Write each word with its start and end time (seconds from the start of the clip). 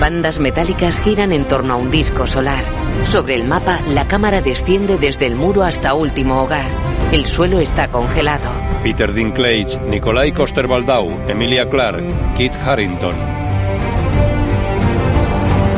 Bandas 0.00 0.38
metálicas 0.38 1.00
giran 1.00 1.32
en 1.32 1.44
torno 1.44 1.74
a 1.74 1.76
un 1.76 1.90
disco 1.90 2.26
solar. 2.26 2.64
Sobre 3.04 3.34
el 3.34 3.44
mapa, 3.44 3.80
la 3.88 4.06
cámara 4.06 4.40
desciende 4.40 4.96
desde 4.96 5.26
el 5.26 5.34
muro 5.34 5.62
hasta 5.62 5.94
último 5.94 6.42
hogar. 6.42 6.70
El 7.12 7.26
suelo 7.26 7.58
está 7.58 7.88
congelado. 7.88 8.50
Peter 8.82 9.12
Dinklage, 9.12 9.78
Nikolai 9.88 10.32
Coster-Waldau, 10.32 11.28
Emilia 11.28 11.68
Clarke, 11.68 12.06
Kit 12.36 12.54
Harrington. 12.54 13.14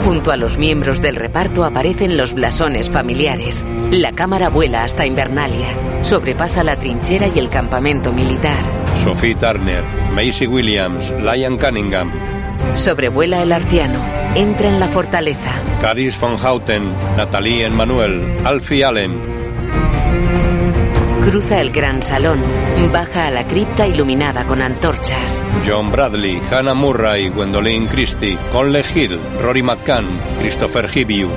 Junto 0.05 0.33
a 0.33 0.37
los 0.37 0.59
miembros 0.59 1.01
del 1.01 1.17
reparto 1.17 1.65
aparecen 1.65 2.17
los 2.17 2.34
blasones 2.34 2.89
familiares. 2.89 3.65
La 3.93 4.12
cámara 4.12 4.48
vuela 4.48 4.83
hasta 4.83 5.07
Invernalia. 5.07 5.69
Sobrepasa 6.03 6.65
la 6.65 6.77
trinchera 6.77 7.29
y 7.33 7.39
el 7.39 7.48
campamento 7.48 8.12
militar. 8.12 8.57
Sophie 8.97 9.34
Turner, 9.34 9.83
Maisie 10.15 10.48
Williams, 10.48 11.15
Lion 11.23 11.57
Cunningham, 11.57 12.11
Sobrevuela 12.74 13.42
el 13.42 13.52
arciano. 13.52 14.00
Entra 14.34 14.69
en 14.69 14.80
la 14.80 14.88
fortaleza. 14.88 15.60
Caris 15.80 16.19
von 16.19 16.37
Houten, 16.37 16.92
Nathalie 17.16 17.67
Emmanuel, 17.67 18.36
Alfie 18.44 18.84
Allen. 18.84 19.20
Cruza 21.25 21.61
el 21.61 21.70
gran 21.70 22.02
salón. 22.02 22.42
Baja 22.92 23.27
a 23.27 23.30
la 23.30 23.47
cripta 23.47 23.86
iluminada 23.86 24.44
con 24.47 24.62
antorchas. 24.62 25.41
John 25.67 25.92
Bradley, 25.92 26.41
Hannah 26.50 26.75
Murray, 26.75 27.28
Gwendolyn 27.28 27.86
Christie, 27.86 28.39
Conley 28.50 28.83
Hill, 28.95 29.20
Rory 29.41 29.62
McCann, 29.62 30.19
Christopher 30.39 30.89
Hibiu. 30.92 31.30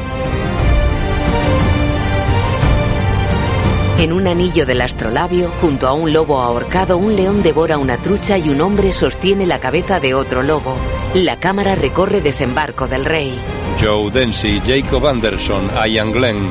En 3.98 4.12
un 4.12 4.28
anillo 4.28 4.66
del 4.66 4.82
astrolabio, 4.82 5.52
junto 5.62 5.88
a 5.88 5.94
un 5.94 6.12
lobo 6.12 6.42
ahorcado, 6.42 6.98
un 6.98 7.16
león 7.16 7.44
devora 7.44 7.78
una 7.78 7.98
trucha 8.02 8.38
y 8.38 8.50
un 8.50 8.60
hombre 8.60 8.92
sostiene 8.92 9.46
la 9.46 9.60
cabeza 9.60 10.00
de 10.00 10.16
otro 10.16 10.42
lobo. 10.42 10.76
La 11.14 11.40
cámara 11.40 11.76
recorre 11.76 12.20
desembarco 12.20 12.88
del 12.88 13.06
rey. 13.06 13.40
Joe 13.80 14.12
Densi, 14.12 14.62
Jacob 14.66 15.06
Anderson, 15.06 15.70
Ian 15.88 16.12
Glenn. 16.12 16.50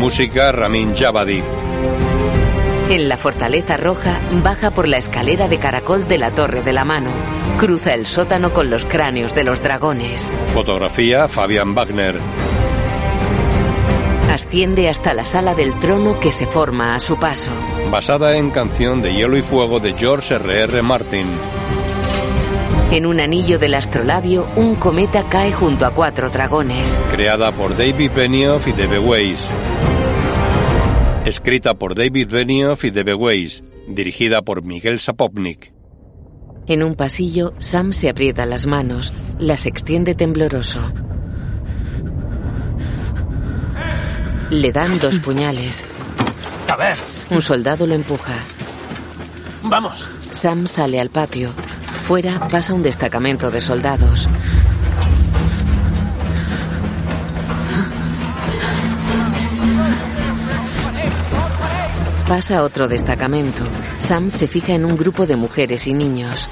Música 0.00 0.52
Ramin 0.52 0.94
Javadi. 0.94 1.42
En 2.90 3.08
la 3.08 3.16
fortaleza 3.16 3.76
roja, 3.76 4.20
baja 4.42 4.70
por 4.70 4.86
la 4.86 4.98
escalera 4.98 5.48
de 5.48 5.58
caracol 5.58 6.06
de 6.06 6.18
la 6.18 6.30
Torre 6.30 6.62
de 6.62 6.72
la 6.72 6.84
Mano. 6.84 7.10
Cruza 7.58 7.94
el 7.94 8.06
sótano 8.06 8.52
con 8.52 8.70
los 8.70 8.84
cráneos 8.84 9.34
de 9.34 9.42
los 9.42 9.62
dragones. 9.62 10.32
Fotografía 10.46 11.26
Fabian 11.26 11.74
Wagner. 11.74 12.20
Asciende 14.34 14.88
hasta 14.88 15.14
la 15.14 15.24
sala 15.24 15.54
del 15.54 15.78
trono 15.78 16.18
que 16.18 16.32
se 16.32 16.44
forma 16.44 16.96
a 16.96 16.98
su 16.98 17.16
paso. 17.16 17.52
Basada 17.92 18.36
en 18.36 18.50
canción 18.50 19.00
de 19.00 19.14
Hielo 19.14 19.38
y 19.38 19.44
Fuego 19.44 19.78
de 19.78 19.94
George 19.94 20.34
R.R. 20.34 20.82
Martin. 20.82 21.28
En 22.90 23.06
un 23.06 23.20
anillo 23.20 23.60
del 23.60 23.74
astrolabio, 23.74 24.48
un 24.56 24.74
cometa 24.74 25.28
cae 25.28 25.52
junto 25.52 25.86
a 25.86 25.94
cuatro 25.94 26.30
dragones. 26.30 27.00
Creada 27.12 27.52
por 27.52 27.76
David 27.76 28.10
Benioff 28.10 28.66
y 28.66 28.72
Debe 28.72 28.98
Weiss. 28.98 29.46
Escrita 31.24 31.74
por 31.74 31.94
David 31.94 32.28
Benioff 32.28 32.84
y 32.84 32.90
Debe 32.90 33.14
Weiss. 33.14 33.62
Dirigida 33.86 34.42
por 34.42 34.64
Miguel 34.64 34.98
Sapopnik. 34.98 35.72
En 36.66 36.82
un 36.82 36.96
pasillo, 36.96 37.54
Sam 37.60 37.92
se 37.92 38.08
aprieta 38.08 38.46
las 38.46 38.66
manos, 38.66 39.12
las 39.38 39.66
extiende 39.66 40.16
tembloroso. 40.16 40.80
Le 44.62 44.70
dan 44.72 44.98
dos 45.00 45.18
puñales. 45.18 45.84
A 46.72 46.76
ver, 46.76 46.96
Un 47.30 47.42
soldado 47.42 47.86
lo 47.86 47.94
empuja. 47.94 48.34
vamos. 49.62 50.08
Sam 50.30 50.66
sale 50.66 51.00
al 51.00 51.10
patio. 51.10 51.50
Fuera 52.06 52.38
pasa 52.48 52.72
un 52.74 52.82
destacamento 52.82 53.50
de 53.50 53.60
soldados. 53.60 54.28
Pasa 62.28 62.62
otro 62.62 62.88
destacamento. 62.88 63.62
Sam 63.98 64.30
se 64.30 64.48
fija 64.48 64.72
en 64.72 64.84
un 64.84 64.96
grupo 64.96 65.26
de 65.26 65.36
mujeres 65.36 65.86
y 65.86 65.92
niños. 65.94 66.48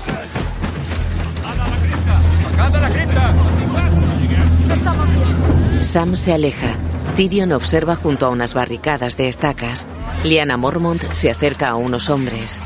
Sam 5.80 6.16
se 6.16 6.32
aleja. 6.32 6.76
Tyrion 7.16 7.52
observa 7.52 7.94
junto 7.94 8.24
a 8.24 8.30
unas 8.30 8.54
barricadas 8.54 9.18
de 9.18 9.28
estacas. 9.28 9.86
Liana 10.24 10.56
Mormont 10.56 11.02
se 11.12 11.30
acerca 11.30 11.68
a 11.68 11.74
unos 11.76 12.08
hombres. 12.08 12.58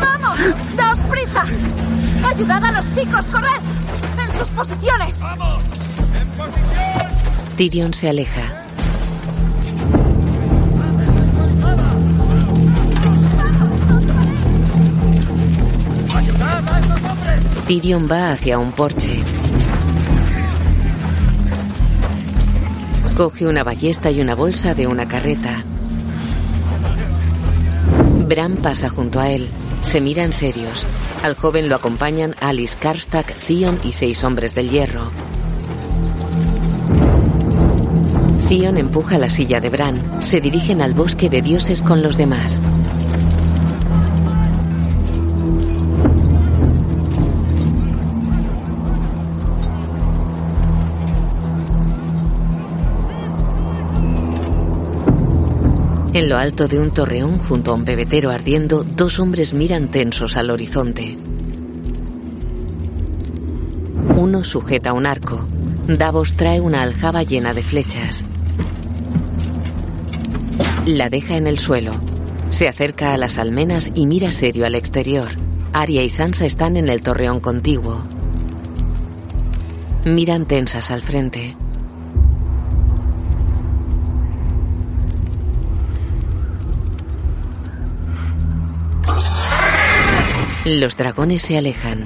¡Vamos! 0.00 0.38
¡Daos 0.74 0.98
prisa! 1.00 1.44
¡Ayudad 2.26 2.64
a 2.64 2.72
los 2.72 2.94
chicos! 2.94 3.26
¡Corred! 3.26 3.60
¡En 4.24 4.38
sus 4.38 4.48
posiciones! 4.48 5.20
Tyrion 7.56 7.92
se 7.92 8.08
aleja. 8.08 8.42
Tyrion 17.66 18.08
va 18.10 18.32
hacia 18.32 18.58
un 18.58 18.72
porche. 18.72 19.22
Coge 23.16 23.46
una 23.46 23.62
ballesta 23.62 24.10
y 24.10 24.20
una 24.20 24.34
bolsa 24.34 24.74
de 24.74 24.86
una 24.86 25.06
carreta. 25.06 25.64
Bran 28.26 28.56
pasa 28.56 28.88
junto 28.88 29.20
a 29.20 29.30
él. 29.30 29.48
Se 29.82 30.00
miran 30.00 30.32
serios. 30.32 30.86
Al 31.22 31.34
joven 31.34 31.68
lo 31.68 31.76
acompañan 31.76 32.34
Alice 32.40 32.76
Karstak, 32.78 33.34
Theon 33.34 33.78
y 33.84 33.92
seis 33.92 34.24
hombres 34.24 34.54
del 34.54 34.70
hierro. 34.70 35.10
Theon 38.48 38.78
empuja 38.78 39.18
la 39.18 39.28
silla 39.28 39.60
de 39.60 39.68
Bran. 39.68 40.22
Se 40.22 40.40
dirigen 40.40 40.80
al 40.80 40.94
bosque 40.94 41.28
de 41.28 41.42
dioses 41.42 41.82
con 41.82 42.02
los 42.02 42.16
demás. 42.16 42.60
En 56.14 56.28
lo 56.28 56.36
alto 56.36 56.68
de 56.68 56.78
un 56.78 56.90
torreón, 56.90 57.38
junto 57.38 57.72
a 57.72 57.74
un 57.74 57.86
pebetero 57.86 58.30
ardiendo, 58.30 58.84
dos 58.84 59.18
hombres 59.18 59.54
miran 59.54 59.88
tensos 59.88 60.36
al 60.36 60.50
horizonte. 60.50 61.16
Uno 64.14 64.44
sujeta 64.44 64.92
un 64.92 65.06
arco. 65.06 65.48
Davos 65.88 66.34
trae 66.34 66.60
una 66.60 66.82
aljaba 66.82 67.22
llena 67.22 67.54
de 67.54 67.62
flechas. 67.62 68.26
La 70.84 71.08
deja 71.08 71.38
en 71.38 71.46
el 71.46 71.58
suelo. 71.58 71.92
Se 72.50 72.68
acerca 72.68 73.14
a 73.14 73.16
las 73.16 73.38
almenas 73.38 73.90
y 73.94 74.04
mira 74.04 74.32
serio 74.32 74.66
al 74.66 74.74
exterior. 74.74 75.28
Arya 75.72 76.02
y 76.02 76.10
Sansa 76.10 76.44
están 76.44 76.76
en 76.76 76.90
el 76.90 77.00
torreón 77.00 77.40
contiguo. 77.40 78.02
Miran 80.04 80.44
tensas 80.44 80.90
al 80.90 81.00
frente. 81.00 81.56
Los 90.64 90.96
dragones 90.96 91.42
se 91.42 91.58
alejan. 91.58 92.04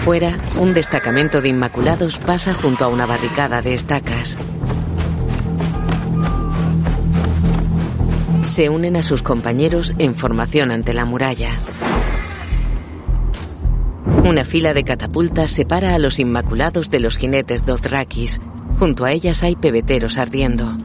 Fuera, 0.00 0.36
un 0.58 0.74
destacamento 0.74 1.40
de 1.40 1.48
Inmaculados 1.48 2.18
pasa 2.18 2.52
junto 2.52 2.84
a 2.84 2.88
una 2.88 3.06
barricada 3.06 3.62
de 3.62 3.72
estacas. 3.72 4.36
Se 8.44 8.68
unen 8.68 8.96
a 8.96 9.02
sus 9.02 9.22
compañeros 9.22 9.94
en 9.98 10.14
formación 10.14 10.70
ante 10.70 10.92
la 10.92 11.06
muralla. 11.06 11.58
Una 14.24 14.44
fila 14.44 14.74
de 14.74 14.84
catapultas 14.84 15.50
separa 15.50 15.94
a 15.94 15.98
los 15.98 16.18
Inmaculados 16.18 16.90
de 16.90 17.00
los 17.00 17.16
jinetes 17.16 17.64
Dothrakis. 17.64 18.42
Junto 18.78 19.06
a 19.06 19.12
ellas 19.12 19.42
hay 19.42 19.56
pebeteros 19.56 20.18
ardiendo. 20.18 20.76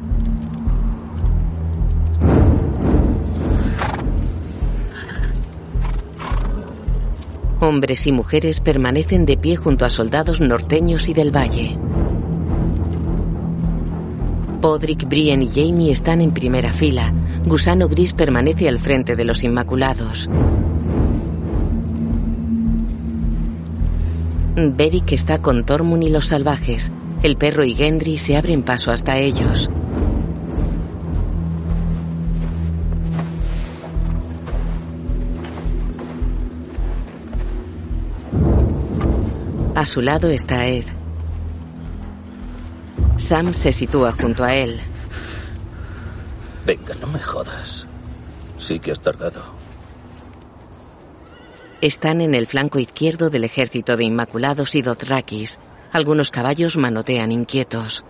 Hombres 7.72 8.06
y 8.06 8.12
mujeres 8.12 8.60
permanecen 8.60 9.26
de 9.26 9.38
pie 9.38 9.56
junto 9.56 9.86
a 9.86 9.90
soldados 9.90 10.42
norteños 10.42 11.08
y 11.08 11.14
del 11.14 11.34
valle. 11.34 11.78
Podrick, 14.60 15.08
Brian 15.08 15.42
y 15.42 15.48
Jamie 15.48 15.94
están 15.94 16.20
en 16.20 16.34
primera 16.34 16.74
fila. 16.74 17.14
Gusano 17.46 17.88
Gris 17.88 18.12
permanece 18.12 18.68
al 18.68 18.78
frente 18.78 19.16
de 19.16 19.24
los 19.24 19.42
Inmaculados. 19.46 20.30
Beric 24.58 25.14
está 25.14 25.42
con 25.42 25.64
Tormund 25.64 26.04
y 26.04 26.10
los 26.10 26.26
salvajes. 26.26 26.92
El 27.24 27.38
perro 27.38 27.64
y 27.64 27.74
Gendry 27.74 28.18
se 28.18 28.36
abren 28.36 28.64
paso 28.64 28.92
hasta 28.92 29.18
ellos. 29.18 29.70
A 39.82 39.86
su 39.88 40.00
lado 40.00 40.30
está 40.30 40.68
Ed. 40.68 40.84
Sam 43.18 43.52
se 43.56 43.72
sitúa 43.72 44.12
junto 44.12 44.44
a 44.44 44.54
él. 44.54 44.80
Venga, 46.68 46.94
no 47.02 47.08
me 47.08 47.18
jodas. 47.18 47.88
Sí 48.60 48.80
que 48.80 48.92
has 48.92 49.02
tardado. 49.02 49.42
Están 51.82 52.22
en 52.22 52.36
el 52.36 52.46
flanco 52.46 52.78
izquierdo 52.78 53.32
del 53.32 53.44
ejército 53.44 53.98
de 53.98 54.04
Inmaculados 54.04 54.76
y 54.76 54.84
Dothrakis. 54.84 55.58
Algunos 55.92 56.30
caballos 56.30 56.78
manotean 56.78 57.32
inquietos. 57.32 58.06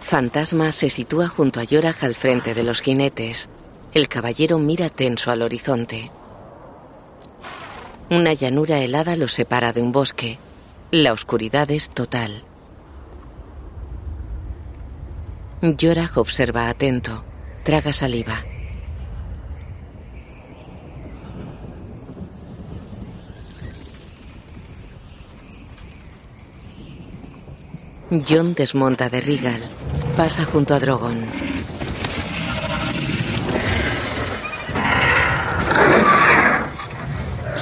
Fantasma 0.00 0.72
se 0.72 0.90
sitúa 0.90 1.28
junto 1.28 1.58
a 1.58 1.64
Yorah 1.64 1.96
al 2.02 2.14
frente 2.14 2.52
de 2.52 2.64
los 2.64 2.82
jinetes. 2.82 3.48
El 3.94 4.08
caballero 4.08 4.58
mira 4.58 4.90
tenso 4.90 5.30
al 5.30 5.40
horizonte. 5.40 6.10
Una 8.08 8.34
llanura 8.34 8.78
helada 8.78 9.16
los 9.16 9.32
separa 9.32 9.72
de 9.72 9.82
un 9.82 9.90
bosque. 9.90 10.38
La 10.92 11.12
oscuridad 11.12 11.68
es 11.72 11.90
total. 11.90 12.44
Yorah 15.60 16.08
observa 16.14 16.68
atento. 16.68 17.24
Traga 17.64 17.92
saliva. 17.92 18.44
John 28.28 28.54
desmonta 28.54 29.10
de 29.10 29.20
Regal. 29.20 29.62
Pasa 30.16 30.44
junto 30.44 30.74
a 30.74 30.78
Drogon. 30.78 31.26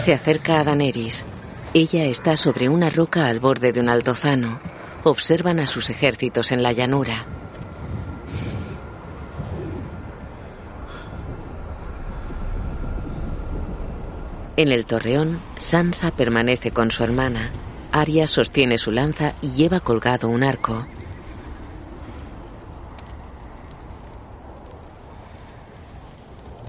Se 0.04 0.12
acerca 0.12 0.60
a 0.60 0.64
Daenerys. 0.64 1.24
Ella 1.72 2.04
está 2.04 2.36
sobre 2.36 2.68
una 2.68 2.90
roca 2.90 3.26
al 3.26 3.40
borde 3.40 3.72
de 3.72 3.80
un 3.80 3.88
altozano. 3.88 4.60
Observan 5.02 5.60
a 5.60 5.66
sus 5.66 5.88
ejércitos 5.88 6.52
en 6.52 6.62
la 6.62 6.72
llanura. 6.72 7.24
En 14.58 14.72
el 14.72 14.84
torreón, 14.84 15.40
Sansa 15.56 16.10
permanece 16.10 16.70
con 16.70 16.90
su 16.90 17.02
hermana. 17.02 17.48
Arya 17.90 18.26
sostiene 18.26 18.76
su 18.76 18.90
lanza 18.90 19.32
y 19.40 19.52
lleva 19.52 19.80
colgado 19.80 20.28
un 20.28 20.42
arco. 20.42 20.86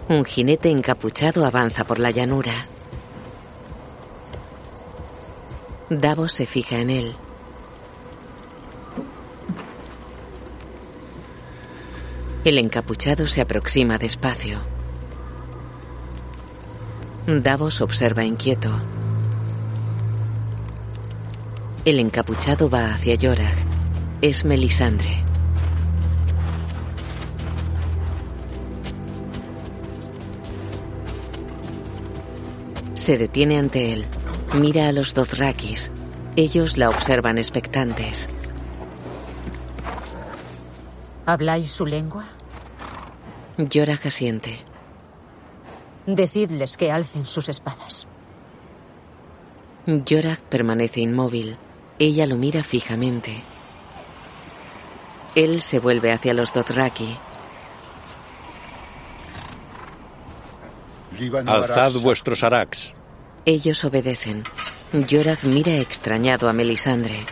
Un 0.07 0.23
jinete 0.23 0.69
encapuchado 0.69 1.45
avanza 1.45 1.83
por 1.83 1.99
la 1.99 2.11
llanura. 2.11 2.65
Davos 5.89 6.31
se 6.31 6.47
fija 6.47 6.79
en 6.79 6.89
él. 6.89 7.15
El 12.43 12.57
encapuchado 12.57 13.27
se 13.27 13.41
aproxima 13.41 13.99
despacio. 13.99 14.61
Davos 17.27 17.81
observa 17.81 18.25
inquieto. 18.25 18.71
El 21.85 21.99
encapuchado 21.99 22.67
va 22.67 22.95
hacia 22.95 23.13
Yorah. 23.13 23.53
Es 24.21 24.43
Melisandre. 24.43 25.23
Se 32.95 33.19
detiene 33.19 33.59
ante 33.59 33.93
él. 33.93 34.05
Mira 34.60 34.88
a 34.88 34.94
los 34.94 35.13
Dothrakis. 35.13 35.92
Ellos 36.38 36.78
la 36.78 36.88
observan 36.88 37.38
expectantes. 37.38 38.30
¿Habláis 41.25 41.69
su 41.69 41.86
lengua? 41.86 42.24
Yorah 43.57 44.00
asiente. 44.06 44.63
Decidles 46.06 46.78
que 46.78 46.90
alcen 46.90 47.25
sus 47.25 47.50
espadas. 47.50 48.07
Yorah 49.88 50.40
permanece 50.50 51.02
inmóvil. 51.02 51.57
Ella 52.00 52.25
lo 52.25 52.38
mira 52.38 52.63
fijamente. 52.63 53.44
Él 55.36 55.62
se 55.62 55.80
vuelve 55.80 56.13
hacia 56.13 56.34
los 56.34 56.54
Dothraki. 56.54 57.18
Alzad 61.46 61.92
vuestros 62.02 62.42
arax. 62.42 62.94
Ellos 63.45 63.83
obedecen. 63.83 64.44
Yorah 64.92 65.38
mira 65.44 65.75
extrañado 65.75 66.50
a 66.50 66.53
Melisandre. 66.53 67.25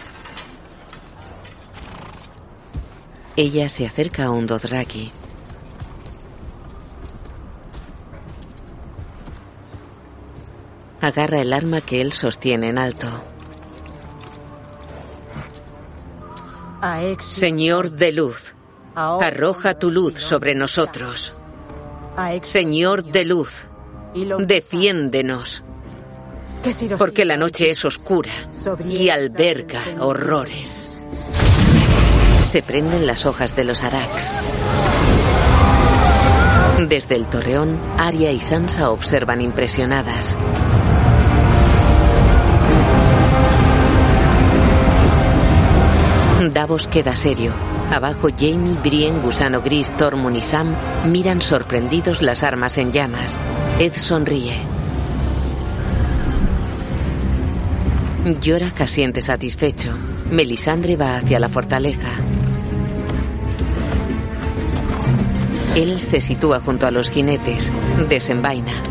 Ella 3.35 3.67
se 3.67 3.87
acerca 3.87 4.25
a 4.25 4.31
un 4.31 4.45
Dothraki. 4.45 5.11
Agarra 11.01 11.39
el 11.39 11.51
arma 11.51 11.81
que 11.81 11.99
él 11.99 12.13
sostiene 12.13 12.69
en 12.69 12.77
alto. 12.77 13.07
Señor 17.19 17.91
de 17.91 18.11
luz, 18.11 18.53
arroja 18.95 19.79
tu 19.79 19.89
luz 19.89 20.19
sobre 20.19 20.53
nosotros. 20.53 21.33
Señor 22.43 23.03
de 23.03 23.25
luz, 23.25 23.63
defiéndenos. 24.39 25.63
Porque 26.97 27.25
la 27.25 27.37
noche 27.37 27.69
es 27.69 27.83
oscura 27.83 28.31
y 28.89 29.09
alberga 29.09 29.81
horrores. 29.99 31.03
Se 32.47 32.61
prenden 32.61 33.05
las 33.05 33.25
hojas 33.25 33.55
de 33.55 33.65
los 33.65 33.83
arax. 33.83 34.31
Desde 36.87 37.15
el 37.15 37.29
torreón, 37.29 37.81
Arya 37.97 38.31
y 38.31 38.39
Sansa 38.39 38.89
observan 38.91 39.41
impresionadas. 39.41 40.37
Davos 46.51 46.87
queda 46.87 47.15
serio. 47.15 47.53
Abajo 47.91 48.27
Jamie, 48.37 48.77
Brienne, 48.81 49.21
Gusano 49.21 49.61
Gris, 49.61 49.95
Tormund 49.97 50.37
y 50.37 50.43
Sam 50.43 50.75
miran 51.07 51.41
sorprendidos 51.41 52.21
las 52.21 52.43
armas 52.43 52.77
en 52.77 52.91
llamas. 52.91 53.39
Ed 53.79 53.93
sonríe. 53.95 54.72
Llora 58.25 58.71
siente 58.87 59.21
satisfecho. 59.21 59.91
Melisandre 60.31 60.95
va 60.95 61.17
hacia 61.17 61.41
la 61.41 61.49
fortaleza. 61.49 62.07
Él 65.75 65.99
se 65.99 66.21
sitúa 66.21 66.61
junto 66.61 66.87
a 66.87 66.91
los 66.91 67.09
jinetes. 67.09 67.69
Desenvaina. 68.07 68.81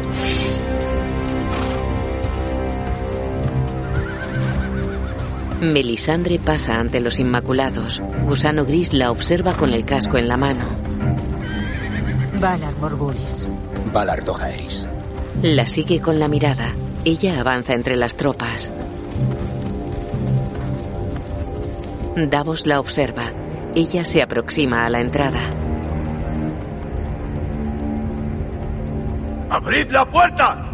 Melisandre 5.63 6.39
pasa 6.39 6.79
ante 6.79 7.01
los 7.01 7.19
Inmaculados. 7.19 8.03
Gusano 8.25 8.67
Gris 8.67 8.93
la 8.93 9.11
observa 9.11 9.55
con 9.55 9.73
el 9.73 9.87
casco 9.87 10.19
en 10.19 10.29
la 10.29 10.37
mano. 10.37 10.67
Valar 12.39 12.75
Morgulis. 12.81 13.49
Valar 13.95 14.25
Dohaeris. 14.25 14.87
La 15.41 15.67
sigue 15.67 16.01
con 16.01 16.19
la 16.19 16.29
mirada. 16.29 16.75
Ella 17.05 17.41
avanza 17.41 17.73
entre 17.73 17.97
las 17.97 18.15
tropas. 18.15 18.71
Davos 22.17 22.67
la 22.67 22.79
observa. 22.79 23.33
Ella 23.75 24.05
se 24.05 24.21
aproxima 24.21 24.85
a 24.85 24.91
la 24.91 25.01
entrada. 25.01 25.41
¡Abrid 29.49 29.91
la 29.91 30.05
puerta! 30.05 30.69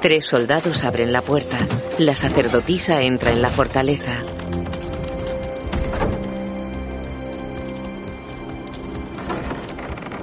Tres 0.00 0.24
soldados 0.24 0.82
abren 0.82 1.12
la 1.12 1.20
puerta. 1.20 1.58
La 1.98 2.14
sacerdotisa 2.14 3.02
entra 3.02 3.32
en 3.32 3.42
la 3.42 3.50
fortaleza. 3.50 4.14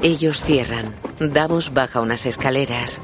Ellos 0.02 0.42
cierran. 0.44 0.96
Davos 1.20 1.74
baja 1.74 2.02
unas 2.02 2.26
escaleras. 2.26 3.00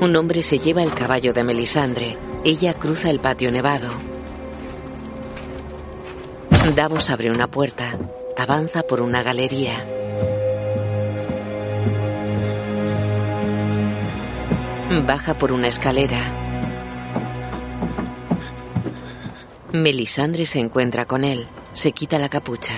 Un 0.00 0.14
hombre 0.14 0.42
se 0.42 0.58
lleva 0.58 0.84
el 0.84 0.92
caballo 0.94 1.32
de 1.32 1.42
Melisandre. 1.42 2.16
Ella 2.44 2.74
cruza 2.74 3.10
el 3.10 3.20
patio 3.20 3.50
nevado. 3.50 3.88
Davos 6.72 7.10
abre 7.10 7.30
una 7.30 7.46
puerta. 7.46 7.96
Avanza 8.38 8.82
por 8.82 9.02
una 9.02 9.22
galería. 9.22 9.84
Baja 15.06 15.34
por 15.34 15.52
una 15.52 15.68
escalera. 15.68 16.20
Melisandre 19.72 20.46
se 20.46 20.58
encuentra 20.58 21.04
con 21.04 21.22
él. 21.22 21.46
Se 21.74 21.92
quita 21.92 22.18
la 22.18 22.30
capucha. 22.30 22.74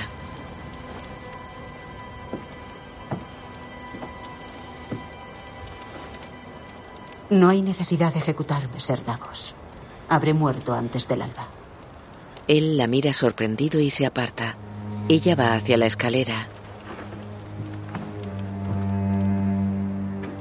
No 7.30 7.48
hay 7.48 7.62
necesidad 7.62 8.12
de 8.12 8.18
ejecutarme, 8.18 8.80
Ser 8.80 9.04
Davos. 9.04 9.54
Habré 10.08 10.34
muerto 10.34 10.74
antes 10.74 11.06
del 11.08 11.22
alba. 11.22 11.46
Él 12.48 12.76
la 12.76 12.86
mira 12.86 13.12
sorprendido 13.12 13.80
y 13.80 13.90
se 13.90 14.06
aparta. 14.06 14.56
Ella 15.08 15.34
va 15.34 15.54
hacia 15.54 15.76
la 15.76 15.86
escalera. 15.86 16.46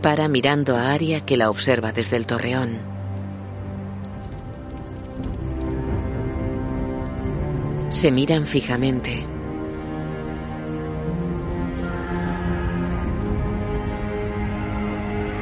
Para 0.04 0.28
mirando 0.28 0.76
a 0.76 0.92
Aria 0.92 1.20
que 1.22 1.36
la 1.36 1.50
observa 1.50 1.92
desde 1.92 2.18
el 2.18 2.28
torreón. 2.28 2.78
Se 7.90 8.12
miran 8.12 8.46
fijamente. 8.46 9.26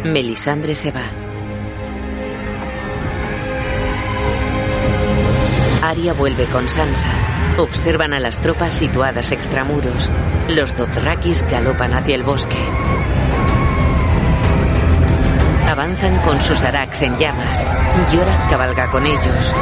Melisandre 0.06 0.76
se 0.76 0.92
va. 0.92 1.33
Aria 5.84 6.14
vuelve 6.14 6.46
con 6.46 6.70
Sansa. 6.70 7.10
Observan 7.58 8.14
a 8.14 8.20
las 8.22 8.40
tropas 8.40 8.74
situadas 8.74 9.34
extramuros. 9.34 10.10
Los 10.48 10.74
Dothrakis 10.78 11.42
galopan 11.42 11.94
hacia 11.94 12.16
el 12.16 12.24
bosque. 12.24 12.58
Avanzan 15.70 16.18
con 16.20 16.40
sus 16.40 16.64
araks 16.64 17.02
en 17.02 17.18
llamas. 17.18 17.68
Yorak 18.14 18.50
cabalga 18.50 18.90
con 18.90 19.06
ellos. 19.06 19.54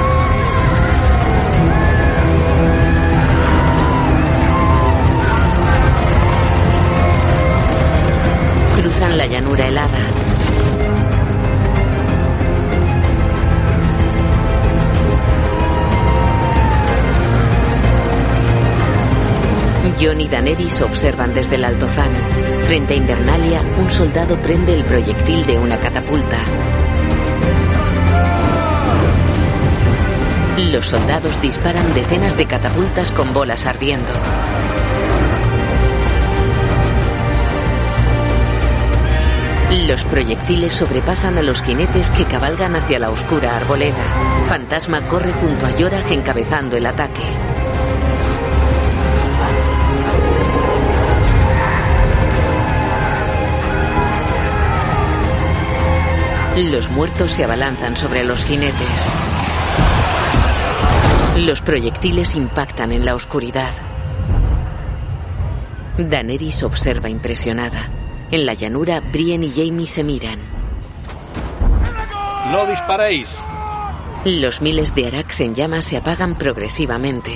Cruzan 8.76 9.18
la 9.18 9.26
llanura 9.26 9.68
helada. 9.68 10.21
Jon 20.00 20.22
y 20.22 20.28
Daenerys 20.28 20.82
observan 20.82 21.34
desde 21.34 21.56
el 21.56 21.66
altozano. 21.66 22.20
Frente 22.66 22.94
a 22.94 22.98
Invernalia, 22.98 23.62
un 23.78 23.90
soldado 23.90 24.38
prende 24.38 24.74
el 24.74 24.84
proyectil 24.84 25.46
de 25.46 25.58
una 25.58 25.78
catapulta. 25.78 26.38
Los 30.72 30.86
soldados 30.86 31.42
disparan 31.42 31.94
decenas 31.94 32.38
de 32.38 32.46
catapultas 32.46 33.12
con 33.12 33.34
bolas 33.34 33.66
ardiendo. 33.66 34.14
Los 39.88 40.04
proyectiles 40.04 40.74
sobrepasan 40.74 41.38
a 41.38 41.42
los 41.42 41.62
jinetes 41.62 42.10
que 42.12 42.26
cabalgan 42.26 42.76
hacia 42.76 43.00
la 43.00 43.10
oscura 43.10 43.56
arboleda. 43.56 44.04
Fantasma 44.48 45.08
corre 45.08 45.32
junto 45.32 45.66
a 45.66 45.72
Yorak 45.72 46.12
encabezando 46.12 46.76
el 46.76 46.86
ataque. 46.86 47.22
Los 56.58 56.92
muertos 56.92 57.32
se 57.32 57.46
abalanzan 57.46 57.96
sobre 57.96 58.26
los 58.26 58.44
jinetes. 58.44 59.08
Los 61.38 61.62
proyectiles 61.62 62.36
impactan 62.36 62.92
en 62.92 63.06
la 63.06 63.16
oscuridad. 63.16 63.72
Daenerys 65.98 66.64
observa 66.64 67.10
impresionada. 67.10 67.90
En 68.32 68.46
la 68.46 68.54
llanura, 68.54 69.00
Brienne 69.00 69.46
y 69.46 69.52
Jaime 69.52 69.86
se 69.86 70.04
miran. 70.04 70.40
¡No 72.52 72.66
disparéis! 72.66 73.34
Los 74.26 74.62
miles 74.62 74.94
de 74.94 75.08
Araks 75.08 75.40
en 75.40 75.56
llamas 75.56 75.86
se 75.86 75.96
apagan 75.96 76.38
progresivamente. 76.38 77.32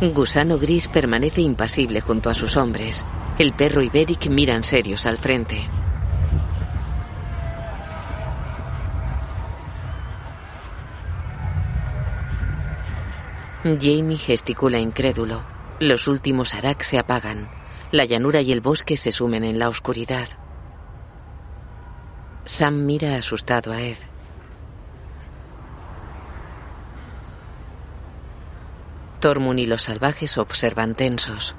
Gusano 0.00 0.58
Gris 0.58 0.88
permanece 0.88 1.42
impasible 1.42 2.00
junto 2.00 2.30
a 2.30 2.34
sus 2.34 2.56
hombres. 2.56 3.04
El 3.38 3.52
perro 3.52 3.82
y 3.82 3.90
Beric 3.90 4.28
miran 4.28 4.64
serios 4.64 5.04
al 5.04 5.18
frente. 5.18 5.68
Jamie 13.62 14.16
gesticula 14.16 14.78
incrédulo. 14.78 15.44
Los 15.80 16.08
últimos 16.08 16.54
Arak 16.54 16.82
se 16.82 16.98
apagan. 16.98 17.50
La 17.92 18.06
llanura 18.06 18.40
y 18.40 18.52
el 18.52 18.62
bosque 18.62 18.96
se 18.96 19.12
sumen 19.12 19.44
en 19.44 19.58
la 19.58 19.68
oscuridad. 19.68 20.28
Sam 22.46 22.86
mira 22.86 23.16
asustado 23.16 23.72
a 23.72 23.82
Ed. 23.82 23.98
Tormund 29.20 29.60
y 29.60 29.66
los 29.66 29.82
salvajes 29.82 30.38
observan 30.38 30.94
tensos. 30.94 31.54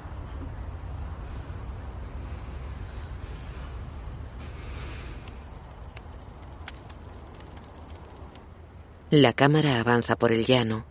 La 9.10 9.32
cámara 9.32 9.78
avanza 9.78 10.16
por 10.16 10.32
el 10.32 10.44
llano. 10.44 10.86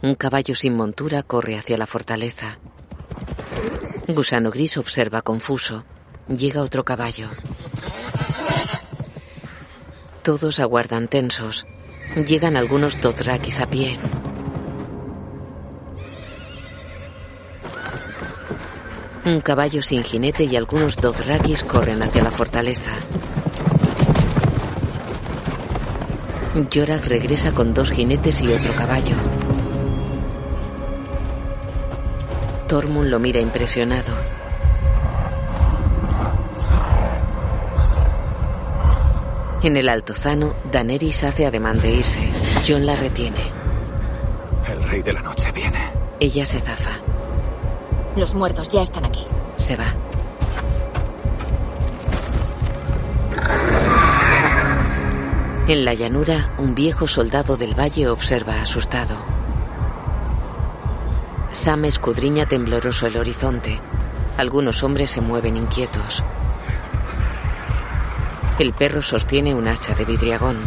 Un 0.00 0.14
caballo 0.14 0.54
sin 0.54 0.76
montura 0.76 1.22
corre 1.22 1.58
hacia 1.58 1.76
la 1.76 1.86
fortaleza. 1.86 2.58
Gusano 4.08 4.50
Gris 4.50 4.76
observa 4.78 5.22
confuso. 5.22 5.84
Llega 6.28 6.62
otro 6.62 6.84
caballo. 6.84 7.28
Todos 10.22 10.60
aguardan 10.60 11.08
tensos. 11.08 11.66
Llegan 12.14 12.56
algunos 12.56 13.00
Dothrakis 13.00 13.60
a 13.60 13.66
pie. 13.66 13.98
Un 19.26 19.40
caballo 19.40 19.82
sin 19.82 20.04
jinete 20.04 20.44
y 20.44 20.54
algunos 20.54 20.96
Dothrakis 20.96 21.64
corren 21.64 22.02
hacia 22.02 22.22
la 22.22 22.30
fortaleza. 22.30 22.92
Yorak 26.70 27.06
regresa 27.06 27.52
con 27.52 27.72
dos 27.72 27.90
jinetes 27.90 28.42
y 28.42 28.52
otro 28.52 28.74
caballo. 28.74 29.16
Tormund 32.68 33.08
lo 33.08 33.18
mira 33.18 33.40
impresionado. 33.40 34.14
En 39.62 39.78
el 39.78 39.88
altozano, 39.88 40.54
Daenerys 40.70 41.24
hace 41.24 41.46
ademán 41.46 41.80
de 41.80 41.94
irse. 41.94 42.28
Jon 42.68 42.84
la 42.84 42.94
retiene. 42.94 43.50
El 44.68 44.82
rey 44.82 45.00
de 45.00 45.14
la 45.14 45.22
noche 45.22 45.50
viene. 45.52 45.78
Ella 46.20 46.44
se 46.44 46.60
zafa. 46.60 47.03
Los 48.16 48.34
muertos 48.34 48.68
ya 48.68 48.82
están 48.82 49.04
aquí. 49.04 49.24
Se 49.56 49.76
va. 49.76 49.86
En 55.66 55.84
la 55.84 55.94
llanura, 55.94 56.54
un 56.58 56.74
viejo 56.74 57.08
soldado 57.08 57.56
del 57.56 57.78
valle 57.78 58.08
observa 58.08 58.60
asustado. 58.60 59.16
Sam 61.50 61.86
escudriña 61.86 62.46
tembloroso 62.46 63.06
el 63.06 63.16
horizonte. 63.16 63.80
Algunos 64.36 64.82
hombres 64.82 65.10
se 65.10 65.20
mueven 65.20 65.56
inquietos. 65.56 66.22
El 68.58 68.74
perro 68.74 69.02
sostiene 69.02 69.54
un 69.54 69.66
hacha 69.66 69.94
de 69.94 70.04
vidriagón. 70.04 70.58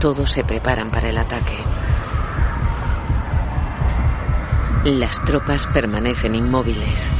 Todos 0.00 0.30
se 0.30 0.44
preparan 0.44 0.90
para 0.90 1.10
el 1.10 1.18
ataque. 1.18 1.56
Las 4.86 5.20
tropas 5.24 5.66
permanecen 5.66 6.36
inmóviles. 6.36 7.10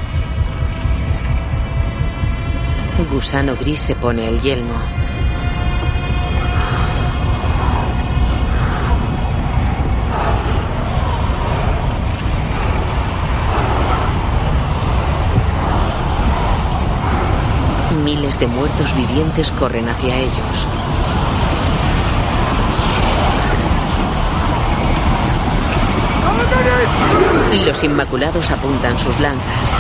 Gusano 3.11 3.57
Gris 3.57 3.81
se 3.81 3.97
pone 3.97 4.29
el 4.29 4.41
yelmo. 4.41 4.73
Miles 18.05 18.39
de 18.39 18.47
muertos 18.47 18.95
vivientes 18.95 19.51
corren 19.51 19.89
hacia 19.89 20.17
ellos. 20.17 20.69
Los 27.67 27.83
Inmaculados 27.83 28.51
apuntan 28.51 28.99
sus 28.99 29.19
lanzas. 29.21 29.73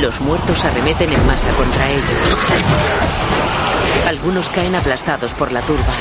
Los 0.00 0.20
muertos 0.20 0.64
arremeten 0.64 1.12
en 1.12 1.26
masa 1.26 1.48
contra 1.50 1.88
ellos. 1.90 2.36
Algunos 4.06 4.48
caen 4.48 4.74
aplastados 4.74 5.32
por 5.34 5.52
la 5.52 5.64
turba, 5.64 5.92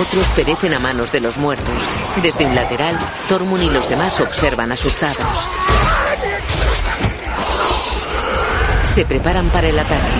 otros 0.00 0.26
perecen 0.36 0.74
a 0.74 0.78
manos 0.78 1.10
de 1.10 1.20
los 1.20 1.36
muertos. 1.38 1.74
Desde 2.22 2.46
un 2.46 2.54
lateral, 2.54 2.96
Tormund 3.28 3.62
y 3.62 3.70
los 3.70 3.88
demás 3.88 4.20
observan 4.20 4.72
asustados. 4.72 5.48
Se 8.94 9.04
preparan 9.04 9.50
para 9.50 9.68
el 9.68 9.78
ataque. 9.78 10.12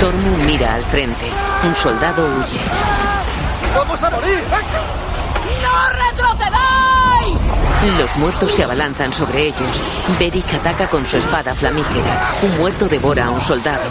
Tormund 0.00 0.44
mira 0.44 0.74
al 0.74 0.84
frente. 0.84 1.26
Un 1.64 1.74
soldado 1.74 2.24
huye. 2.24 2.60
¡Vamos 3.74 4.02
a 4.02 4.10
morir! 4.10 4.38
¡No 5.62 5.88
retrocedáis! 5.90 6.43
Los 7.84 8.16
muertos 8.16 8.52
se 8.52 8.64
abalanzan 8.64 9.12
sobre 9.12 9.48
ellos. 9.48 9.82
Beric 10.18 10.54
ataca 10.54 10.88
con 10.88 11.04
su 11.06 11.18
espada 11.18 11.54
flamígera. 11.54 12.34
Un 12.42 12.56
muerto 12.56 12.88
devora 12.88 13.26
a 13.26 13.30
un 13.30 13.40
soldado. 13.40 13.84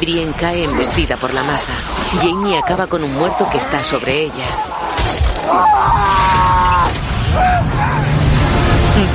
Brienne 0.00 0.34
cae 0.34 0.64
embestida 0.64 1.16
por 1.16 1.32
la 1.32 1.42
masa. 1.44 1.72
Jamie 2.20 2.58
acaba 2.58 2.86
con 2.86 3.02
un 3.02 3.14
muerto 3.14 3.48
que 3.50 3.56
está 3.56 3.82
sobre 3.82 4.24
ella. 4.24 4.44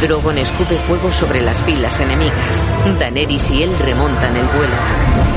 Drogon 0.01 0.37
escupe 0.39 0.75
fuego 0.79 1.11
sobre 1.11 1.41
las 1.41 1.61
filas 1.61 1.99
enemigas. 1.99 2.59
Daenerys 2.99 3.49
y 3.51 3.63
él 3.63 3.77
remontan 3.77 4.35
el 4.35 4.47
vuelo. 4.47 5.32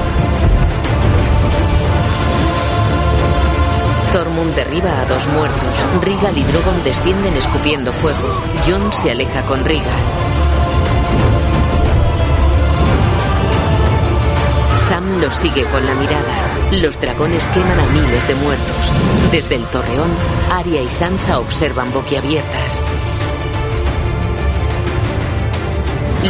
Tormund 4.13 4.55
derriba 4.55 5.01
a 5.01 5.05
dos 5.05 5.27
muertos. 5.29 5.85
Rigal 6.03 6.39
y 6.39 6.43
Drogon 6.45 6.85
descienden 6.85 7.37
escupiendo 7.37 7.93
fuego. 7.93 8.43
Jon 8.67 8.93
se 8.93 9.11
aleja 9.11 9.45
con 9.45 9.65
Rigal. 9.65 10.03
Sam 14.89 15.21
los 15.21 15.35
sigue 15.35 15.65
con 15.65 15.85
la 15.85 15.95
mirada. 15.95 16.35
Los 16.73 16.99
dragones 17.01 17.47
queman 17.49 17.81
a 17.81 17.87
miles 17.87 18.29
de 18.29 18.35
muertos. 18.37 18.93
Desde 19.33 19.57
el 19.57 19.67
torreón, 19.69 20.17
Arya 20.51 20.83
y 20.83 20.89
Sansa 20.89 21.39
observan 21.39 21.93
boquiabiertas. 21.93 22.83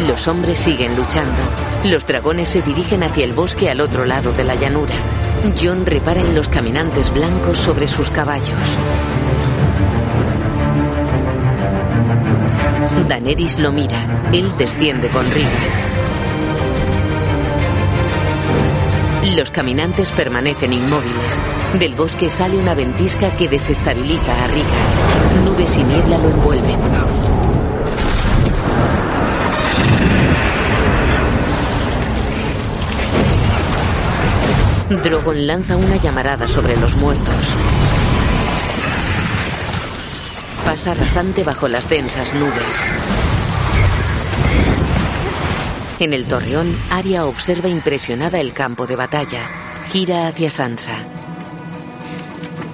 Los 0.09 0.29
hombres 0.29 0.59
siguen 0.59 0.97
luchando. 0.97 1.41
Los 1.85 2.07
dragones 2.07 2.49
se 2.49 2.63
dirigen 2.63 3.03
hacia 3.03 3.25
el 3.25 3.33
bosque 3.33 3.71
al 3.71 3.81
otro 3.81 4.05
lado 4.05 4.33
de 4.33 4.45
la 4.45 4.55
llanura. 4.55 4.95
John 5.55 5.87
repara 5.87 6.21
en 6.21 6.35
los 6.35 6.49
caminantes 6.49 7.13
blancos 7.13 7.59
sobre 7.59 7.89
sus 7.89 8.11
caballos. 8.11 8.79
Daenerys 13.09 13.59
lo 13.59 13.73
mira. 13.73 14.31
Él 14.33 14.53
desciende 14.57 15.11
con 15.11 15.31
Riga. 15.31 15.49
Los 19.37 19.51
caminantes 19.51 20.11
permanecen 20.13 20.73
inmóviles. 20.73 21.43
Del 21.79 21.95
bosque 21.95 22.31
sale 22.31 22.57
una 22.57 22.75
ventisca 22.75 23.31
que 23.37 23.49
desestabiliza 23.49 24.45
a 24.45 24.47
Riga. 24.49 25.45
Nubes 25.45 25.77
y 25.77 25.85
niebla 25.85 26.19
lo 26.19 26.31
envuelven. 26.31 27.36
Drogon 35.03 35.47
lanza 35.47 35.77
una 35.77 35.97
llamarada 35.97 36.47
sobre 36.47 36.77
los 36.77 36.95
muertos. 36.97 37.35
Pasa 40.65 40.95
rasante 40.95 41.43
bajo 41.43 41.67
las 41.69 41.89
densas 41.89 42.33
nubes. 42.35 42.77
En 45.99 46.13
el 46.13 46.27
torreón, 46.27 46.77
Arya 46.91 47.25
observa 47.25 47.69
impresionada 47.69 48.41
el 48.41 48.53
campo 48.53 48.87
de 48.87 48.97
batalla. 48.97 49.49
Gira 49.91 50.29
hacia 50.29 50.51
Sansa. 50.51 50.99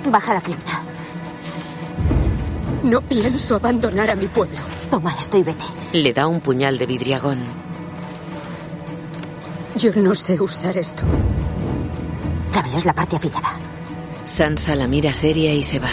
Baja 0.05 0.35
la 0.35 0.41
cripta. 0.41 0.83
No 2.83 3.01
pienso 3.01 3.57
abandonar 3.57 4.11
a 4.11 4.17
mi 4.17 4.27
pueblo. 4.27 4.59
Toma 4.91 5.15
esto 5.19 5.39
y 5.39 5.45
vete. 5.45 5.65
Le 5.93 6.13
da 6.13 6.27
un 6.27 6.41
puñal 6.41 6.79
de 6.79 6.87
vidriagón. 6.87 7.39
Yo 9.77 9.93
no 9.97 10.15
sé 10.15 10.41
usar 10.41 10.77
esto. 10.77 11.05
Es 12.75 12.87
la 12.87 12.95
parte 12.95 13.17
afilada. 13.17 13.49
Sansa 14.25 14.75
la 14.75 14.87
mira 14.87 15.13
seria 15.13 15.53
y 15.55 15.63
se 15.63 15.79
va. 15.79 15.91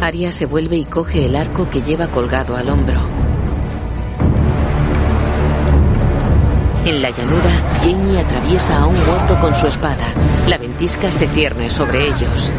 Arya 0.00 0.30
se 0.30 0.46
vuelve 0.46 0.76
y 0.76 0.84
coge 0.84 1.26
el 1.26 1.34
arco 1.34 1.68
que 1.68 1.82
lleva 1.82 2.08
colgado 2.08 2.56
al 2.56 2.70
hombro. 2.70 3.00
En 6.84 7.02
la 7.02 7.10
llanura, 7.10 7.50
Jamie 7.82 8.20
atraviesa 8.20 8.78
a 8.78 8.86
un 8.86 8.96
muerto 9.04 9.38
con 9.40 9.54
su 9.54 9.66
espada. 9.66 10.06
La 10.48 10.58
ventisca 10.58 11.10
se 11.10 11.26
cierne 11.28 11.68
sobre 11.68 12.06
ellos. 12.06 12.50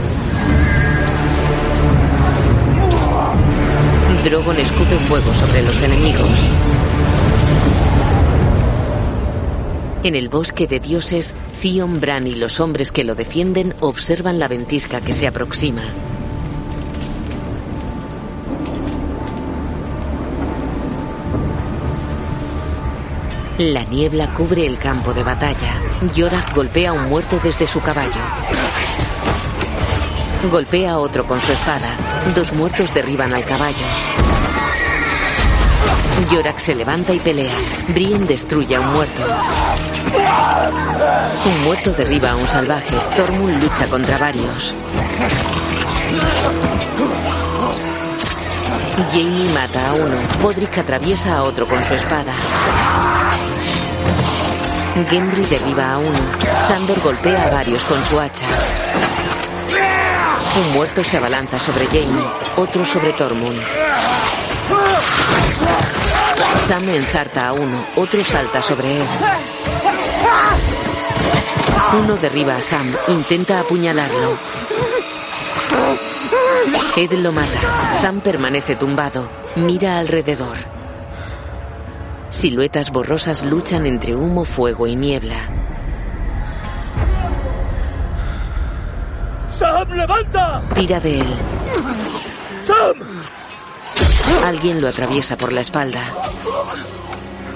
Drogon 4.25 4.60
escupe 4.60 4.97
fuego 5.08 5.34
sobre 5.34 5.63
los 5.63 5.82
enemigos. 5.82 6.83
En 10.04 10.16
el 10.16 10.28
bosque 10.28 10.68
de 10.68 10.82
dioses, 10.82 11.34
Theon, 11.62 12.02
Bran 12.02 12.28
y 12.28 12.36
los 12.36 12.60
hombres 12.60 12.92
que 12.92 13.06
lo 13.06 13.16
defienden 13.16 13.74
observan 13.80 14.38
la 14.38 14.50
ventisca 14.50 15.00
que 15.00 15.13
se 15.13 15.28
aproxima. 15.28 15.84
La 23.60 23.86
niebla 23.86 24.28
cubre 24.34 24.66
el 24.66 24.78
campo 24.78 25.13
de 25.13 25.24
batalla. 25.24 25.76
Yorak 26.13 26.54
golpea 26.54 26.89
a 26.89 26.94
un 26.94 27.08
muerto 27.08 27.39
desde 27.42 27.66
su 27.66 27.80
caballo. 27.80 28.12
Golpea 30.52 30.92
a 30.92 30.98
otro 30.98 31.24
con 31.26 31.39
su 31.39 31.54
espada. 31.54 31.98
Dos 32.36 32.52
muertos 32.52 32.94
derriban 32.94 33.34
al 33.34 33.46
caballo. 33.46 33.86
Yorak 36.30 36.58
se 36.58 36.76
levanta 36.76 37.13
y 37.13 37.20
pelea. 37.20 37.56
Brienne 37.88 38.26
destruye 38.26 38.76
a 38.76 38.82
un 38.82 38.92
muerto. 38.92 39.22
Un 41.45 41.63
muerto 41.63 41.91
derriba 41.91 42.32
a 42.32 42.36
un 42.36 42.47
salvaje. 42.47 42.95
Tormund 43.15 43.62
lucha 43.62 43.88
contra 43.88 44.17
varios. 44.17 44.73
Jamie 49.12 49.52
mata 49.54 49.89
a 49.89 49.93
uno. 49.93 50.15
Podrick 50.41 50.78
atraviesa 50.78 51.38
a 51.38 51.43
otro 51.43 51.67
con 51.67 51.84
su 51.84 51.93
espada. 51.93 52.34
Gendry 55.10 55.43
derriba 55.45 55.93
a 55.93 55.97
uno. 55.97 56.19
Sandor 56.67 56.99
golpea 57.02 57.43
a 57.45 57.49
varios 57.49 57.82
con 57.84 58.04
su 58.06 58.19
hacha. 58.19 58.45
Un 60.56 60.71
muerto 60.73 61.04
se 61.04 61.17
abalanza 61.17 61.58
sobre 61.58 61.88
Jamie, 61.88 62.28
otro 62.58 62.86
sobre 62.86 63.12
Tormund. 63.13 63.60
Sam 66.67 66.89
ensarta 66.89 67.47
a 67.47 67.54
uno, 67.54 67.84
otro 67.95 68.23
salta 68.23 68.62
sobre 68.62 68.97
él. 68.97 69.08
Uno 71.99 72.15
derriba 72.15 72.56
a 72.56 72.62
Sam, 72.62 72.91
intenta 73.08 73.60
apuñalarlo. 73.60 74.38
Ed 76.95 77.13
lo 77.13 77.32
mata. 77.32 77.93
Sam 78.01 78.19
permanece 78.21 78.75
tumbado, 78.75 79.29
mira 79.56 79.97
alrededor. 79.97 80.58
Siluetas 82.29 82.91
borrosas 82.91 83.43
luchan 83.43 83.86
entre 83.86 84.15
humo, 84.15 84.43
fuego 84.43 84.88
y 84.88 84.95
niebla. 84.95 85.38
¡Sam, 89.49 89.89
levanta! 89.91 90.62
Tira 90.73 90.99
de 90.99 91.19
él. 91.19 91.36
¡Sam! 92.63 92.95
Alguien 94.45 94.82
lo 94.82 94.88
atraviesa 94.88 95.38
por 95.38 95.53
la 95.53 95.62
espalda. 95.62 96.03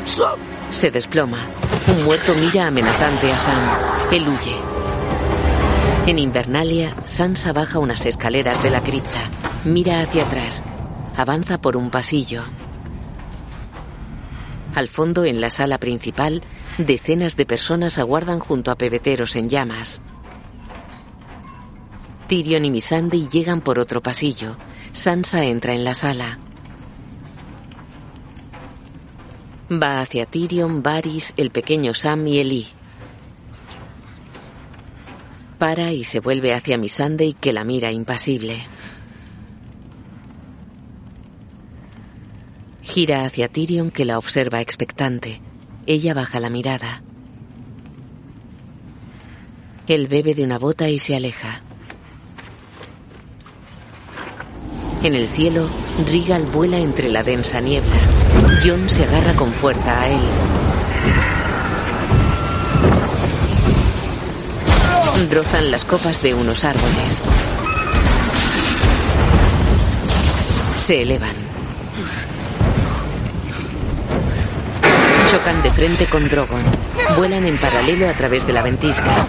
¡Sam! 0.06 0.40
Se 0.70 0.92
desploma. 0.92 1.40
Un 1.88 2.04
muerto 2.04 2.34
mira 2.36 2.68
amenazante 2.68 3.32
a 3.32 3.38
Sam. 3.38 3.60
Él 4.12 4.28
huye. 4.28 4.56
En 6.06 6.20
Invernalia, 6.20 6.94
Sansa 7.06 7.54
baja 7.54 7.80
unas 7.80 8.06
escaleras 8.06 8.62
de 8.62 8.70
la 8.70 8.84
cripta. 8.84 9.30
Mira 9.64 10.02
hacia 10.02 10.26
atrás. 10.26 10.64
Avanza 11.16 11.60
por 11.60 11.78
un 11.78 11.90
pasillo. 11.90 12.44
Al 14.76 14.90
fondo, 14.90 15.24
en 15.24 15.40
la 15.40 15.50
sala 15.50 15.78
principal, 15.78 16.42
decenas 16.78 17.38
de 17.38 17.46
personas 17.46 17.98
aguardan 17.98 18.40
junto 18.40 18.70
a 18.70 18.76
pebeteros 18.76 19.36
en 19.38 19.48
llamas. 19.48 20.02
Tyrion 22.28 22.66
y 22.66 22.72
Missandei 22.72 23.30
llegan 23.30 23.62
por 23.62 23.80
otro 23.80 24.04
pasillo. 24.04 24.58
Sansa 24.92 25.46
entra 25.46 25.74
en 25.74 25.86
la 25.86 25.94
sala. 25.94 26.40
Va 29.70 30.00
hacia 30.00 30.26
Tyrion, 30.26 30.82
Varys, 30.82 31.34
el 31.36 31.52
pequeño 31.52 31.94
Sam 31.94 32.26
y 32.28 32.40
Eli. 32.40 32.68
Para 35.58 35.92
y 35.92 36.06
se 36.06 36.22
vuelve 36.22 36.54
hacia 36.54 36.78
Missandei 36.78 37.34
que 37.34 37.52
la 37.52 37.66
mira 37.66 37.92
impasible. 37.92 38.66
Gira 42.82 43.26
hacia 43.26 43.50
Tyrion 43.50 43.92
que 43.92 44.06
la 44.06 44.18
observa 44.18 44.62
expectante. 44.62 45.42
Ella 45.86 46.14
baja 46.14 46.40
la 46.40 46.50
mirada. 46.50 47.02
Él 49.88 50.08
bebe 50.08 50.34
de 50.34 50.46
una 50.46 50.60
bota 50.60 50.88
y 50.90 50.98
se 50.98 51.14
aleja. 51.16 51.62
En 55.04 55.14
el 55.14 55.28
cielo, 55.28 55.68
Rigal 56.10 56.46
vuela 56.46 56.78
entre 56.78 57.10
la 57.10 57.24
densa 57.24 57.60
niebla. 57.60 58.27
John 58.66 58.90
se 58.90 59.04
agarra 59.04 59.34
con 59.34 59.52
fuerza 59.54 60.02
a 60.02 60.08
él. 60.08 60.20
Rozan 65.32 65.72
las 65.72 65.84
copas 65.84 66.22
de 66.22 66.34
unos 66.34 66.64
árboles. 66.64 67.22
Se 70.86 71.02
elevan. 71.02 71.36
Chocan 75.32 75.62
de 75.62 75.72
frente 75.72 76.06
con 76.06 76.30
Drogon. 76.30 76.64
Vuelan 77.18 77.46
en 77.46 77.58
paralelo 77.58 78.08
a 78.08 78.14
través 78.14 78.46
de 78.48 78.54
la 78.54 78.62
ventisca. 78.62 79.26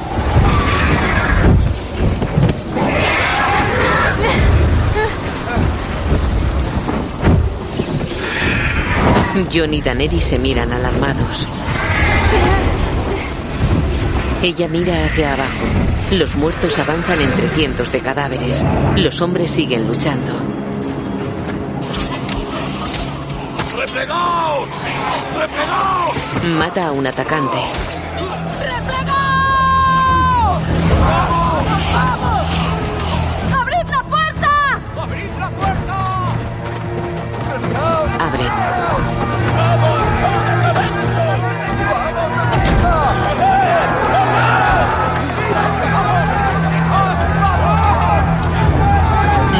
John 9.52 9.74
y 9.74 9.82
Daneri 9.82 10.20
se 10.20 10.38
miran 10.38 10.72
alarmados. 10.72 11.46
Ella 14.42 14.68
mira 14.68 15.04
hacia 15.04 15.34
abajo. 15.34 15.66
Los 16.12 16.34
muertos 16.36 16.78
avanzan 16.78 17.20
entre 17.20 17.48
cientos 17.48 17.92
de 17.92 18.00
cadáveres. 18.00 18.64
Los 18.96 19.20
hombres 19.20 19.50
siguen 19.50 19.86
luchando. 19.86 20.32
¡Replegaos! 23.76 24.68
¡Replegaos! 25.38 26.16
Mata 26.58 26.88
a 26.88 26.92
un 26.92 27.06
atacante. 27.06 27.58
¡Replegaos! 28.60 29.12
¡Vamos! 31.00 31.66
¡Vamos! 31.92 32.46
¡Abrid 33.60 33.88
la 33.90 34.02
puerta! 34.04 34.50
¡Abrid 35.02 35.30
la 35.38 35.50
puerta! 35.50 35.88
Abren. 38.20 39.17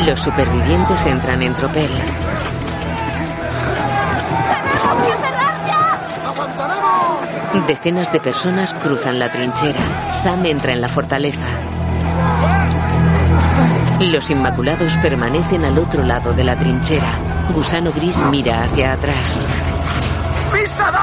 Los 0.06 0.20
supervivientes 0.20 1.04
entran 1.04 1.42
en 1.42 1.52
tropel. 1.52 1.90
Decenas 7.66 8.10
de 8.10 8.18
personas 8.18 8.72
cruzan 8.72 9.18
la 9.18 9.30
trinchera. 9.30 9.80
Sam 10.12 10.46
entra 10.46 10.72
en 10.72 10.80
la 10.80 10.88
fortaleza. 10.88 11.44
Los 14.00 14.30
Inmaculados 14.30 14.96
permanecen 15.02 15.64
al 15.64 15.78
otro 15.78 16.02
lado 16.02 16.32
de 16.32 16.44
la 16.44 16.56
trinchera. 16.56 17.12
Gusano 17.52 17.92
Gris 17.92 18.22
mira 18.30 18.64
hacia 18.64 18.92
atrás. 18.92 19.67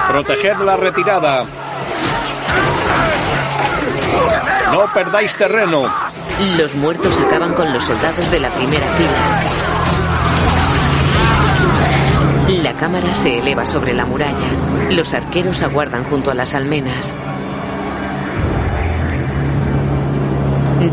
Proteged 0.10 0.58
la 0.64 0.78
retirada. 0.78 1.44
No 4.72 4.86
perdáis 4.94 5.36
terreno. 5.36 5.84
Los 6.58 6.76
muertos 6.76 7.18
acaban 7.28 7.54
con 7.54 7.72
los 7.72 7.84
soldados 7.84 8.30
de 8.32 8.40
la 8.40 8.50
primera 8.50 8.88
fila. 8.88 9.44
La 12.64 12.74
cámara 12.74 13.14
se 13.14 13.40
eleva 13.40 13.66
sobre 13.66 13.94
la 13.94 14.06
muralla. 14.06 14.52
Los 14.90 15.14
arqueros 15.14 15.62
aguardan 15.62 16.04
junto 16.06 16.32
a 16.32 16.34
las 16.34 16.56
almenas. 16.56 17.16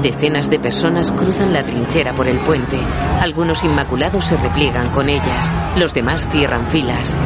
Decenas 0.00 0.48
de 0.48 0.58
personas 0.58 1.12
cruzan 1.12 1.52
la 1.52 1.64
trinchera 1.64 2.14
por 2.14 2.26
el 2.26 2.40
puente. 2.42 2.78
Algunos 3.20 3.64
inmaculados 3.64 4.24
se 4.24 4.36
repliegan 4.36 4.88
con 4.90 5.08
ellas. 5.08 5.52
Los 5.76 5.92
demás 5.92 6.26
cierran 6.30 6.66
filas. 6.68 7.18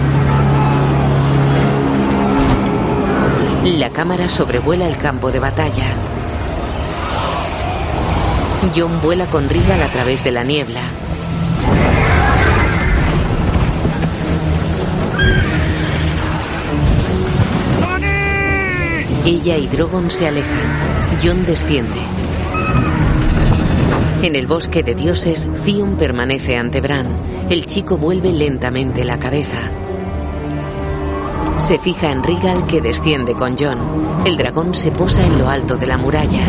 La 3.75 3.91
cámara 3.91 4.29
sobrevuela 4.29 4.89
el 4.89 4.97
campo 4.97 5.33
de 5.33 5.41
batalla. 5.41 5.97
John 8.75 9.01
vuela 9.03 9.27
con 9.27 9.49
Regal 9.49 9.83
a 9.83 9.89
través 9.93 10.23
de 10.23 10.31
la 10.31 10.45
niebla. 10.45 10.83
Ella 19.27 19.59
y 19.59 19.67
Drogon 19.67 20.11
se 20.11 20.29
alejan. 20.29 21.19
John 21.23 21.45
desciende. 21.45 21.99
En 24.23 24.37
el 24.37 24.47
bosque 24.47 24.85
de 24.85 24.95
dioses, 24.95 25.49
Theon 25.65 25.97
permanece 25.97 26.57
ante 26.57 26.81
Bran. 26.81 27.07
El 27.51 27.67
chico 27.67 27.99
vuelve 27.99 28.33
lentamente 28.33 29.05
la 29.05 29.19
cabeza. 29.19 29.86
Se 31.67 31.81
fija 31.81 32.13
en 32.13 32.23
Regal 32.23 32.65
que 32.69 32.81
desciende 32.81 33.35
con 33.35 33.57
John. 33.59 34.23
El 34.25 34.37
dragón 34.37 34.73
se 34.73 34.93
posa 34.93 35.27
en 35.27 35.37
lo 35.37 35.49
alto 35.49 35.77
de 35.77 35.89
la 35.89 35.99
muralla. 35.99 36.45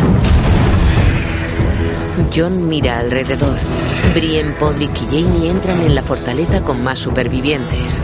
John 2.32 2.68
mira 2.68 3.00
alrededor. 3.00 3.58
Brienne, 4.14 4.54
Podrick 4.54 4.96
y 5.02 5.06
Jamie 5.06 5.50
entran 5.50 5.82
en 5.82 5.96
la 5.96 6.04
fortaleza 6.04 6.62
con 6.62 6.84
más 6.84 7.00
supervivientes. 7.00 8.00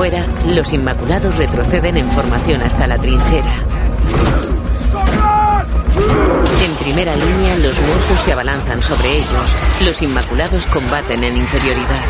Fuera, 0.00 0.24
los 0.46 0.72
Inmaculados 0.72 1.36
retroceden 1.36 1.98
en 1.98 2.06
formación 2.12 2.62
hasta 2.62 2.86
la 2.86 2.96
trinchera. 2.96 3.52
En 6.64 6.74
primera 6.82 7.14
línea, 7.14 7.58
los 7.58 7.78
muertos 7.78 8.20
se 8.24 8.32
abalanzan 8.32 8.82
sobre 8.82 9.18
ellos. 9.18 9.56
Los 9.84 10.00
Inmaculados 10.00 10.64
combaten 10.64 11.22
en 11.22 11.36
inferioridad. 11.36 12.00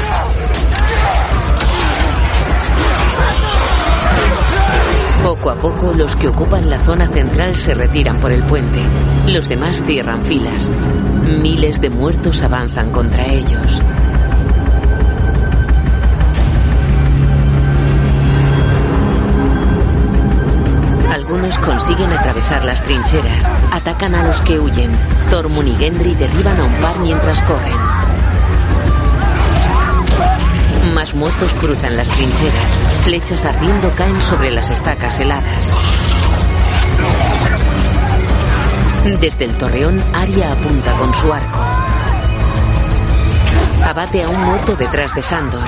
Poco 5.25 5.51
a 5.51 5.57
poco, 5.57 5.93
los 5.93 6.15
que 6.15 6.29
ocupan 6.29 6.71
la 6.71 6.79
zona 6.79 7.09
central 7.09 7.57
se 7.57 7.75
retiran 7.75 8.21
por 8.21 8.31
el 8.31 8.45
puente. 8.45 8.85
Los 9.27 9.49
demás 9.49 9.83
cierran 9.85 10.25
filas. 10.25 10.71
Miles 11.43 11.81
de 11.81 11.91
muertos 11.91 12.41
avanzan 12.45 12.93
contra 12.93 13.27
ellos. 13.27 13.83
Consiguen 21.91 22.17
atravesar 22.17 22.65
las 22.65 22.81
trincheras, 22.83 23.51
atacan 23.73 24.15
a 24.15 24.25
los 24.25 24.41
que 24.43 24.61
huyen. 24.61 24.93
Tormund 25.29 25.67
y 25.67 25.75
Gendry 25.75 26.15
derriban 26.15 26.61
a 26.61 26.65
un 26.65 26.75
par 26.75 26.97
mientras 27.01 27.43
corren. 27.43 27.75
Más 30.95 31.13
muertos 31.15 31.53
cruzan 31.55 31.97
las 31.97 32.09
trincheras. 32.09 32.79
Flechas 33.03 33.45
ardiendo 33.45 33.93
caen 33.97 34.21
sobre 34.21 34.53
las 34.53 34.71
estacas 34.71 35.19
heladas. 35.19 35.73
Desde 39.21 39.45
el 39.47 39.59
torreón, 39.59 40.01
Arya 40.15 40.53
apunta 40.53 40.93
con 40.93 41.13
su 41.13 41.33
arco. 41.33 41.59
Abate 43.85 44.23
a 44.23 44.29
un 44.29 44.45
muerto 44.45 44.77
detrás 44.77 45.13
de 45.17 45.23
Sandor. 45.25 45.65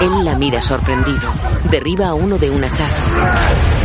Él 0.00 0.24
la 0.24 0.34
mira 0.34 0.60
sorprendido. 0.60 1.32
Derriba 1.70 2.08
a 2.08 2.14
uno 2.14 2.38
de 2.38 2.50
un 2.50 2.64
hachazo. 2.64 3.79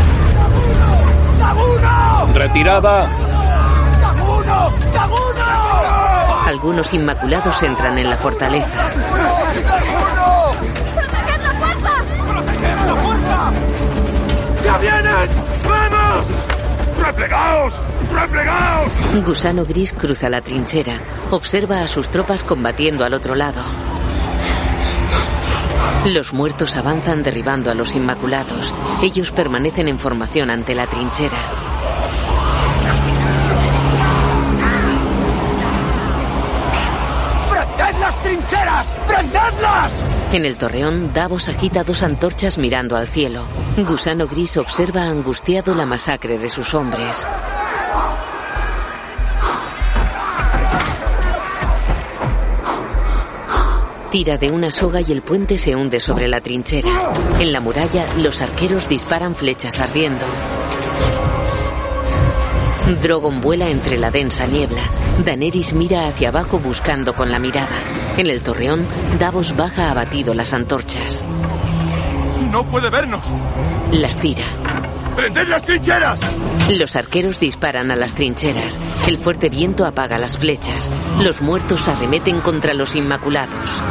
¡Taguno! 1.46 2.34
Retirada. 2.34 3.08
¡Taguno! 4.02 4.72
¡Taguno! 4.94 5.46
Algunos 6.48 6.92
inmaculados 6.94 7.62
entran 7.62 8.00
en 8.00 8.10
la 8.10 8.18
fortaleza. 8.18 8.90
¡Proteged 10.96 11.42
la 11.44 11.54
puerta! 11.60 11.92
¡Proteged 12.28 12.80
la 12.88 12.96
puerta! 12.96 13.52
¡Ya 14.64 14.78
vienen! 14.80 15.30
¡Vamos! 15.70 16.28
¡Replegaos! 17.06 17.82
¡Replegaos! 18.12 18.92
Gusano 19.24 19.66
Gris 19.66 19.94
cruza 19.94 20.30
la 20.30 20.42
trinchera. 20.42 21.00
Observa 21.30 21.82
a 21.82 21.88
sus 21.88 22.10
tropas 22.10 22.42
combatiendo 22.42 23.06
al 23.06 23.14
otro 23.14 23.36
lado. 23.36 23.62
Los 26.06 26.34
muertos 26.34 26.76
avanzan 26.76 27.24
derribando 27.24 27.72
a 27.72 27.74
los 27.74 27.96
Inmaculados. 27.96 28.74
Ellos 29.02 29.32
permanecen 29.32 29.88
en 29.88 29.98
formación 29.98 30.52
ante 30.52 30.76
la 30.76 30.86
trinchera. 30.86 31.38
¡Prended 37.50 38.00
las 38.00 38.22
trincheras! 38.22 38.88
¡Prendedlas! 39.08 40.04
En 40.32 40.46
el 40.46 40.58
torreón, 40.58 41.12
Davos 41.12 41.50
agita 41.50 41.84
dos 41.84 42.04
antorchas 42.04 42.60
mirando 42.60 42.96
al 42.98 43.08
cielo. 43.08 43.48
Gusano 43.78 44.28
Gris 44.28 44.58
observa 44.58 45.06
angustiado 45.06 45.74
la 45.74 45.88
masacre 45.88 46.38
de 46.38 46.50
sus 46.50 46.76
hombres. 46.76 47.26
Tira 54.16 54.38
de 54.38 54.50
una 54.50 54.72
soga 54.72 55.02
y 55.02 55.12
el 55.12 55.22
puente 55.24 55.58
se 55.58 55.76
hunde 55.76 56.00
sobre 56.00 56.30
la 56.30 56.40
trinchera. 56.40 57.12
En 57.38 57.52
la 57.52 57.60
muralla, 57.60 58.08
los 58.20 58.40
arqueros 58.40 58.88
disparan 58.88 59.36
flechas 59.36 59.78
ardiendo. 59.82 60.26
Drogon 63.02 63.42
vuela 63.42 63.68
entre 63.68 63.98
la 63.98 64.12
densa 64.12 64.48
niebla. 64.48 64.84
Daenerys 65.26 65.74
mira 65.74 66.08
hacia 66.08 66.30
abajo 66.30 66.60
buscando 66.60 67.14
con 67.14 67.30
la 67.30 67.40
mirada. 67.40 67.76
En 68.16 68.28
el 68.28 68.42
torreón, 68.42 68.88
Davos 69.20 69.54
baja 69.58 69.92
abatido 69.92 70.34
las 70.34 70.54
antorchas. 70.54 71.26
¡No 72.50 72.66
puede 72.70 72.90
vernos! 72.90 73.26
Las 73.92 74.18
tira. 74.18 74.46
¡Prended 75.18 75.50
las 75.50 75.62
trincheras! 75.62 76.22
Los 76.70 76.96
arqueros 76.96 77.40
disparan 77.40 77.92
a 77.92 77.96
las 77.96 78.14
trincheras. 78.16 78.80
El 79.08 79.18
fuerte 79.18 79.50
viento 79.50 79.86
apaga 79.86 80.18
las 80.18 80.40
flechas. 80.40 80.90
Los 81.22 81.42
muertos 81.42 81.88
arremeten 81.88 82.42
contra 82.42 82.74
los 82.74 82.96
inmaculados. 82.96 83.84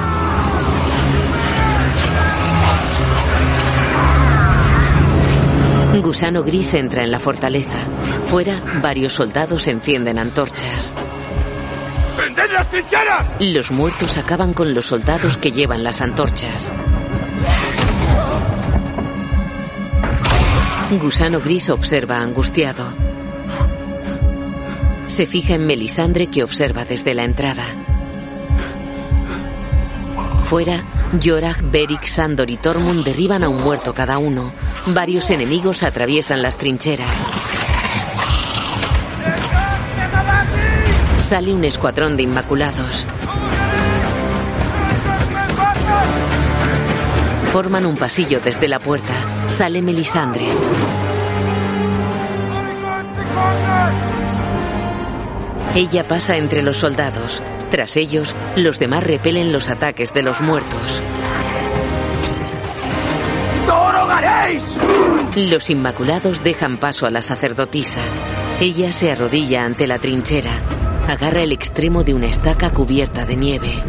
Gusano 6.02 6.42
gris 6.42 6.74
entra 6.74 7.04
en 7.04 7.12
la 7.12 7.20
fortaleza. 7.20 7.78
Fuera, 8.24 8.60
varios 8.82 9.12
soldados 9.12 9.68
encienden 9.68 10.18
antorchas. 10.18 10.92
¡Prended 12.16 12.52
las 12.52 12.68
trincheras! 12.68 13.36
Los 13.38 13.70
muertos 13.70 14.18
acaban 14.18 14.52
con 14.52 14.74
los 14.74 14.86
soldados 14.86 15.36
que 15.36 15.52
llevan 15.52 15.84
las 15.84 16.00
antorchas. 16.00 16.72
Gusano 20.90 21.40
Gris 21.40 21.70
observa 21.70 22.20
angustiado. 22.20 22.84
Se 25.06 25.26
fija 25.26 25.54
en 25.54 25.66
Melisandre 25.66 26.28
que 26.28 26.44
observa 26.44 26.84
desde 26.84 27.14
la 27.14 27.24
entrada. 27.24 27.64
Fuera, 30.42 30.82
Yorah, 31.18 31.56
Beric, 31.64 32.04
Sandor 32.06 32.50
y 32.50 32.58
Tormund 32.58 33.02
derriban 33.02 33.42
a 33.44 33.48
un 33.48 33.62
muerto 33.62 33.94
cada 33.94 34.18
uno. 34.18 34.52
Varios 34.86 35.30
enemigos 35.30 35.82
atraviesan 35.82 36.42
las 36.42 36.56
trincheras. 36.56 37.26
Sale 41.18 41.54
un 41.54 41.64
escuadrón 41.64 42.16
de 42.16 42.24
inmaculados. 42.24 43.06
Forman 47.52 47.86
un 47.86 47.96
pasillo 47.96 48.40
desde 48.40 48.68
la 48.68 48.78
puerta. 48.78 49.33
Sale 49.54 49.82
Melisandre. 49.82 50.46
Ella 55.76 56.02
pasa 56.02 56.36
entre 56.36 56.60
los 56.60 56.78
soldados. 56.78 57.40
Tras 57.70 57.96
ellos, 57.96 58.34
los 58.56 58.80
demás 58.80 59.04
repelen 59.04 59.52
los 59.52 59.68
ataques 59.68 60.12
de 60.12 60.24
los 60.24 60.40
muertos. 60.40 61.00
Los 65.36 65.70
Inmaculados 65.70 66.42
dejan 66.42 66.78
paso 66.78 67.06
a 67.06 67.10
la 67.10 67.22
sacerdotisa. 67.22 68.00
Ella 68.60 68.92
se 68.92 69.12
arrodilla 69.12 69.64
ante 69.64 69.86
la 69.86 70.00
trinchera. 70.00 70.60
Agarra 71.06 71.44
el 71.44 71.52
extremo 71.52 72.02
de 72.02 72.14
una 72.14 72.26
estaca 72.26 72.70
cubierta 72.70 73.24
de 73.24 73.36
nieve. 73.36 73.84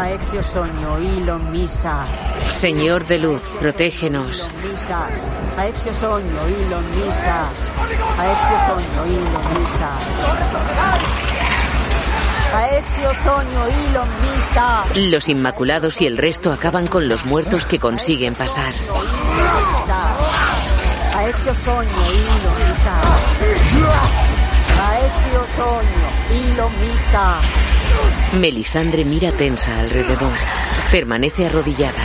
Aexio 0.00 0.42
soño, 0.42 0.98
ilon 0.98 1.52
misas. 1.52 2.32
Señor 2.58 3.06
de 3.06 3.18
luz, 3.18 3.42
protégenos. 3.60 4.48
Misas. 4.64 5.30
Aexio 5.58 5.92
soño, 5.92 6.40
ilon 6.48 6.86
misas. 6.96 7.52
Aexio 8.18 8.58
soño, 8.66 9.06
ilon 9.06 9.44
misas. 9.58 10.00
Aexio 12.54 13.12
soño, 13.12 13.68
ilon 13.68 14.08
misas. 14.22 14.96
Los 15.10 15.28
Inmaculados 15.28 16.00
y 16.00 16.06
el 16.06 16.16
resto 16.16 16.50
acaban 16.50 16.86
con 16.86 17.06
los 17.06 17.26
muertos 17.26 17.66
que 17.66 17.78
consiguen 17.78 18.34
pasar. 18.34 18.72
Aexio 21.14 21.54
soño, 21.54 21.90
ilon 21.90 22.54
misas. 22.68 23.36
Aexio 24.80 25.44
soño, 25.56 26.52
ilon 26.52 26.72
misas. 26.80 27.69
Melisandre 28.38 29.04
mira 29.04 29.32
tensa 29.32 29.78
alrededor. 29.78 30.32
Permanece 30.90 31.46
arrodillada. 31.46 32.02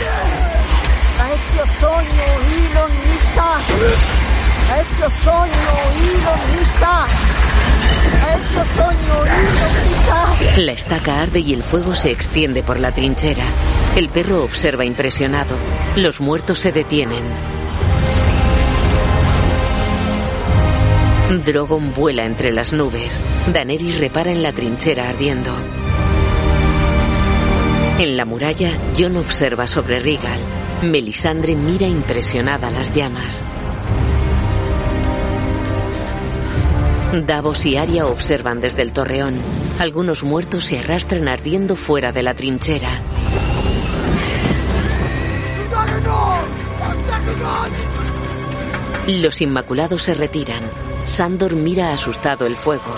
La 10.58 10.72
estaca 10.72 11.20
arde 11.20 11.40
y 11.40 11.52
el 11.52 11.62
fuego 11.62 11.94
se 11.94 12.10
extiende 12.10 12.62
por 12.62 12.80
la 12.80 12.92
trinchera. 12.92 13.44
El 13.96 14.08
perro 14.08 14.42
observa 14.42 14.84
impresionado. 14.84 15.56
Los 15.96 16.20
muertos 16.20 16.58
se 16.58 16.72
detienen. 16.72 17.55
Drogon 21.28 21.92
vuela 21.92 22.24
entre 22.24 22.52
las 22.52 22.72
nubes. 22.72 23.20
Daenerys 23.52 23.98
repara 23.98 24.30
en 24.30 24.44
la 24.44 24.52
trinchera 24.52 25.08
ardiendo. 25.08 25.52
En 27.98 28.16
la 28.16 28.24
muralla, 28.24 28.78
Jon 28.96 29.16
observa 29.16 29.66
sobre 29.66 29.98
Rigal. 29.98 30.38
Melisandre 30.82 31.56
mira 31.56 31.88
impresionada 31.88 32.70
las 32.70 32.92
llamas. 32.92 33.42
Davos 37.26 37.66
y 37.66 37.76
Arya 37.76 38.06
observan 38.06 38.60
desde 38.60 38.82
el 38.82 38.92
torreón. 38.92 39.34
Algunos 39.80 40.22
muertos 40.22 40.64
se 40.66 40.78
arrastran 40.78 41.26
ardiendo 41.26 41.74
fuera 41.74 42.12
de 42.12 42.22
la 42.22 42.34
trinchera. 42.34 43.00
Los 49.08 49.40
Inmaculados 49.40 50.02
se 50.02 50.14
retiran. 50.14 50.85
Sandor 51.06 51.54
mira 51.54 51.92
asustado 51.92 52.46
el 52.46 52.56
fuego. 52.56 52.92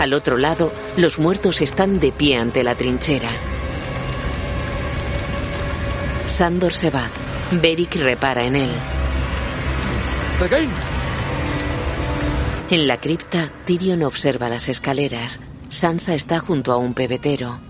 Al 0.00 0.14
otro 0.14 0.36
lado, 0.36 0.72
los 0.96 1.18
muertos 1.18 1.60
están 1.60 2.00
de 2.00 2.10
pie 2.10 2.36
ante 2.36 2.64
la 2.64 2.74
trinchera. 2.74 3.30
Sandor 6.26 6.72
se 6.72 6.90
va. 6.90 7.08
Beric 7.52 7.94
repara 7.96 8.44
en 8.44 8.56
él. 8.56 8.70
En 12.70 12.88
la 12.88 12.98
cripta, 12.98 13.52
Tyrion 13.66 14.02
observa 14.02 14.48
las 14.48 14.68
escaleras. 14.68 15.38
Sansa 15.68 16.14
está 16.14 16.40
junto 16.40 16.72
a 16.72 16.78
un 16.78 16.94
pebetero. 16.94 17.60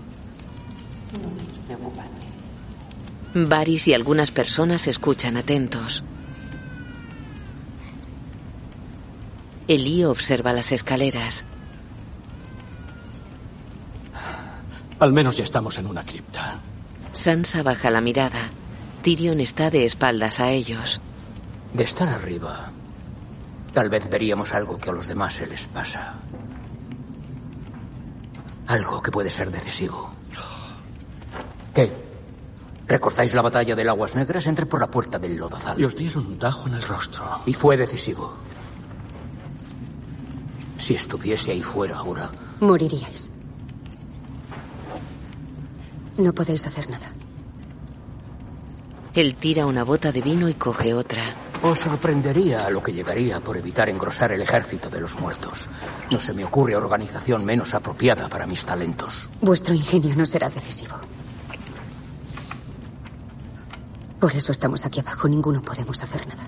Varys 3.33 3.87
y 3.89 3.93
algunas 3.93 4.31
personas 4.31 4.87
escuchan 4.87 5.37
atentos. 5.37 6.03
Elí 9.67 10.03
observa 10.03 10.53
las 10.53 10.71
escaleras. 10.71 11.45
Al 14.99 15.13
menos 15.13 15.37
ya 15.37 15.43
estamos 15.43 15.77
en 15.77 15.87
una 15.87 16.05
cripta. 16.05 16.59
Sansa 17.11 17.63
baja 17.63 17.89
la 17.89 18.01
mirada. 18.01 18.49
Tyrion 19.01 19.39
está 19.39 19.69
de 19.69 19.85
espaldas 19.85 20.39
a 20.39 20.51
ellos. 20.51 21.01
De 21.73 21.83
estar 21.83 22.07
arriba, 22.07 22.71
tal 23.73 23.89
vez 23.89 24.09
veríamos 24.09 24.53
algo 24.53 24.77
que 24.77 24.89
a 24.89 24.93
los 24.93 25.07
demás 25.07 25.33
se 25.33 25.45
les 25.45 25.67
pasa. 25.67 26.19
Algo 28.67 29.01
que 29.01 29.11
puede 29.11 29.29
ser 29.29 29.51
decisivo. 29.51 30.11
¿Qué? 31.73 31.91
¿Recordáis 32.87 33.33
la 33.33 33.41
batalla 33.41 33.75
del 33.75 33.89
Aguas 33.89 34.15
Negras? 34.15 34.45
Entré 34.47 34.65
por 34.65 34.79
la 34.79 34.91
puerta 34.91 35.17
del 35.17 35.35
lodazal. 35.35 35.79
Y 35.79 35.85
os 35.85 35.95
dieron 35.95 36.27
un 36.27 36.37
tajo 36.37 36.67
en 36.67 36.75
el 36.75 36.81
rostro. 36.81 37.41
Y 37.45 37.53
fue 37.53 37.75
decisivo. 37.75 38.35
Si 40.83 40.95
estuviese 40.95 41.51
ahí 41.51 41.63
fuera 41.63 41.95
ahora. 41.95 42.29
Moriríais. 42.59 43.31
No 46.17 46.33
podéis 46.33 46.67
hacer 46.67 46.89
nada. 46.89 47.09
Él 49.13 49.35
tira 49.35 49.65
una 49.65 49.85
bota 49.85 50.11
de 50.11 50.19
vino 50.19 50.49
y 50.49 50.55
coge 50.55 50.93
otra. 50.93 51.23
Os 51.61 51.79
sorprendería 51.79 52.65
a 52.65 52.69
lo 52.69 52.83
que 52.83 52.91
llegaría 52.91 53.39
por 53.39 53.55
evitar 53.55 53.87
engrosar 53.87 54.33
el 54.33 54.41
ejército 54.41 54.89
de 54.89 54.99
los 54.99 55.17
muertos. 55.17 55.69
No 56.11 56.19
se 56.19 56.33
me 56.33 56.43
ocurre 56.43 56.75
organización 56.75 57.45
menos 57.45 57.73
apropiada 57.73 58.27
para 58.27 58.45
mis 58.45 58.65
talentos. 58.65 59.29
Vuestro 59.39 59.73
ingenio 59.73 60.13
no 60.17 60.25
será 60.25 60.49
decisivo. 60.49 60.97
Por 64.19 64.35
eso 64.35 64.51
estamos 64.51 64.85
aquí 64.85 64.99
abajo. 64.99 65.29
Ninguno 65.29 65.61
podemos 65.61 66.03
hacer 66.03 66.27
nada. 66.27 66.45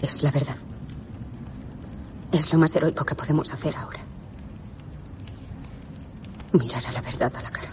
Es 0.00 0.22
la 0.22 0.30
verdad. 0.30 0.56
Es 2.34 2.52
lo 2.52 2.58
más 2.58 2.74
heroico 2.74 3.04
que 3.04 3.14
podemos 3.14 3.52
hacer 3.54 3.76
ahora. 3.76 4.00
Mirar 6.50 6.84
a 6.84 6.90
la 6.90 7.00
verdad 7.00 7.32
a 7.36 7.40
la 7.40 7.48
cara. 7.48 7.72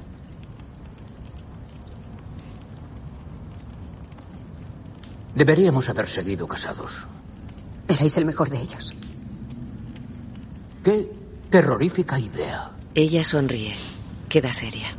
Deberíamos 5.33 5.89
haber 5.89 6.07
seguido 6.07 6.47
casados. 6.47 7.07
Erais 7.87 8.15
el 8.17 8.25
mejor 8.25 8.51
de 8.51 8.61
ellos. 8.61 8.93
Qué 10.83 11.11
terrorífica 11.49 12.19
idea. 12.19 12.69
Ella 12.93 13.25
sonríe. 13.25 13.75
Queda 14.29 14.53
seria. 14.53 14.93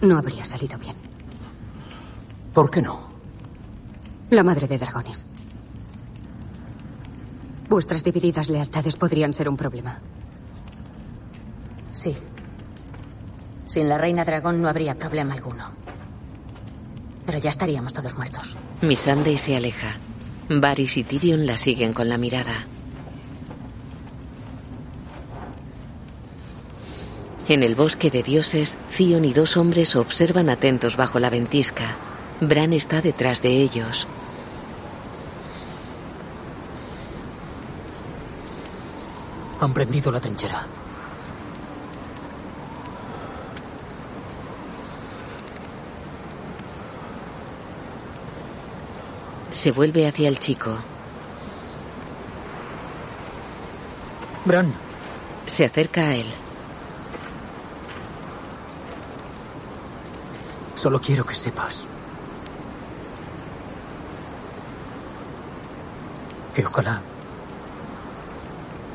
No 0.00 0.16
habría 0.16 0.46
salido 0.46 0.78
bien. 0.78 0.96
¿Por 2.54 2.70
qué 2.70 2.80
no? 2.80 3.13
La 4.34 4.42
madre 4.42 4.66
de 4.66 4.78
dragones. 4.78 5.28
Vuestras 7.68 8.02
divididas 8.02 8.48
lealtades 8.48 8.96
podrían 8.96 9.32
ser 9.32 9.48
un 9.48 9.56
problema. 9.56 10.00
Sí. 11.92 12.16
Sin 13.68 13.88
la 13.88 13.96
reina 13.96 14.24
dragón 14.24 14.60
no 14.60 14.68
habría 14.68 14.98
problema 14.98 15.34
alguno. 15.34 15.70
Pero 17.24 17.38
ya 17.38 17.50
estaríamos 17.50 17.94
todos 17.94 18.16
muertos. 18.16 18.56
Missandei 18.82 19.38
se 19.38 19.56
aleja. 19.56 19.94
Varys 20.48 20.96
y 20.96 21.04
Tyrion 21.04 21.46
la 21.46 21.56
siguen 21.56 21.92
con 21.92 22.08
la 22.08 22.18
mirada. 22.18 22.66
En 27.46 27.62
el 27.62 27.76
bosque 27.76 28.10
de 28.10 28.24
dioses, 28.24 28.76
Zion 28.90 29.24
y 29.24 29.32
dos 29.32 29.56
hombres 29.56 29.94
observan 29.94 30.48
atentos 30.48 30.96
bajo 30.96 31.20
la 31.20 31.30
ventisca. 31.30 31.94
Bran 32.40 32.72
está 32.72 33.00
detrás 33.00 33.40
de 33.40 33.62
ellos. 33.62 34.08
Han 39.64 39.72
prendido 39.72 40.12
la 40.12 40.20
trinchera. 40.20 40.66
Se 49.50 49.70
vuelve 49.70 50.06
hacia 50.06 50.28
el 50.28 50.38
chico. 50.38 50.76
Bran. 54.44 54.70
Se 55.46 55.64
acerca 55.64 56.08
a 56.08 56.14
él. 56.14 56.26
Solo 60.74 61.00
quiero 61.00 61.24
que 61.24 61.34
sepas 61.34 61.86
que 66.54 66.66
ojalá 66.66 67.00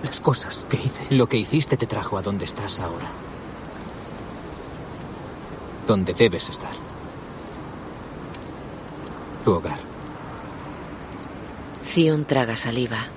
las 0.03 0.19
cosas 0.19 0.65
que 0.69 0.77
hice. 0.77 1.15
Lo 1.15 1.27
que 1.27 1.37
hiciste 1.37 1.77
te 1.77 1.87
trajo 1.87 2.17
a 2.17 2.21
donde 2.21 2.45
estás 2.45 2.79
ahora. 2.79 3.09
Donde 5.87 6.13
debes 6.13 6.49
estar. 6.49 6.71
Tu 9.43 9.51
hogar. 9.51 9.79
Zion 11.85 12.25
traga 12.25 12.55
saliva. 12.55 13.07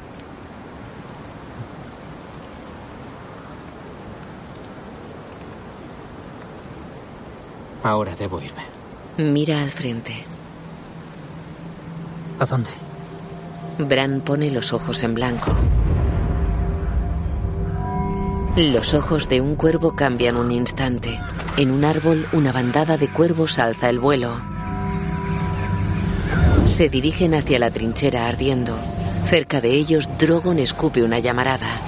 Ahora 7.82 8.14
debo 8.14 8.40
irme. 8.40 8.62
Mira 9.18 9.60
al 9.60 9.70
frente. 9.70 10.24
¿A 12.38 12.46
dónde? 12.46 12.70
Bran 13.78 14.20
pone 14.20 14.50
los 14.50 14.72
ojos 14.72 15.02
en 15.02 15.14
blanco. 15.14 15.52
Los 18.56 18.92
ojos 18.92 19.30
de 19.30 19.40
un 19.40 19.56
cuervo 19.56 19.96
cambian 19.96 20.36
un 20.36 20.52
instante. 20.52 21.18
En 21.56 21.70
un 21.70 21.86
árbol, 21.86 22.26
una 22.32 22.52
bandada 22.52 22.98
de 22.98 23.08
cuervos 23.08 23.58
alza 23.58 23.88
el 23.88 23.98
vuelo. 23.98 24.30
Se 26.66 26.90
dirigen 26.90 27.32
hacia 27.32 27.58
la 27.58 27.70
trinchera 27.70 28.28
ardiendo. 28.28 28.78
Cerca 29.24 29.62
de 29.62 29.70
ellos, 29.70 30.06
Drogon 30.18 30.58
escupe 30.58 31.02
una 31.02 31.18
llamarada. 31.18 31.80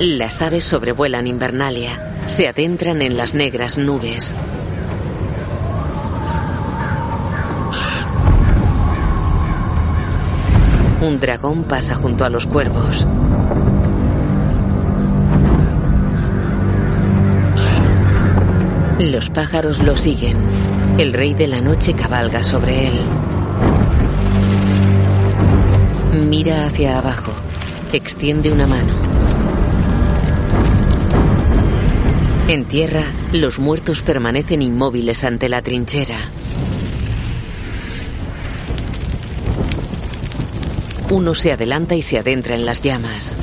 Las 0.00 0.40
aves 0.40 0.64
sobrevuelan 0.64 1.26
Invernalia. 1.26 2.24
Se 2.26 2.48
adentran 2.48 3.02
en 3.02 3.18
las 3.18 3.34
negras 3.34 3.76
nubes. 3.76 4.34
Un 11.02 11.20
dragón 11.20 11.64
pasa 11.64 11.94
junto 11.96 12.24
a 12.24 12.30
los 12.30 12.46
cuervos. 12.46 13.06
Los 18.98 19.28
pájaros 19.28 19.82
lo 19.82 19.96
siguen. 19.96 20.36
El 20.98 21.12
rey 21.12 21.34
de 21.34 21.48
la 21.48 21.60
noche 21.60 21.94
cabalga 21.94 22.44
sobre 22.44 22.86
él. 22.86 22.94
Mira 26.30 26.64
hacia 26.64 26.98
abajo. 26.98 27.32
Extiende 27.92 28.52
una 28.52 28.68
mano. 28.68 28.92
En 32.46 32.66
tierra, 32.66 33.04
los 33.32 33.58
muertos 33.58 34.00
permanecen 34.02 34.62
inmóviles 34.62 35.24
ante 35.24 35.48
la 35.48 35.60
trinchera. 35.60 36.30
Uno 41.10 41.34
se 41.34 41.50
adelanta 41.50 41.96
y 41.96 42.02
se 42.02 42.18
adentra 42.18 42.54
en 42.54 42.64
las 42.64 42.80
llamas. 42.80 43.34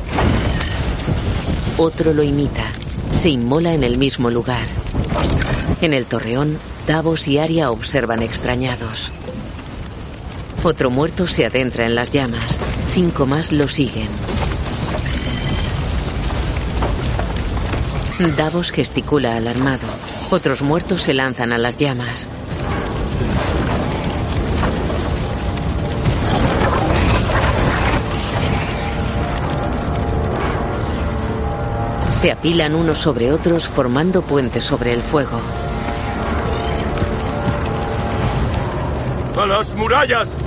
Otro 1.77 2.13
lo 2.13 2.23
imita. 2.23 2.63
Se 3.11 3.29
inmola 3.29 3.73
en 3.73 3.83
el 3.83 3.97
mismo 3.97 4.29
lugar. 4.29 4.80
En 5.81 5.93
el 5.93 6.05
torreón, 6.05 6.59
Davos 6.85 7.27
y 7.27 7.39
Aria 7.39 7.71
observan 7.71 8.21
extrañados. 8.21 9.11
Otro 10.63 10.91
muerto 10.91 11.25
se 11.25 11.43
adentra 11.43 11.87
en 11.87 11.95
las 11.95 12.11
llamas. 12.11 12.59
Cinco 12.93 13.25
más 13.25 13.51
lo 13.51 13.67
siguen. 13.67 14.07
Davos 18.37 18.69
gesticula 18.69 19.35
alarmado. 19.35 19.87
Otros 20.29 20.61
muertos 20.61 21.01
se 21.01 21.15
lanzan 21.15 21.51
a 21.51 21.57
las 21.57 21.77
llamas. 21.77 22.29
Se 32.21 32.31
apilan 32.31 32.75
unos 32.75 32.99
sobre 32.99 33.31
otros 33.31 33.67
formando 33.67 34.21
puentes 34.21 34.63
sobre 34.63 34.93
el 34.93 35.01
fuego. 35.01 35.41
¡A 39.41 39.47
las 39.47 39.73
murallas! 39.73 40.37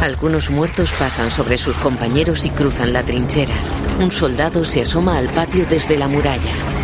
Algunos 0.00 0.48
muertos 0.48 0.90
pasan 0.92 1.30
sobre 1.30 1.58
sus 1.58 1.76
compañeros 1.76 2.46
y 2.46 2.50
cruzan 2.50 2.94
la 2.94 3.02
trinchera. 3.02 3.54
Un 3.98 4.10
soldado 4.10 4.64
se 4.64 4.80
asoma 4.80 5.18
al 5.18 5.28
patio 5.28 5.66
desde 5.66 5.98
la 5.98 6.08
muralla. 6.08 6.79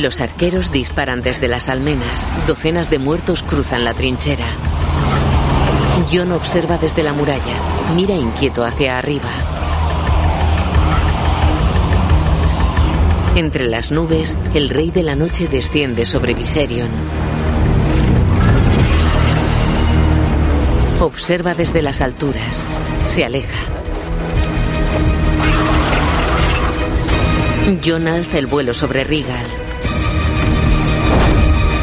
Los 0.00 0.22
arqueros 0.22 0.72
disparan 0.72 1.20
desde 1.20 1.48
las 1.48 1.68
almenas. 1.68 2.24
Docenas 2.46 2.88
de 2.88 2.98
muertos 2.98 3.42
cruzan 3.42 3.84
la 3.84 3.92
trinchera. 3.92 4.46
John 6.10 6.32
observa 6.32 6.78
desde 6.78 7.02
la 7.02 7.12
muralla. 7.12 7.60
Mira 7.94 8.14
inquieto 8.14 8.64
hacia 8.64 8.96
arriba. 8.96 9.28
Entre 13.36 13.66
las 13.66 13.90
nubes, 13.90 14.36
el 14.54 14.70
rey 14.70 14.90
de 14.90 15.02
la 15.02 15.14
noche 15.14 15.46
desciende 15.46 16.06
sobre 16.06 16.32
Viserion. 16.32 16.90
Observa 21.00 21.54
desde 21.54 21.82
las 21.82 22.00
alturas. 22.00 22.64
Se 23.04 23.24
aleja. 23.24 23.60
John 27.84 28.08
alza 28.08 28.38
el 28.38 28.46
vuelo 28.46 28.72
sobre 28.72 29.04
Regal. 29.04 29.61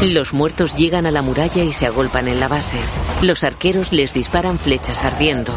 Los 0.02 0.32
muertos 0.32 0.74
llegan 0.76 1.06
a 1.06 1.10
la 1.10 1.20
muralla 1.20 1.62
y 1.62 1.74
se 1.74 1.86
agolpan 1.86 2.26
en 2.26 2.40
la 2.40 2.48
base. 2.48 2.78
Los 3.20 3.44
arqueros 3.44 3.92
les 3.92 4.14
disparan 4.14 4.58
flechas 4.58 5.04
ardiendo. 5.04 5.52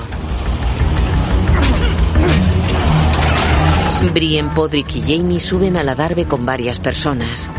Brian, 4.13 4.53
Podrick 4.53 4.95
y 4.95 5.01
Jamie 5.01 5.39
suben 5.39 5.77
a 5.77 5.83
la 5.83 5.95
Darbe 5.95 6.25
con 6.25 6.45
varias 6.45 6.77
personas. 6.77 7.49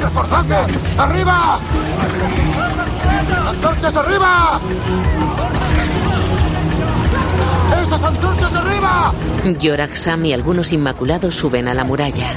¡Reforzadme! 0.00 0.56
¡Arriba! 0.96 1.60
¡Antorchas 3.48 3.96
arriba! 3.96 4.60
¡Esas 7.82 8.02
antorchas 8.02 8.54
arriba! 8.54 9.12
Yorak, 9.58 9.96
Sam 9.96 10.24
y 10.26 10.32
algunos 10.32 10.72
inmaculados 10.72 11.34
suben 11.34 11.68
a 11.68 11.74
la 11.74 11.84
muralla. 11.84 12.36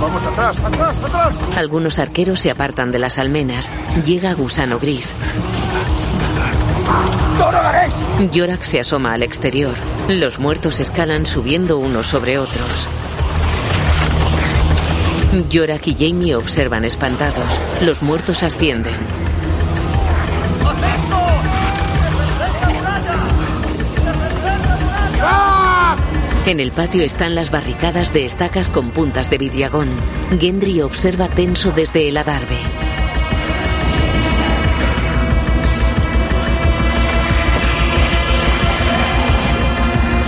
¡Vamos 0.00 0.24
atrás, 0.24 0.60
atrás, 0.60 1.02
atrás! 1.02 1.36
Algunos 1.56 1.98
arqueros 1.98 2.40
se 2.40 2.50
apartan 2.50 2.92
de 2.92 2.98
las 2.98 3.18
almenas. 3.18 3.70
Llega 4.04 4.32
Gusano 4.34 4.78
Gris. 4.78 5.14
Yorak 8.32 8.62
se 8.62 8.80
asoma 8.80 9.12
al 9.12 9.22
exterior. 9.22 9.74
Los 10.08 10.38
muertos 10.38 10.80
escalan 10.80 11.26
subiendo 11.26 11.78
unos 11.78 12.06
sobre 12.06 12.38
otros. 12.38 12.88
Yorak 15.50 15.86
y 15.88 15.94
Jamie 15.94 16.34
observan 16.34 16.84
espantados. 16.84 17.60
Los 17.82 18.02
muertos 18.02 18.42
ascienden. 18.42 18.96
En 26.48 26.60
el 26.60 26.72
patio 26.72 27.04
están 27.04 27.34
las 27.34 27.50
barricadas 27.50 28.14
de 28.14 28.24
estacas 28.24 28.70
con 28.70 28.90
puntas 28.90 29.28
de 29.28 29.36
vidriagón. 29.36 29.86
Gendry 30.40 30.80
observa 30.80 31.28
tenso 31.28 31.72
desde 31.72 32.08
el 32.08 32.16
adarve. 32.16 32.56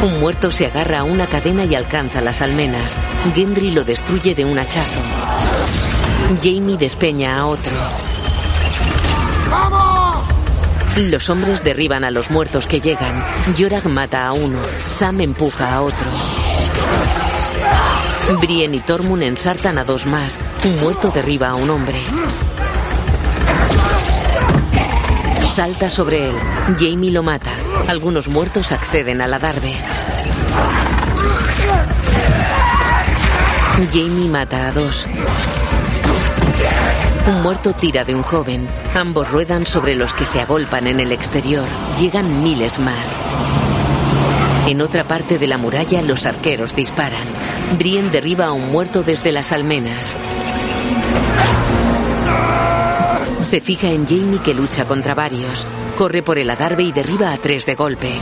Un 0.02 0.20
muerto 0.20 0.50
se 0.50 0.66
agarra 0.66 0.98
a 0.98 1.04
una 1.04 1.26
cadena 1.26 1.64
y 1.64 1.74
alcanza 1.74 2.20
las 2.20 2.42
almenas. 2.42 2.98
Gendry 3.34 3.70
lo 3.70 3.84
destruye 3.84 4.34
de 4.34 4.44
un 4.44 4.58
hachazo. 4.58 5.00
Jamie 6.42 6.76
despeña 6.76 7.38
a 7.38 7.46
otro. 7.46 7.72
Los 10.96 11.30
hombres 11.30 11.62
derriban 11.64 12.04
a 12.04 12.10
los 12.10 12.30
muertos 12.30 12.66
que 12.66 12.80
llegan. 12.80 13.24
Yorak 13.56 13.86
mata 13.86 14.26
a 14.26 14.32
uno. 14.32 14.58
Sam 14.88 15.20
empuja 15.20 15.74
a 15.74 15.82
otro. 15.82 16.10
Brien 18.40 18.74
y 18.74 18.80
Tormund 18.80 19.22
ensartan 19.22 19.78
a 19.78 19.84
dos 19.84 20.06
más. 20.06 20.40
Un 20.64 20.80
muerto 20.80 21.10
derriba 21.10 21.50
a 21.50 21.54
un 21.54 21.70
hombre. 21.70 22.00
Salta 25.54 25.90
sobre 25.90 26.28
él. 26.28 26.34
Jamie 26.78 27.10
lo 27.10 27.22
mata. 27.22 27.52
Algunos 27.88 28.28
muertos 28.28 28.72
acceden 28.72 29.20
a 29.20 29.26
la 29.26 29.38
darbe. 29.38 29.74
Jamie 33.92 34.28
mata 34.28 34.68
a 34.68 34.72
dos. 34.72 35.06
Un 37.30 37.42
muerto 37.44 37.72
tira 37.72 38.04
de 38.04 38.12
un 38.12 38.24
joven. 38.24 38.66
Ambos 38.92 39.30
ruedan 39.30 39.64
sobre 39.64 39.94
los 39.94 40.12
que 40.12 40.26
se 40.26 40.40
agolpan 40.40 40.88
en 40.88 40.98
el 40.98 41.12
exterior. 41.12 41.64
Llegan 41.96 42.42
miles 42.42 42.80
más. 42.80 43.16
En 44.66 44.80
otra 44.80 45.04
parte 45.04 45.38
de 45.38 45.46
la 45.46 45.56
muralla 45.56 46.02
los 46.02 46.26
arqueros 46.26 46.74
disparan. 46.74 47.22
Brien 47.78 48.10
derriba 48.10 48.46
a 48.46 48.52
un 48.52 48.72
muerto 48.72 49.04
desde 49.04 49.30
las 49.30 49.52
almenas. 49.52 50.16
Se 53.38 53.60
fija 53.60 53.86
en 53.90 54.08
Jamie 54.08 54.40
que 54.40 54.52
lucha 54.52 54.84
contra 54.86 55.14
varios. 55.14 55.64
Corre 55.96 56.24
por 56.24 56.36
el 56.36 56.50
adarve 56.50 56.82
y 56.82 56.90
derriba 56.90 57.32
a 57.32 57.36
tres 57.36 57.64
de 57.64 57.76
golpe. 57.76 58.12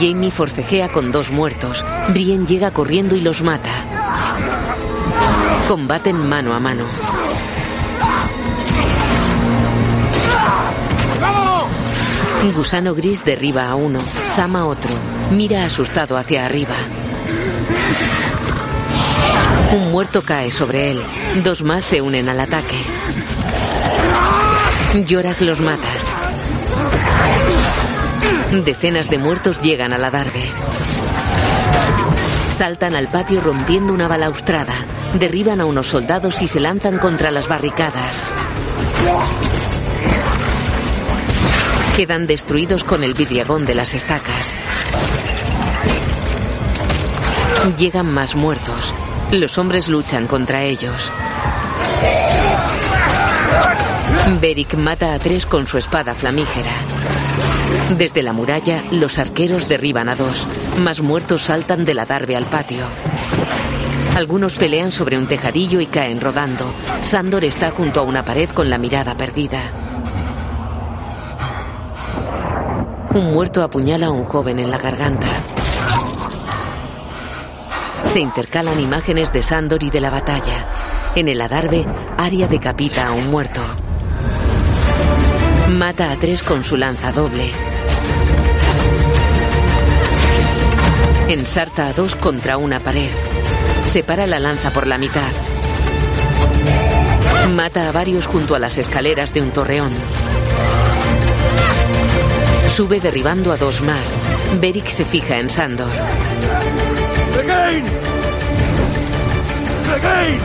Jamie 0.00 0.30
forcejea 0.30 0.88
con 0.88 1.12
dos 1.12 1.30
muertos. 1.30 1.84
Brien 2.08 2.46
llega 2.46 2.70
corriendo 2.70 3.16
y 3.16 3.20
los 3.20 3.42
mata. 3.42 4.03
Combaten 5.68 6.16
mano 6.16 6.52
a 6.52 6.60
mano. 6.60 6.84
Gusano 12.54 12.94
gris 12.94 13.24
derriba 13.24 13.68
a 13.68 13.74
uno, 13.74 13.98
Sam 14.36 14.56
a 14.56 14.66
otro. 14.66 14.90
Mira 15.30 15.64
asustado 15.64 16.16
hacia 16.16 16.44
arriba. 16.44 16.76
Un 19.72 19.90
muerto 19.90 20.22
cae 20.22 20.50
sobre 20.50 20.92
él. 20.92 21.02
Dos 21.42 21.62
más 21.62 21.84
se 21.84 22.00
unen 22.00 22.28
al 22.28 22.38
ataque. 22.38 22.76
Yorak 25.04 25.40
los 25.40 25.60
mata. 25.60 25.88
Decenas 28.64 29.10
de 29.10 29.18
muertos 29.18 29.60
llegan 29.60 29.92
a 29.92 29.98
la 29.98 30.10
darbe. 30.10 30.44
Saltan 32.50 32.94
al 32.94 33.08
patio 33.08 33.40
rompiendo 33.40 33.92
una 33.92 34.06
balaustrada. 34.06 34.74
Derriban 35.18 35.60
a 35.60 35.64
unos 35.64 35.86
soldados 35.86 36.42
y 36.42 36.48
se 36.48 36.60
lanzan 36.60 36.98
contra 36.98 37.30
las 37.30 37.48
barricadas. 37.48 38.24
Quedan 41.96 42.26
destruidos 42.26 42.82
con 42.82 43.04
el 43.04 43.14
vidriagón 43.14 43.64
de 43.64 43.76
las 43.76 43.94
estacas. 43.94 44.52
Llegan 47.78 48.12
más 48.12 48.34
muertos. 48.34 48.92
Los 49.30 49.56
hombres 49.58 49.88
luchan 49.88 50.26
contra 50.26 50.62
ellos. 50.62 51.10
Beric 54.40 54.74
mata 54.74 55.14
a 55.14 55.18
tres 55.18 55.46
con 55.46 55.66
su 55.66 55.78
espada 55.78 56.14
flamígera. 56.14 56.72
Desde 57.96 58.22
la 58.22 58.32
muralla, 58.32 58.84
los 58.90 59.18
arqueros 59.18 59.68
derriban 59.68 60.08
a 60.08 60.16
dos. 60.16 60.46
Más 60.82 61.00
muertos 61.00 61.42
saltan 61.42 61.84
de 61.84 61.94
la 61.94 62.02
al 62.02 62.46
patio. 62.46 62.84
Algunos 64.14 64.54
pelean 64.54 64.92
sobre 64.92 65.18
un 65.18 65.26
tejadillo 65.26 65.80
y 65.80 65.86
caen 65.86 66.20
rodando. 66.20 66.72
Sandor 67.02 67.44
está 67.44 67.72
junto 67.72 67.98
a 67.98 68.04
una 68.04 68.22
pared 68.22 68.48
con 68.50 68.70
la 68.70 68.78
mirada 68.78 69.16
perdida. 69.16 69.60
Un 73.12 73.32
muerto 73.32 73.62
apuñala 73.62 74.06
a 74.06 74.10
un 74.10 74.24
joven 74.24 74.60
en 74.60 74.70
la 74.70 74.78
garganta. 74.78 75.26
Se 78.04 78.20
intercalan 78.20 78.78
imágenes 78.80 79.32
de 79.32 79.42
Sandor 79.42 79.82
y 79.82 79.90
de 79.90 80.00
la 80.00 80.10
batalla. 80.10 80.68
En 81.16 81.26
el 81.26 81.40
adarve, 81.40 81.84
Aria 82.16 82.46
decapita 82.46 83.08
a 83.08 83.12
un 83.12 83.32
muerto. 83.32 83.62
Mata 85.70 86.12
a 86.12 86.16
tres 86.16 86.44
con 86.44 86.62
su 86.62 86.76
lanza 86.76 87.10
doble. 87.10 87.50
Ensarta 91.28 91.88
a 91.88 91.92
dos 91.92 92.14
contra 92.14 92.58
una 92.58 92.80
pared. 92.80 93.10
Separa 93.86 94.26
la 94.26 94.40
lanza 94.40 94.72
por 94.72 94.86
la 94.86 94.98
mitad. 94.98 95.30
Mata 97.54 97.88
a 97.88 97.92
varios 97.92 98.26
junto 98.26 98.54
a 98.54 98.58
las 98.58 98.78
escaleras 98.78 99.32
de 99.32 99.42
un 99.42 99.50
torreón. 99.52 99.92
Sube 102.68 102.98
derribando 103.00 103.52
a 103.52 103.56
dos 103.56 103.80
más. 103.82 104.16
Beric 104.60 104.88
se 104.88 105.04
fija 105.04 105.38
en 105.38 105.48
Sandor. 105.48 105.92
¡Regain! 107.36 107.84
¡Regain! 109.92 110.40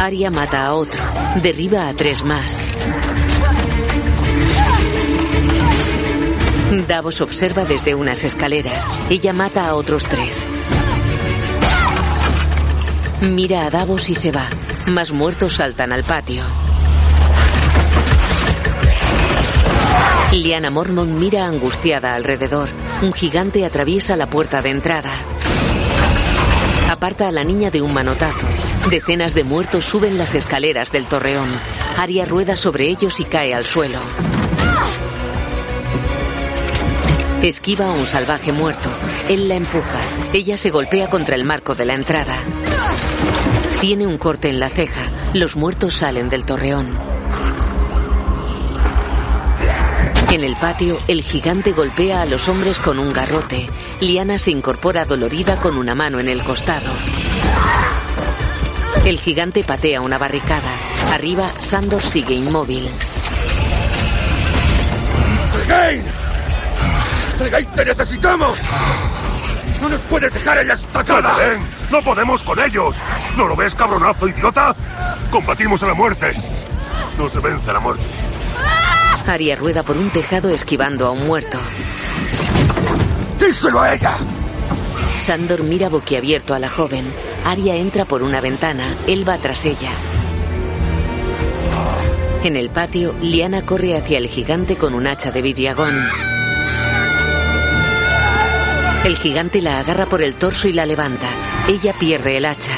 Aria 0.00 0.30
mata 0.30 0.64
a 0.64 0.74
otro. 0.74 1.02
Derriba 1.42 1.88
a 1.88 1.94
tres 1.94 2.22
más. 2.24 2.58
Davos 6.88 7.20
observa 7.20 7.64
desde 7.64 7.94
unas 7.94 8.24
escaleras. 8.24 8.86
Ella 9.10 9.32
mata 9.32 9.66
a 9.66 9.74
otros 9.74 10.04
tres. 10.04 10.44
Mira 13.20 13.66
a 13.66 13.70
Davos 13.70 14.10
y 14.10 14.14
se 14.14 14.30
va. 14.30 14.48
Más 14.86 15.10
muertos 15.10 15.54
saltan 15.54 15.92
al 15.92 16.04
patio. 16.04 16.44
Liana 20.32 20.70
Mormont 20.70 21.12
mira 21.12 21.46
angustiada 21.46 22.14
alrededor. 22.14 22.68
Un 23.00 23.12
gigante 23.14 23.64
atraviesa 23.64 24.16
la 24.16 24.28
puerta 24.28 24.60
de 24.60 24.70
entrada. 24.70 25.12
Aparta 26.90 27.28
a 27.28 27.32
la 27.32 27.42
niña 27.42 27.70
de 27.70 27.80
un 27.80 27.94
manotazo. 27.94 28.46
Decenas 28.90 29.34
de 29.34 29.44
muertos 29.44 29.84
suben 29.86 30.18
las 30.18 30.34
escaleras 30.34 30.92
del 30.92 31.06
torreón. 31.06 31.48
Aria 31.96 32.26
rueda 32.26 32.54
sobre 32.54 32.88
ellos 32.88 33.18
y 33.18 33.24
cae 33.24 33.54
al 33.54 33.64
suelo. 33.64 33.98
Esquiva 37.42 37.86
a 37.86 37.92
un 37.92 38.06
salvaje 38.06 38.52
muerto. 38.52 38.90
Él 39.28 39.48
la 39.48 39.54
empuja. 39.54 40.00
Ella 40.34 40.56
se 40.56 40.70
golpea 40.70 41.08
contra 41.08 41.34
el 41.34 41.44
marco 41.44 41.74
de 41.74 41.84
la 41.86 41.94
entrada. 41.94 42.42
Tiene 43.80 44.06
un 44.06 44.18
corte 44.18 44.48
en 44.48 44.58
la 44.58 44.68
ceja. 44.68 45.10
Los 45.34 45.56
muertos 45.56 45.94
salen 45.94 46.28
del 46.28 46.46
torreón. 46.46 46.98
En 50.32 50.42
el 50.42 50.56
patio, 50.56 50.98
el 51.08 51.22
gigante 51.22 51.72
golpea 51.72 52.22
a 52.22 52.26
los 52.26 52.48
hombres 52.48 52.78
con 52.78 52.98
un 52.98 53.12
garrote. 53.12 53.68
Liana 54.00 54.38
se 54.38 54.50
incorpora 54.50 55.04
dolorida 55.04 55.56
con 55.56 55.76
una 55.76 55.94
mano 55.94 56.18
en 56.18 56.28
el 56.28 56.42
costado. 56.42 56.90
El 59.04 59.20
gigante 59.20 59.62
patea 59.62 60.00
una 60.00 60.18
barricada. 60.18 60.70
Arriba, 61.12 61.52
Sandor 61.58 62.02
sigue 62.02 62.34
inmóvil. 62.34 62.88
¡Regain! 65.54 66.04
¡Regain, 67.38 67.66
te 67.66 67.84
necesitamos! 67.84 68.58
¡No 69.80 69.88
nos 69.88 70.00
puedes 70.00 70.32
dejar 70.32 70.58
en 70.58 70.68
la 70.68 70.74
estacada! 70.74 71.36
¡Ven! 71.36 71.75
¡No 71.90 72.02
podemos 72.02 72.42
con 72.42 72.58
ellos! 72.58 72.96
¿No 73.36 73.46
lo 73.46 73.56
ves, 73.56 73.74
cabronazo 73.74 74.28
idiota? 74.28 74.74
Combatimos 75.30 75.82
a 75.82 75.86
la 75.86 75.94
muerte. 75.94 76.32
No 77.18 77.28
se 77.28 77.40
vence 77.40 77.72
la 77.72 77.80
muerte. 77.80 78.04
Aria 79.26 79.56
rueda 79.56 79.82
por 79.82 79.96
un 79.96 80.10
tejado 80.10 80.50
esquivando 80.50 81.06
a 81.06 81.10
un 81.10 81.26
muerto. 81.26 81.58
¡Díselo 83.40 83.80
a 83.80 83.94
ella! 83.94 84.16
Sandor 85.14 85.64
mira 85.64 85.88
boquiabierto 85.88 86.54
a 86.54 86.58
la 86.58 86.68
joven. 86.68 87.12
Aria 87.44 87.74
entra 87.76 88.04
por 88.04 88.22
una 88.22 88.40
ventana. 88.40 88.94
Él 89.06 89.28
va 89.28 89.38
tras 89.38 89.64
ella. 89.64 89.90
En 92.44 92.54
el 92.54 92.70
patio, 92.70 93.14
Liana 93.20 93.66
corre 93.66 93.96
hacia 93.96 94.18
el 94.18 94.28
gigante 94.28 94.76
con 94.76 94.94
un 94.94 95.06
hacha 95.06 95.32
de 95.32 95.42
vidriagón. 95.42 96.08
El 99.04 99.16
gigante 99.16 99.60
la 99.60 99.80
agarra 99.80 100.06
por 100.06 100.22
el 100.22 100.36
torso 100.36 100.68
y 100.68 100.72
la 100.72 100.86
levanta. 100.86 101.28
Ella 101.68 101.92
pierde 101.94 102.36
el 102.36 102.44
hacha. 102.44 102.76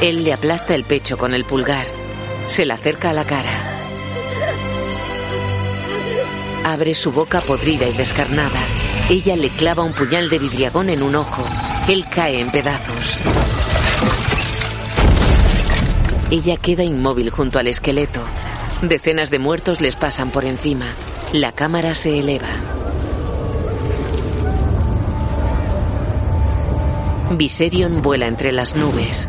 Él 0.00 0.24
le 0.24 0.32
aplasta 0.32 0.74
el 0.74 0.82
pecho 0.82 1.16
con 1.16 1.32
el 1.32 1.44
pulgar. 1.44 1.86
Se 2.48 2.66
la 2.66 2.74
acerca 2.74 3.10
a 3.10 3.12
la 3.12 3.24
cara. 3.24 3.80
Abre 6.64 6.96
su 6.96 7.12
boca 7.12 7.40
podrida 7.40 7.86
y 7.86 7.92
descarnada. 7.92 8.60
Ella 9.08 9.36
le 9.36 9.50
clava 9.50 9.84
un 9.84 9.92
puñal 9.92 10.28
de 10.28 10.40
vidriagón 10.40 10.90
en 10.90 11.04
un 11.04 11.14
ojo. 11.14 11.44
Él 11.88 12.04
cae 12.12 12.40
en 12.40 12.50
pedazos. 12.50 13.16
Ella 16.32 16.56
queda 16.56 16.82
inmóvil 16.82 17.30
junto 17.30 17.60
al 17.60 17.68
esqueleto. 17.68 18.20
Decenas 18.82 19.30
de 19.30 19.38
muertos 19.38 19.80
les 19.80 19.94
pasan 19.94 20.30
por 20.30 20.44
encima. 20.44 20.86
La 21.32 21.52
cámara 21.52 21.94
se 21.94 22.18
eleva. 22.18 22.75
Viserion 27.32 28.02
vuela 28.02 28.28
entre 28.28 28.52
las 28.52 28.76
nubes. 28.76 29.28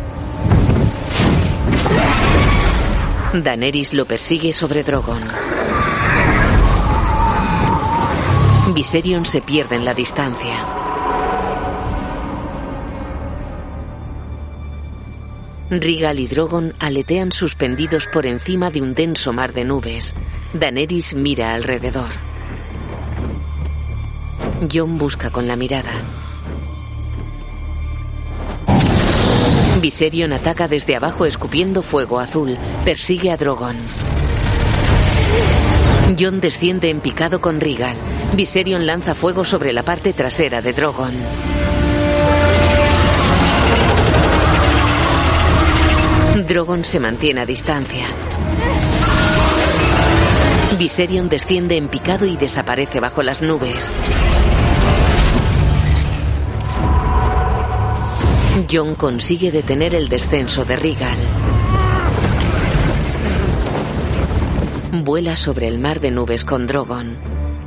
Daenerys 3.33 3.93
lo 3.93 4.05
persigue 4.05 4.53
sobre 4.53 4.83
Drogon. 4.83 5.21
Viserion 8.73 9.25
se 9.25 9.41
pierde 9.41 9.75
en 9.75 9.85
la 9.85 9.95
distancia. 9.95 10.63
Rigal 15.71 16.19
y 16.19 16.27
Drogon 16.27 16.75
aletean 16.79 17.31
suspendidos 17.31 18.07
por 18.07 18.27
encima 18.27 18.69
de 18.69 18.83
un 18.83 18.93
denso 18.93 19.33
mar 19.33 19.53
de 19.53 19.65
nubes. 19.65 20.13
Daenerys 20.53 21.15
mira 21.15 21.53
alrededor. 21.53 22.09
Jon 24.71 24.99
busca 24.99 25.31
con 25.31 25.47
la 25.47 25.55
mirada. 25.55 25.93
Viserion 29.81 30.33
ataca 30.33 30.67
desde 30.67 30.95
abajo 30.95 31.25
escupiendo 31.25 31.81
fuego 31.81 32.19
azul. 32.19 32.57
Persigue 32.83 33.31
a 33.31 33.37
Drogon. 33.37 33.77
Jon 36.17 36.39
desciende 36.39 36.89
en 36.89 37.01
picado 37.01 37.41
con 37.41 37.59
Rigal. 37.59 37.95
Viserion 38.33 38.85
lanza 38.85 39.13
fuego 39.13 39.43
sobre 39.43 39.73
la 39.73 39.83
parte 39.83 40.13
trasera 40.13 40.61
de 40.61 40.73
Drogon. 40.73 41.13
Drogon 46.47 46.83
se 46.83 46.99
mantiene 46.99 47.41
a 47.41 47.45
distancia. 47.45 48.07
Viserion 50.77 51.29
desciende 51.29 51.75
en 51.75 51.87
picado 51.87 52.25
y 52.25 52.37
desaparece 52.37 52.99
bajo 52.99 53.21
las 53.21 53.41
nubes. 53.41 53.91
Jon 58.65 58.95
consigue 58.95 59.51
detener 59.51 59.93
el 59.93 60.09
descenso 60.09 60.65
de 60.65 60.77
Rigal. 60.77 61.17
Vuela 65.03 65.35
sobre 65.35 65.67
el 65.67 65.77
mar 65.77 65.99
de 65.99 66.09
nubes 66.09 66.43
con 66.43 66.65
Drogon. 66.65 67.17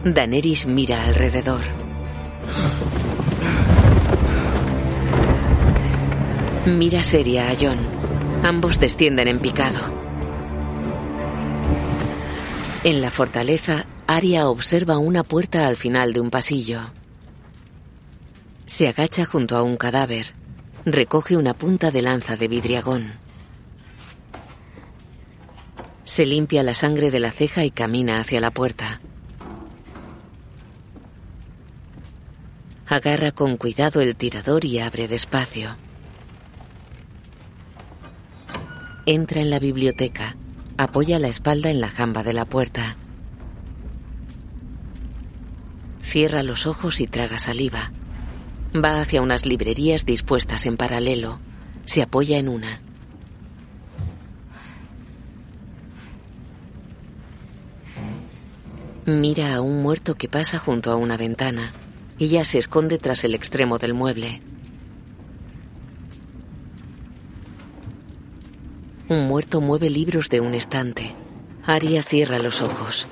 Daenerys 0.05 0.67
mira 0.67 1.05
alrededor. 1.05 1.61
Mira 6.67 7.03
seria 7.03 7.51
a 7.51 7.55
Jon. 7.55 7.79
Ambos 8.43 8.81
descienden 8.81 9.29
en 9.29 9.39
picado. 9.39 9.79
En 12.83 13.01
la 13.01 13.11
fortaleza, 13.11 13.87
Arya 14.07 14.49
observa 14.49 14.99
una 14.99 15.23
puerta 15.23 15.67
al 15.67 15.77
final 15.77 16.13
de 16.13 16.21
un 16.21 16.31
pasillo. 16.31 16.81
Se 18.67 18.89
agacha 18.89 19.25
junto 19.25 19.57
a 19.57 19.63
un 19.63 19.77
cadáver. 19.77 20.40
Recoge 20.87 21.37
una 21.37 21.53
punta 21.53 21.91
de 21.91 22.01
lanza 22.01 22.37
de 22.37 22.49
vidriagón. 22.49 23.13
Se 26.05 26.25
limpia 26.25 26.63
la 26.63 26.73
sangre 26.73 27.11
de 27.11 27.21
la 27.21 27.31
ceja 27.31 27.67
y 27.67 27.71
camina 27.71 28.19
hacia 28.19 28.41
la 28.41 28.51
puerta. 28.51 29.03
Agarra 32.87 33.31
con 33.31 33.59
cuidado 33.59 34.01
el 34.01 34.17
tirador 34.17 34.65
y 34.65 34.79
abre 34.79 35.07
despacio. 35.07 35.77
Entra 39.05 39.43
en 39.43 39.51
la 39.51 39.59
biblioteca. 39.59 40.35
Apoya 40.79 41.19
la 41.19 41.29
espalda 41.29 41.71
en 41.71 41.83
la 41.83 41.91
jamba 41.91 42.23
de 42.23 42.33
la 42.33 42.47
puerta. 42.47 42.97
Cierra 46.03 46.43
los 46.43 46.67
ojos 46.67 47.01
y 47.01 47.07
traga 47.07 47.37
saliva. 47.37 47.93
Va 48.75 49.01
hacia 49.01 49.21
unas 49.21 49.47
librerías 49.47 50.07
dispuestas 50.07 50.65
en 50.67 50.77
paralelo. 50.77 51.41
Se 51.87 52.03
apoya 52.03 52.39
en 52.39 52.49
una. 52.49 52.81
Mira 59.07 59.57
a 59.57 59.61
un 59.61 59.83
muerto 59.83 60.15
que 60.15 60.29
pasa 60.29 60.59
junto 60.59 60.93
a 60.93 60.97
una 60.97 61.17
ventana. 61.17 61.73
Ella 62.21 62.45
se 62.45 62.59
esconde 62.59 62.99
tras 62.99 63.25
el 63.25 63.35
extremo 63.35 63.79
del 63.79 63.93
mueble. 63.93 64.41
Un 69.09 69.27
muerto 69.27 69.61
mueve 69.61 69.91
libros 69.91 70.29
de 70.29 70.41
un 70.41 70.55
estante. 70.55 71.17
Aria 71.67 72.05
cierra 72.05 72.39
los 72.39 72.63
ojos. 72.63 73.09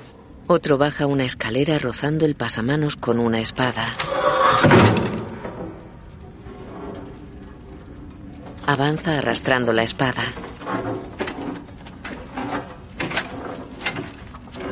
Otro 0.47 0.77
baja 0.77 1.05
una 1.05 1.25
escalera 1.25 1.77
rozando 1.79 2.25
el 2.25 2.35
pasamanos 2.35 2.95
con 2.95 3.19
una 3.19 3.41
espada. 3.41 3.93
Avanza 8.69 9.17
arrastrando 9.17 9.73
la 9.73 9.81
espada. 9.81 10.21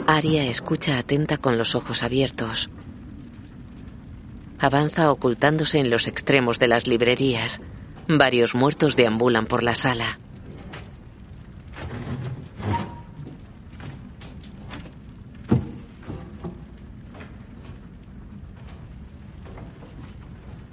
Aria 0.05 0.45
escucha 0.45 0.99
atenta 0.99 1.37
con 1.37 1.57
los 1.57 1.73
ojos 1.73 2.03
abiertos. 2.03 2.69
Avanza 4.59 5.11
ocultándose 5.11 5.79
en 5.79 5.89
los 5.89 6.05
extremos 6.05 6.59
de 6.59 6.67
las 6.67 6.85
librerías. 6.85 7.59
Varios 8.07 8.53
muertos 8.53 8.95
deambulan 8.95 9.47
por 9.47 9.63
la 9.63 9.73
sala. 9.73 10.19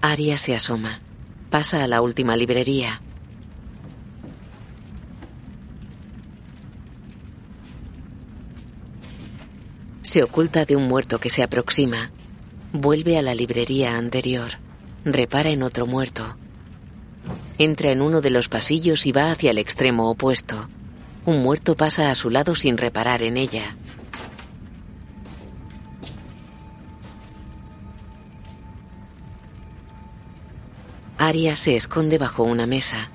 Aria 0.02 0.36
se 0.36 0.54
asoma. 0.54 1.00
Pasa 1.48 1.84
a 1.84 1.86
la 1.86 2.02
última 2.02 2.36
librería. 2.36 3.00
Se 10.14 10.22
oculta 10.22 10.64
de 10.64 10.76
un 10.76 10.86
muerto 10.86 11.18
que 11.18 11.28
se 11.28 11.42
aproxima. 11.42 12.12
Vuelve 12.72 13.18
a 13.18 13.22
la 13.22 13.34
librería 13.34 13.96
anterior. 13.96 14.48
Repara 15.04 15.50
en 15.50 15.64
otro 15.64 15.86
muerto. 15.86 16.36
Entra 17.58 17.90
en 17.90 18.00
uno 18.00 18.20
de 18.20 18.30
los 18.30 18.48
pasillos 18.48 19.06
y 19.06 19.10
va 19.10 19.32
hacia 19.32 19.50
el 19.50 19.58
extremo 19.58 20.08
opuesto. 20.08 20.68
Un 21.24 21.42
muerto 21.42 21.76
pasa 21.76 22.12
a 22.12 22.14
su 22.14 22.30
lado 22.30 22.54
sin 22.54 22.78
reparar 22.78 23.24
en 23.24 23.36
ella. 23.36 23.76
Aria 31.18 31.56
se 31.56 31.74
esconde 31.74 32.18
bajo 32.18 32.44
una 32.44 32.68
mesa. 32.68 33.10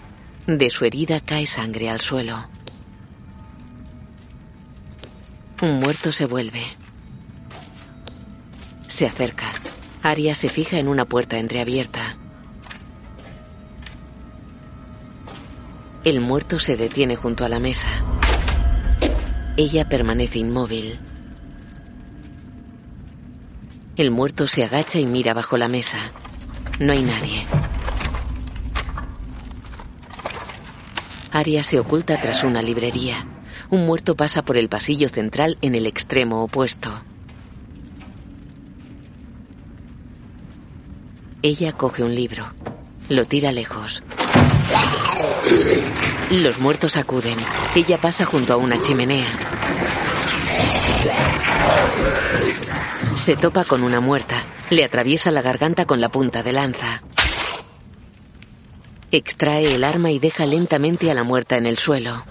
De 0.47 0.69
su 0.69 0.83
herida 0.83 1.21
cae 1.21 1.47
sangre 1.47 1.89
al 1.89 2.01
suelo. 2.01 2.49
Un 5.61 5.79
muerto 5.79 6.11
se 6.11 6.25
vuelve. 6.25 6.75
Se 8.99 9.07
acerca. 9.07 9.53
Aria 10.03 10.35
se 10.35 10.49
fija 10.49 10.77
en 10.77 10.89
una 10.89 11.05
puerta 11.05 11.37
entreabierta. 11.37 12.17
El 16.03 16.19
muerto 16.19 16.59
se 16.59 16.75
detiene 16.75 17.15
junto 17.15 17.45
a 17.45 17.47
la 17.47 17.61
mesa. 17.61 17.87
Ella 19.55 19.87
permanece 19.87 20.39
inmóvil. 20.39 20.99
El 23.95 24.11
muerto 24.11 24.49
se 24.49 24.65
agacha 24.65 24.99
y 24.99 25.05
mira 25.05 25.33
bajo 25.33 25.55
la 25.55 25.69
mesa. 25.69 26.11
No 26.81 26.91
hay 26.91 27.01
nadie. 27.01 27.45
Aria 31.31 31.63
se 31.63 31.79
oculta 31.79 32.19
tras 32.19 32.43
una 32.43 32.61
librería. 32.61 33.25
Un 33.69 33.85
muerto 33.85 34.17
pasa 34.17 34.41
por 34.41 34.57
el 34.57 34.67
pasillo 34.67 35.07
central 35.07 35.57
en 35.61 35.75
el 35.75 35.87
extremo 35.87 36.43
opuesto. 36.43 37.01
Ella 41.41 41.71
coge 41.71 42.03
un 42.03 42.13
libro. 42.13 42.53
Lo 43.07 43.23
tira 43.23 43.53
lejos. 43.53 44.03
Los 46.31 46.59
muertos 46.59 46.97
acuden. 46.97 47.37
Ella 47.75 47.97
pasa 47.97 48.25
junto 48.25 48.51
a 48.51 48.57
una 48.57 48.81
chimenea. 48.81 49.25
Se 53.15 53.37
topa 53.37 53.63
con 53.63 53.83
una 53.83 54.01
muerta. 54.01 54.43
Le 54.69 54.83
atraviesa 54.83 55.31
la 55.31 55.41
garganta 55.41 55.85
con 55.85 56.01
la 56.01 56.09
punta 56.09 56.43
de 56.43 56.51
lanza. 56.51 57.01
Extrae 59.09 59.75
el 59.75 59.85
arma 59.85 60.11
y 60.11 60.19
deja 60.19 60.45
lentamente 60.45 61.09
a 61.09 61.13
la 61.13 61.23
muerta 61.23 61.55
en 61.55 61.67
el 61.67 61.77
suelo. 61.77 62.25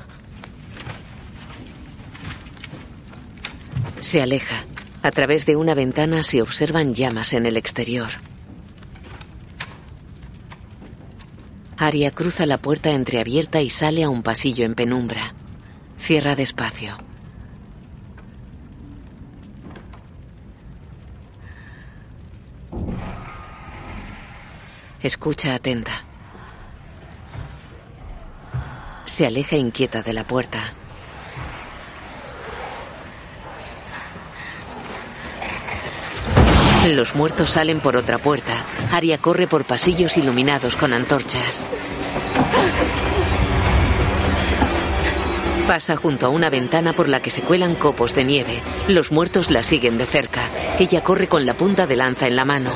Se 4.00 4.20
aleja. 4.20 4.66
A 5.02 5.11
través 5.12 5.46
de 5.46 5.56
una 5.56 5.74
ventana 5.74 6.22
se 6.22 6.42
observan 6.42 6.92
llamas 6.92 7.32
en 7.32 7.46
el 7.46 7.56
exterior. 7.56 8.27
Aria 11.80 12.10
cruza 12.10 12.44
la 12.44 12.58
puerta 12.58 12.90
entreabierta 12.90 13.60
y 13.60 13.70
sale 13.70 14.02
a 14.02 14.08
un 14.08 14.24
pasillo 14.24 14.64
en 14.64 14.74
penumbra. 14.74 15.34
Cierra 15.96 16.34
despacio. 16.34 16.98
Escucha 25.00 25.54
atenta. 25.54 26.04
Se 29.04 29.24
aleja 29.24 29.56
inquieta 29.56 30.02
de 30.02 30.12
la 30.12 30.24
puerta. 30.24 30.74
Los 36.97 37.14
muertos 37.14 37.51
salen 37.51 37.80
por 37.80 37.97
otra 37.97 38.18
puerta. 38.18 38.64
Aria 38.93 39.18
corre 39.18 39.47
por 39.47 39.64
pasillos 39.64 40.16
iluminados 40.16 40.74
con 40.74 40.95
antorchas. 40.95 41.62
Pasa 45.66 45.97
junto 45.97 46.26
a 46.26 46.28
una 46.30 46.49
ventana 46.49 46.95
por 46.95 47.09
la 47.09 47.20
que 47.20 47.28
se 47.28 47.43
cuelan 47.43 47.74
copos 47.74 48.14
de 48.14 48.24
nieve. 48.24 48.62
Los 48.89 49.12
muertos 49.12 49.51
la 49.51 49.62
siguen 49.62 49.99
de 49.99 50.07
cerca. 50.07 50.41
Ella 50.78 51.03
corre 51.03 51.28
con 51.28 51.45
la 51.45 51.55
punta 51.55 51.86
de 51.86 51.97
lanza 51.97 52.26
en 52.26 52.36
la 52.36 52.47
mano. 52.47 52.72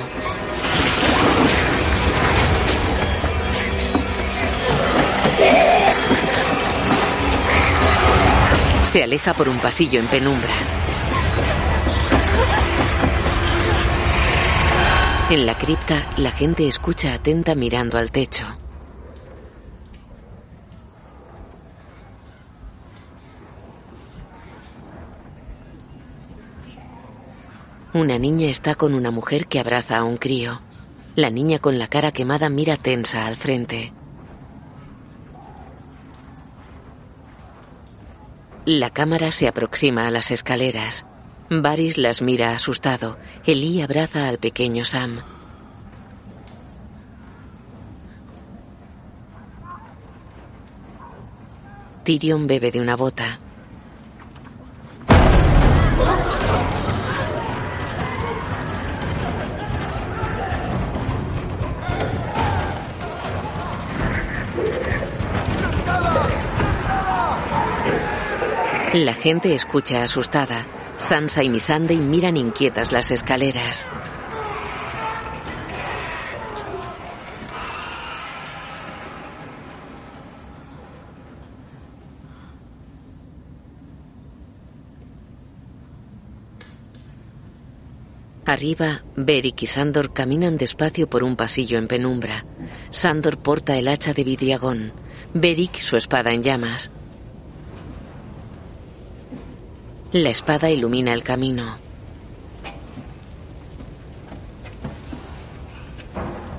Se 8.93 9.03
aleja 9.03 9.33
por 9.33 9.49
un 9.49 9.59
pasillo 9.59 10.01
en 10.01 10.07
penumbra. 10.07 10.82
En 15.33 15.47
la 15.47 15.57
cripta, 15.57 16.11
la 16.18 16.30
gente 16.30 16.68
escucha 16.68 17.14
atenta 17.14 17.55
mirando 17.55 17.97
al 17.97 18.12
techo. 18.12 18.45
Una 27.95 28.18
niña 28.18 28.49
está 28.49 28.74
con 28.74 28.93
una 28.93 29.11
mujer 29.11 29.47
que 29.47 29.59
abraza 29.59 29.97
a 29.97 30.05
un 30.05 30.18
crío. 30.18 30.61
La 31.16 31.30
niña 31.30 31.59
con 31.59 31.78
la 31.78 31.87
cara 31.87 32.12
quemada 32.12 32.51
mira 32.51 32.76
tensa 32.76 33.26
al 33.26 33.37
frente. 33.37 33.95
La 38.66 38.91
cámara 38.91 39.33
se 39.33 39.49
aproxima 39.49 40.07
a 40.07 40.11
las 40.11 40.30
escaleras. 40.30 41.07
Varys 41.61 41.98
las 41.98 42.22
mira 42.22 42.55
asustado. 42.55 43.18
Elí 43.44 43.82
abraza 43.82 44.28
al 44.28 44.38
pequeño 44.38 44.86
Sam. 44.86 45.20
Tyrion 52.05 52.46
bebe 52.46 52.70
de 52.70 52.80
una 52.80 52.96
bota. 52.96 53.38
La 68.94 69.14
gente 69.14 69.55
escucha 69.55 70.03
asustada. 70.03 70.66
Sansa 71.03 71.42
y 71.42 71.48
Missandei 71.48 71.98
miran 71.98 72.36
inquietas 72.36 72.92
las 72.92 73.11
escaleras. 73.11 73.88
Arriba, 88.46 89.03
Beric 89.16 89.62
y 89.62 89.66
Sandor 89.66 90.12
caminan 90.12 90.57
despacio 90.57 91.11
por 91.11 91.24
un 91.24 91.34
pasillo 91.34 91.78
en 91.78 91.88
penumbra. 91.88 92.44
Sandor 92.90 93.38
porta 93.38 93.76
el 93.76 93.88
hacha 93.88 94.14
de 94.14 94.22
vidriagón, 94.22 94.92
Beric 95.34 95.80
su 95.80 95.96
espada 95.96 96.32
en 96.32 96.44
llamas. 96.44 96.92
La 100.13 100.29
espada 100.29 100.69
ilumina 100.69 101.15
el 101.15 101.23
camino. 101.23 101.79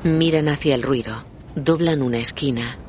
Miran 0.01 0.49
hacia 0.49 0.73
el 0.73 0.81
ruido. 0.81 1.23
Doblan 1.53 2.01
una 2.01 2.17
esquina. 2.17 2.79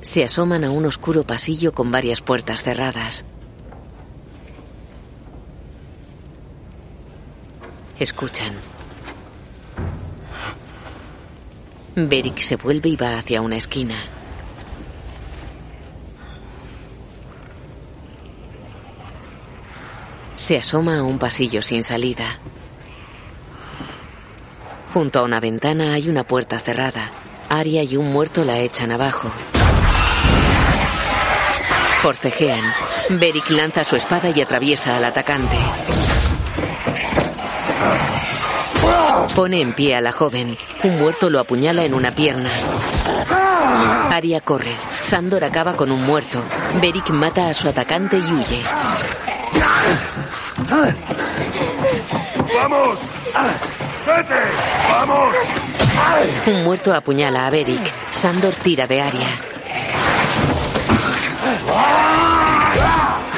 Se 0.00 0.24
asoman 0.24 0.64
a 0.64 0.72
un 0.72 0.86
oscuro 0.86 1.22
pasillo 1.22 1.72
con 1.72 1.92
varias 1.92 2.20
puertas 2.20 2.64
cerradas. 2.64 3.24
Escuchan. 8.00 8.54
Beric 11.94 12.40
se 12.40 12.56
vuelve 12.56 12.88
y 12.88 12.96
va 12.96 13.18
hacia 13.18 13.40
una 13.40 13.56
esquina. 13.56 14.19
Se 20.50 20.58
asoma 20.58 20.98
a 20.98 21.04
un 21.04 21.20
pasillo 21.20 21.62
sin 21.62 21.84
salida. 21.84 22.40
Junto 24.92 25.20
a 25.20 25.22
una 25.22 25.38
ventana 25.38 25.92
hay 25.92 26.08
una 26.08 26.24
puerta 26.24 26.58
cerrada. 26.58 27.12
Aria 27.48 27.84
y 27.84 27.96
un 27.96 28.12
muerto 28.12 28.44
la 28.44 28.58
echan 28.58 28.90
abajo. 28.90 29.30
Forcejean. 32.02 32.64
Beric 33.10 33.48
lanza 33.50 33.84
su 33.84 33.94
espada 33.94 34.30
y 34.34 34.40
atraviesa 34.40 34.96
al 34.96 35.04
atacante. 35.04 35.56
Pone 39.36 39.60
en 39.60 39.72
pie 39.72 39.94
a 39.94 40.00
la 40.00 40.10
joven. 40.10 40.58
Un 40.82 40.98
muerto 40.98 41.30
lo 41.30 41.38
apuñala 41.38 41.84
en 41.84 41.94
una 41.94 42.10
pierna. 42.10 42.50
Aria 44.10 44.40
corre. 44.40 44.74
Sandor 45.00 45.44
acaba 45.44 45.76
con 45.76 45.92
un 45.92 46.02
muerto. 46.02 46.42
Beric 46.82 47.10
mata 47.10 47.48
a 47.48 47.54
su 47.54 47.68
atacante 47.68 48.18
y 48.18 48.32
huye. 48.32 48.62
¡Vamos! 52.54 53.00
¡Vete! 54.06 54.34
¡Vamos! 54.88 55.34
Un 56.46 56.64
muerto 56.64 56.94
apuñala 56.94 57.46
a 57.46 57.50
Beric. 57.50 57.80
Sandor 58.12 58.54
tira 58.54 58.86
de 58.86 59.00
Aria. 59.00 59.28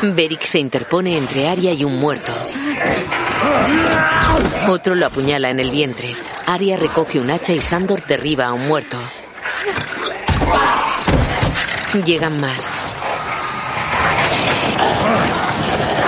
Beric 0.02 0.44
se 0.44 0.58
interpone 0.58 1.16
entre 1.16 1.48
Aria 1.48 1.72
y 1.72 1.84
un 1.84 1.98
muerto. 1.98 2.32
Otro 4.68 4.94
lo 4.94 5.06
apuñala 5.06 5.48
en 5.50 5.60
el 5.60 5.70
vientre. 5.70 6.14
Aria 6.46 6.76
recoge 6.76 7.18
un 7.18 7.30
hacha 7.30 7.52
y 7.52 7.60
Sandor 7.60 8.04
derriba 8.06 8.46
a 8.46 8.52
un 8.52 8.68
muerto. 8.68 8.98
Llegan 12.04 12.40
más. 12.40 12.81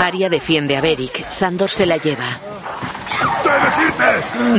Aria 0.04 0.28
defiende 0.28 0.76
a 0.76 0.82
Beric. 0.82 1.26
Sandor 1.30 1.70
se 1.70 1.86
la 1.86 1.96
lleva. 1.96 2.38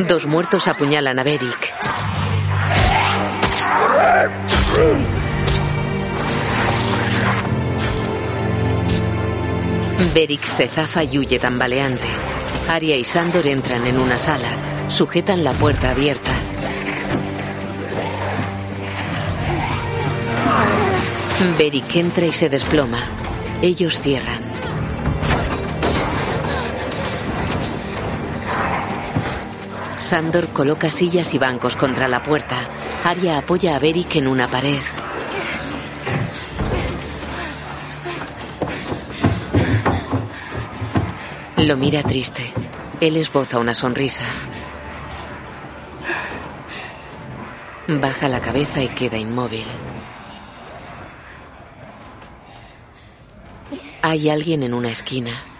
Dos 0.07 0.25
muertos 0.25 0.67
apuñalan 0.67 1.19
a 1.19 1.23
Beric. 1.23 1.71
Beric 10.15 10.45
se 10.45 10.67
zafa 10.67 11.03
y 11.03 11.19
huye 11.19 11.37
tambaleante. 11.37 12.07
Aria 12.67 12.95
y 12.95 13.03
Sandor 13.03 13.45
entran 13.45 13.85
en 13.85 13.99
una 13.99 14.17
sala. 14.17 14.49
Sujetan 14.87 15.43
la 15.43 15.53
puerta 15.53 15.91
abierta. 15.91 16.31
Beric 21.55 21.95
entra 21.97 22.25
y 22.25 22.33
se 22.33 22.49
desploma. 22.49 23.03
Ellos 23.61 23.99
cierran. 23.99 24.44
Sandor 30.05 30.49
coloca 30.49 30.91
sillas 30.91 31.33
y 31.33 31.39
bancos 31.39 31.75
contra 31.75 32.07
la 32.07 32.21
puerta. 32.21 32.69
Aria 33.03 33.39
apoya 33.39 33.75
a 33.75 33.79
Beric 33.79 34.17
en 34.17 34.27
una 34.27 34.47
pared. 34.47 34.79
Lo 41.57 41.75
mira 41.75 42.03
triste. 42.03 42.53
Él 43.01 43.17
esboza 43.17 43.57
una 43.57 43.73
sonrisa. 43.73 44.25
Baja 47.87 48.29
la 48.29 48.41
cabeza 48.41 48.83
y 48.83 48.89
queda 48.89 49.17
inmóvil. 49.17 49.65
Hay 54.03 54.29
alguien 54.29 54.61
en 54.61 54.75
una 54.75 54.89
esquina. 54.89 55.54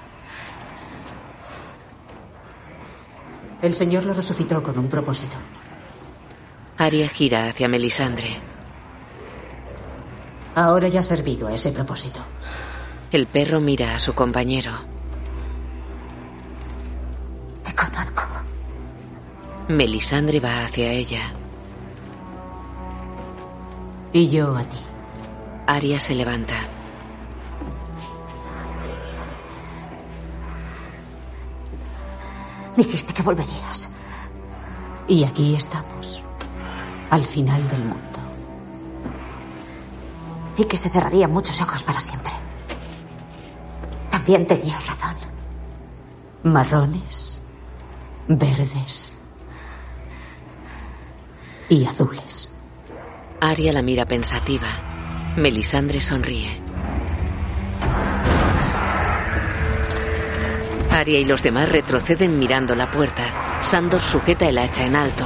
El 3.66 3.74
Señor 3.74 4.04
lo 4.04 4.14
resucitó 4.14 4.62
con 4.62 4.78
un 4.78 4.88
propósito. 4.88 5.38
Aria 6.78 7.10
gira 7.10 7.48
hacia 7.48 7.68
Melisandre. 7.68 8.38
Ahora 10.54 10.88
ya 10.88 11.00
ha 11.00 11.04
servido 11.04 11.48
a 11.48 11.54
ese 11.56 11.72
propósito. 11.72 12.20
El 13.12 13.26
perro 13.26 13.60
mira 13.60 13.96
a 13.96 14.00
su 14.00 14.14
compañero. 14.14 14.72
Te 17.64 17.74
conozco. 17.74 18.22
Melisandre 19.68 20.40
va 20.40 20.66
hacia 20.66 20.92
ella. 20.92 21.34
Y 24.14 24.30
yo 24.30 24.56
a 24.56 24.64
ti. 24.64 24.78
Aria 25.66 26.00
se 26.00 26.14
levanta. 26.14 26.75
Dijiste 32.78 33.14
que 33.14 33.22
volverías. 33.22 33.90
Y 35.08 35.24
aquí 35.24 35.56
estamos. 35.56 36.24
Al 37.10 37.24
final 37.24 37.68
del 37.70 37.86
mundo. 37.86 38.20
Y 40.58 40.66
que 40.66 40.78
se 40.78 40.90
cerrarían 40.90 41.32
muchos 41.32 41.62
ojos 41.62 41.84
para 41.84 42.00
siempre. 42.00 42.32
También 44.10 44.48
tenías 44.48 44.86
razón. 44.88 45.16
Marrones, 46.44 47.40
verdes 48.28 49.12
y 51.70 51.86
azules. 51.86 52.50
Aria 53.42 53.74
la 53.74 53.82
mira 53.82 54.06
pensativa. 54.06 54.68
Melisandre 55.36 56.02
sonríe. 56.02 56.65
Aria 60.96 61.20
y 61.20 61.26
los 61.26 61.44
demás 61.44 61.68
retroceden 61.68 62.40
mirando 62.40 62.74
la 62.74 62.90
puerta. 62.90 63.60
Sandor 63.62 64.00
sujeta 64.00 64.48
el 64.48 64.58
hacha 64.58 64.86
en 64.86 64.96
alto. 64.96 65.26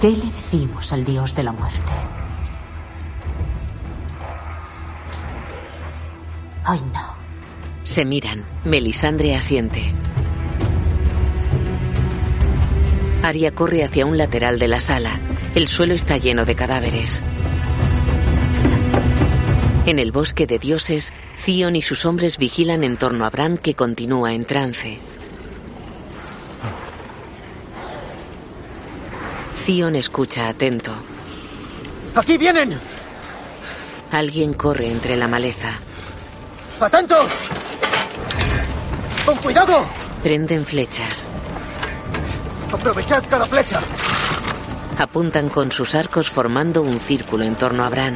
¿Qué 0.00 0.10
le 0.12 0.24
decimos 0.24 0.92
al 0.94 1.04
dios 1.04 1.34
de 1.34 1.42
la 1.42 1.52
muerte? 1.52 1.92
Hoy 6.66 6.80
no. 6.94 7.14
Se 7.82 8.06
miran. 8.06 8.46
Melisandre 8.64 9.36
asiente. 9.36 9.92
Aria 13.22 13.54
corre 13.54 13.84
hacia 13.84 14.06
un 14.06 14.16
lateral 14.16 14.58
de 14.58 14.68
la 14.68 14.80
sala. 14.80 15.20
El 15.54 15.68
suelo 15.68 15.92
está 15.92 16.16
lleno 16.16 16.46
de 16.46 16.56
cadáveres. 16.56 17.22
En 19.84 19.98
el 19.98 20.12
bosque 20.12 20.46
de 20.46 20.60
dioses, 20.60 21.12
Zion 21.42 21.74
y 21.74 21.82
sus 21.82 22.06
hombres 22.06 22.38
vigilan 22.38 22.84
en 22.84 22.96
torno 22.96 23.24
a 23.24 23.30
Bran 23.30 23.58
que 23.58 23.74
continúa 23.74 24.32
en 24.32 24.44
trance. 24.44 24.98
Zion 29.64 29.96
escucha 29.96 30.48
atento. 30.48 30.92
¡Aquí 32.14 32.38
vienen! 32.38 32.78
Alguien 34.12 34.54
corre 34.54 34.88
entre 34.88 35.16
la 35.16 35.26
maleza. 35.26 35.72
¡Atentos! 36.78 37.32
¡Con 39.26 39.36
cuidado! 39.38 39.84
Prenden 40.22 40.64
flechas. 40.64 41.26
¡Aprovechad 42.72 43.24
cada 43.28 43.46
flecha! 43.46 43.80
Apuntan 44.98 45.48
con 45.48 45.72
sus 45.72 45.96
arcos 45.96 46.30
formando 46.30 46.82
un 46.82 47.00
círculo 47.00 47.44
en 47.44 47.56
torno 47.56 47.84
a 47.84 47.88
Bran. 47.88 48.14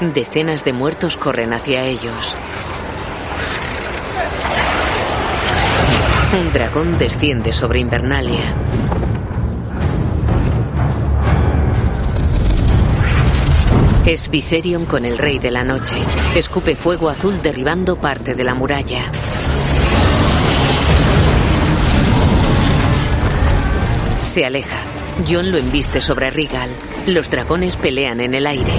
Decenas 0.00 0.62
de 0.62 0.74
muertos 0.74 1.16
corren 1.16 1.54
hacia 1.54 1.82
ellos. 1.84 2.36
Un 6.38 6.52
dragón 6.52 6.98
desciende 6.98 7.50
sobre 7.50 7.80
Invernalia. 7.80 8.54
Es 14.04 14.28
Viserion 14.28 14.84
con 14.84 15.06
el 15.06 15.16
Rey 15.16 15.38
de 15.38 15.50
la 15.50 15.64
Noche. 15.64 15.96
Escupe 16.34 16.76
fuego 16.76 17.08
azul 17.08 17.40
derribando 17.40 17.96
parte 17.96 18.34
de 18.34 18.44
la 18.44 18.54
muralla. 18.54 19.10
Se 24.20 24.44
aleja. 24.44 24.76
Jon 25.26 25.50
lo 25.50 25.56
embiste 25.56 26.02
sobre 26.02 26.28
Rigal. 26.28 26.68
Los 27.06 27.30
dragones 27.30 27.78
pelean 27.78 28.20
en 28.20 28.34
el 28.34 28.46
aire. 28.46 28.74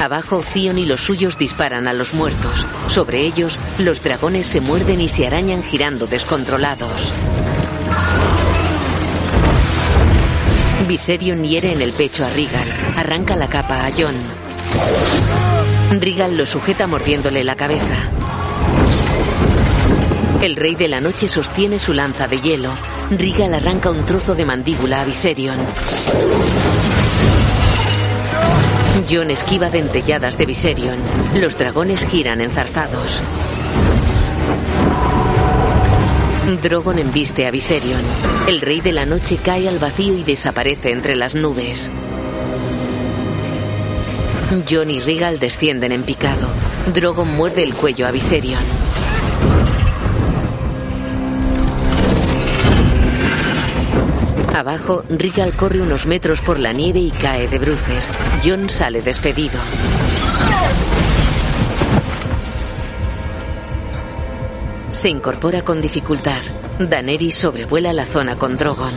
Abajo, 0.00 0.42
Zion 0.42 0.78
y 0.78 0.86
los 0.86 1.00
suyos 1.00 1.38
disparan 1.38 1.88
a 1.88 1.92
los 1.92 2.14
muertos. 2.14 2.66
Sobre 2.88 3.22
ellos, 3.22 3.58
los 3.78 4.02
dragones 4.02 4.46
se 4.46 4.60
muerden 4.60 5.00
y 5.00 5.08
se 5.08 5.26
arañan 5.26 5.62
girando 5.62 6.06
descontrolados. 6.06 7.12
Viserion 10.86 11.42
hiere 11.42 11.72
en 11.72 11.82
el 11.82 11.92
pecho 11.92 12.24
a 12.24 12.30
Rigal. 12.30 12.68
Arranca 12.96 13.34
la 13.34 13.48
capa 13.48 13.86
a 13.86 13.90
Jon. 13.90 14.14
Rigal 16.00 16.36
lo 16.36 16.46
sujeta 16.46 16.86
mordiéndole 16.86 17.42
la 17.42 17.56
cabeza. 17.56 18.10
El 20.42 20.54
rey 20.54 20.74
de 20.74 20.88
la 20.88 21.00
noche 21.00 21.28
sostiene 21.28 21.78
su 21.78 21.92
lanza 21.92 22.28
de 22.28 22.40
hielo. 22.40 22.70
Rigal 23.10 23.54
arranca 23.54 23.90
un 23.90 24.04
trozo 24.04 24.34
de 24.34 24.44
mandíbula 24.44 25.00
a 25.00 25.04
Viserion. 25.04 25.58
Jon 29.08 29.30
esquiva 29.30 29.70
dentelladas 29.70 30.38
de 30.38 30.46
Viserion. 30.46 30.98
Los 31.34 31.58
dragones 31.58 32.06
giran 32.06 32.40
enzarzados. 32.40 33.22
Drogon 36.62 36.98
embiste 36.98 37.46
a 37.46 37.50
Viserion. 37.50 38.00
El 38.48 38.60
rey 38.60 38.80
de 38.80 38.92
la 38.92 39.04
noche 39.04 39.36
cae 39.36 39.68
al 39.68 39.78
vacío 39.78 40.16
y 40.16 40.22
desaparece 40.22 40.92
entre 40.92 41.14
las 41.14 41.34
nubes. 41.34 41.90
Jon 44.68 44.90
y 44.90 45.00
Rigal 45.00 45.38
descienden 45.38 45.92
en 45.92 46.04
picado. 46.04 46.48
Drogon 46.94 47.28
muerde 47.28 47.62
el 47.62 47.74
cuello 47.74 48.06
a 48.06 48.12
Viserion. 48.12 48.62
Abajo, 54.56 55.04
Rigal 55.10 55.54
corre 55.54 55.82
unos 55.82 56.06
metros 56.06 56.40
por 56.40 56.58
la 56.58 56.72
nieve 56.72 56.98
y 56.98 57.10
cae 57.10 57.46
de 57.46 57.58
bruces. 57.58 58.10
Jon 58.42 58.70
sale 58.70 59.02
despedido. 59.02 59.60
Se 64.92 65.10
incorpora 65.10 65.60
con 65.60 65.82
dificultad. 65.82 66.40
Daenerys 66.78 67.34
sobrevuela 67.34 67.92
la 67.92 68.06
zona 68.06 68.38
con 68.38 68.56
Drogon. 68.56 68.94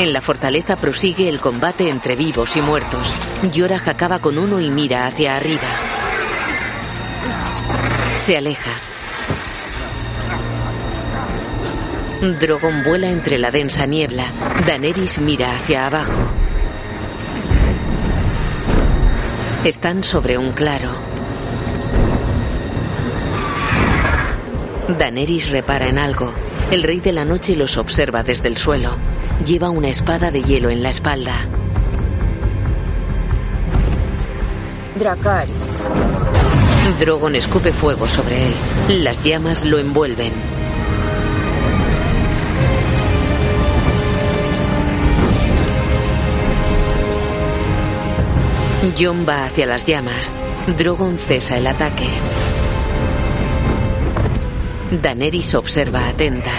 En 0.00 0.12
la 0.12 0.20
fortaleza 0.20 0.74
prosigue 0.74 1.28
el 1.28 1.38
combate 1.38 1.88
entre 1.88 2.16
vivos 2.16 2.56
y 2.56 2.60
muertos. 2.60 3.14
Yorah 3.52 3.82
acaba 3.86 4.18
con 4.18 4.36
uno 4.36 4.58
y 4.58 4.68
mira 4.68 5.06
hacia 5.06 5.36
arriba. 5.36 5.68
Se 8.20 8.36
aleja. 8.36 8.72
Drogon 12.20 12.82
vuela 12.82 13.10
entre 13.10 13.38
la 13.38 13.52
densa 13.52 13.86
niebla. 13.86 14.24
Daenerys 14.66 15.20
mira 15.20 15.54
hacia 15.54 15.86
abajo. 15.86 16.18
Están 19.62 20.02
sobre 20.02 20.36
un 20.36 20.50
claro. 20.50 20.90
Daenerys 24.98 25.50
repara 25.50 25.86
en 25.86 25.98
algo. 25.98 26.34
El 26.72 26.82
rey 26.82 26.98
de 26.98 27.12
la 27.12 27.24
noche 27.24 27.54
los 27.54 27.76
observa 27.76 28.24
desde 28.24 28.48
el 28.48 28.56
suelo. 28.56 28.90
Lleva 29.46 29.70
una 29.70 29.88
espada 29.88 30.32
de 30.32 30.42
hielo 30.42 30.70
en 30.70 30.82
la 30.82 30.90
espalda. 30.90 31.46
Dracaris. 34.96 35.84
Drogon 36.98 37.36
escupe 37.36 37.72
fuego 37.72 38.08
sobre 38.08 38.48
él. 38.48 39.04
Las 39.04 39.22
llamas 39.22 39.64
lo 39.64 39.78
envuelven. 39.78 40.57
Jon 48.96 49.26
va 49.28 49.44
hacia 49.44 49.66
las 49.66 49.84
llamas. 49.84 50.32
Drogon 50.76 51.18
cesa 51.18 51.58
el 51.58 51.66
ataque. 51.66 52.06
Daenerys 55.02 55.54
observa 55.56 56.06
atenta. 56.06 56.52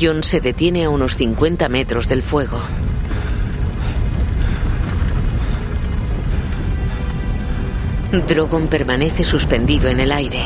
Jon 0.00 0.22
se 0.22 0.40
detiene 0.40 0.84
a 0.84 0.90
unos 0.90 1.16
50 1.16 1.68
metros 1.68 2.06
del 2.06 2.22
fuego. 2.22 2.60
Drogon 8.28 8.68
permanece 8.68 9.24
suspendido 9.24 9.88
en 9.88 9.98
el 9.98 10.12
aire. 10.12 10.44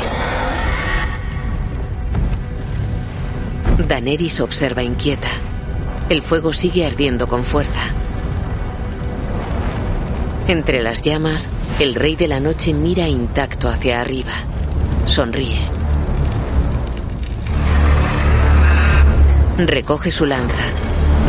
Daenerys 3.87 4.41
observa 4.41 4.83
inquieta. 4.83 5.31
El 6.09 6.23
fuego 6.23 6.55
sigue 6.55 6.87
ardiendo 6.87 7.29
con 7.29 7.45
fuerza. 7.45 7.93
Entre 10.49 10.83
las 10.83 11.03
llamas, 11.03 11.51
el 11.79 11.95
rey 11.95 12.17
de 12.17 12.27
la 12.27 12.41
noche 12.41 12.73
mira 12.73 13.07
intacto 13.07 13.69
hacia 13.69 14.01
arriba. 14.01 14.33
Sonríe. 15.05 15.61
Recoge 19.59 20.11
su 20.11 20.25
lanza. 20.25 20.65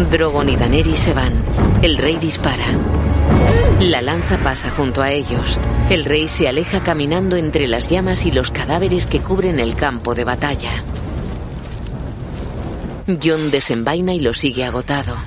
Drogon 0.10 0.48
y 0.48 0.56
Daenerys 0.56 1.00
se 1.00 1.14
van. 1.14 1.34
El 1.82 1.98
rey 1.98 2.16
dispara. 2.16 2.68
La 3.82 4.02
lanza 4.02 4.38
pasa 4.40 4.72
junto 4.72 5.02
a 5.02 5.12
ellos. 5.12 5.60
El 5.90 6.06
rey 6.06 6.30
se 6.30 6.48
aleja 6.48 6.82
caminando 6.82 7.36
entre 7.36 7.68
las 7.68 7.90
llamas 7.90 8.26
y 8.26 8.32
los 8.32 8.52
cadáveres 8.52 9.06
que 9.06 9.20
cubren 9.20 9.60
el 9.60 9.76
campo 9.76 10.16
de 10.16 10.24
batalla. 10.24 10.82
Jon 13.22 13.52
desenvaina 13.52 14.14
y 14.14 14.22
lo 14.22 14.34
sigue 14.34 14.64
agotado. 14.64 15.18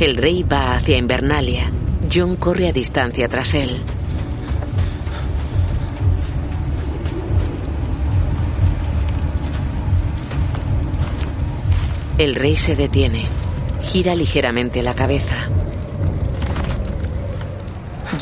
El 0.00 0.16
rey 0.16 0.44
va 0.44 0.76
hacia 0.76 0.96
Invernalia. 0.96 1.72
Jon 2.12 2.36
corre 2.36 2.68
a 2.68 2.72
distancia 2.72 3.26
tras 3.26 3.52
él. 3.54 3.80
El 12.16 12.36
rey 12.36 12.56
se 12.56 12.76
detiene. 12.76 13.24
Gira 13.82 14.14
ligeramente 14.14 14.84
la 14.84 14.94
cabeza. 14.94 15.48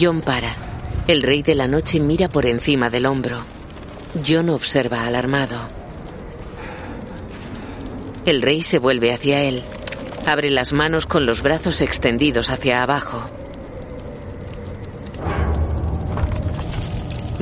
Jon 0.01 0.23
para. 0.23 0.57
El 1.07 1.23
rey 1.23 1.43
de 1.43 1.55
la 1.55 1.69
noche 1.69 2.01
mira 2.01 2.31
por 2.31 2.47
encima 2.47 2.89
del 2.89 3.05
hombro. 3.05 3.43
Jon 4.27 4.49
observa 4.49 5.07
alarmado. 5.07 5.59
El 8.25 8.41
rey 8.41 8.63
se 8.63 8.79
vuelve 8.79 9.13
hacia 9.13 9.43
él. 9.43 9.63
Abre 10.27 10.51
las 10.51 10.73
manos 10.73 11.07
con 11.07 11.25
los 11.25 11.41
brazos 11.41 11.81
extendidos 11.81 12.51
hacia 12.51 12.83
abajo. 12.83 13.31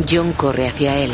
John 0.06 0.32
corre 0.34 0.68
hacia 0.68 0.96
él. 0.98 1.10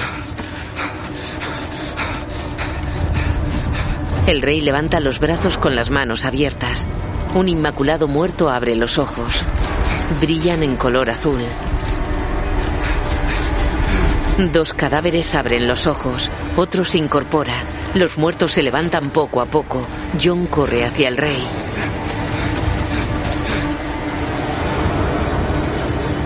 El 4.27 4.43
rey 4.43 4.61
levanta 4.61 4.99
los 4.99 5.21
brazos 5.21 5.59
con 5.59 5.77
las 5.77 5.91
manos 5.91 6.25
abiertas. 6.25 6.89
Un 7.35 7.49
inmaculado 7.49 8.09
muerto 8.09 8.51
abre 8.51 8.75
los 8.75 8.99
ojos. 8.99 9.45
Brillan 10.21 10.65
en 10.65 10.75
color 10.75 11.09
azul. 11.09 11.41
Dos 14.53 14.73
cadáveres 14.73 15.37
abren 15.37 15.69
los 15.69 15.87
ojos. 15.87 16.31
Otro 16.57 16.83
se 16.83 16.99
incorpora. 16.99 17.80
Los 17.95 18.19
muertos 18.19 18.53
se 18.53 18.63
levantan 18.63 19.11
poco 19.11 19.41
a 19.41 19.47
poco. 19.47 19.85
John 20.23 20.47
corre 20.47 20.85
hacia 20.85 21.09
el 21.09 21.17
rey. 21.17 21.45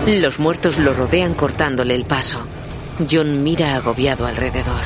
Los 0.05 0.39
muertos 0.39 0.77
lo 0.77 0.93
rodean 0.93 1.33
cortándole 1.33 1.95
el 1.95 2.05
paso. 2.05 2.45
John 3.09 3.43
mira 3.43 3.75
agobiado 3.75 4.27
alrededor. 4.27 4.81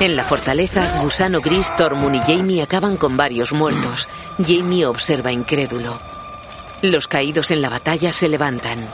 En 0.00 0.16
la 0.16 0.24
fortaleza, 0.24 1.02
Gusano 1.02 1.42
Gris, 1.42 1.76
Tormund 1.76 2.16
y 2.16 2.20
Jamie 2.20 2.62
acaban 2.62 2.96
con 2.96 3.18
varios 3.18 3.52
muertos. 3.52 4.08
Jamie 4.38 4.86
observa 4.86 5.30
incrédulo. 5.30 6.19
Los 6.82 7.08
caídos 7.08 7.50
en 7.50 7.60
la 7.60 7.68
batalla 7.68 8.10
se 8.10 8.28
levantan. 8.28 8.88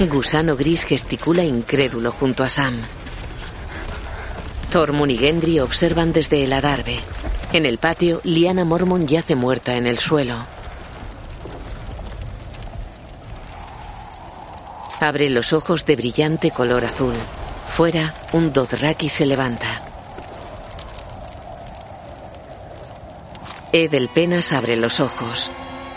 Gusano 0.00 0.56
Gris 0.56 0.84
gesticula 0.84 1.44
incrédulo 1.44 2.10
junto 2.10 2.42
a 2.42 2.48
Sam. 2.48 2.74
Tormund 4.72 5.12
y 5.12 5.18
Gendry 5.18 5.60
observan 5.60 6.12
desde 6.12 6.42
el 6.42 6.52
adarve. 6.52 6.98
En 7.52 7.64
el 7.64 7.78
patio, 7.78 8.20
Liana 8.24 8.64
Mormon 8.64 9.06
yace 9.06 9.36
muerta 9.36 9.76
en 9.76 9.86
el 9.86 10.00
suelo. 10.00 10.53
Abre 15.04 15.28
los 15.28 15.52
ojos 15.52 15.84
de 15.84 15.96
brillante 15.96 16.50
color 16.50 16.86
azul. 16.86 17.12
Fuera, 17.66 18.14
un 18.32 18.54
Dothraki 18.54 19.10
se 19.10 19.26
levanta. 19.26 19.82
Edel 23.70 24.08
Penas 24.08 24.54
abre 24.54 24.76
los 24.76 25.00
ojos. 25.00 25.50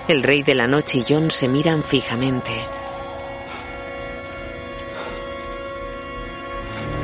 El 0.10 0.24
rey 0.24 0.43
de 0.43 0.55
la 0.55 0.68
noche 0.68 0.97
y 0.97 1.05
John 1.08 1.32
se 1.32 1.47
miran 1.47 1.84
fijamente. 1.84 2.51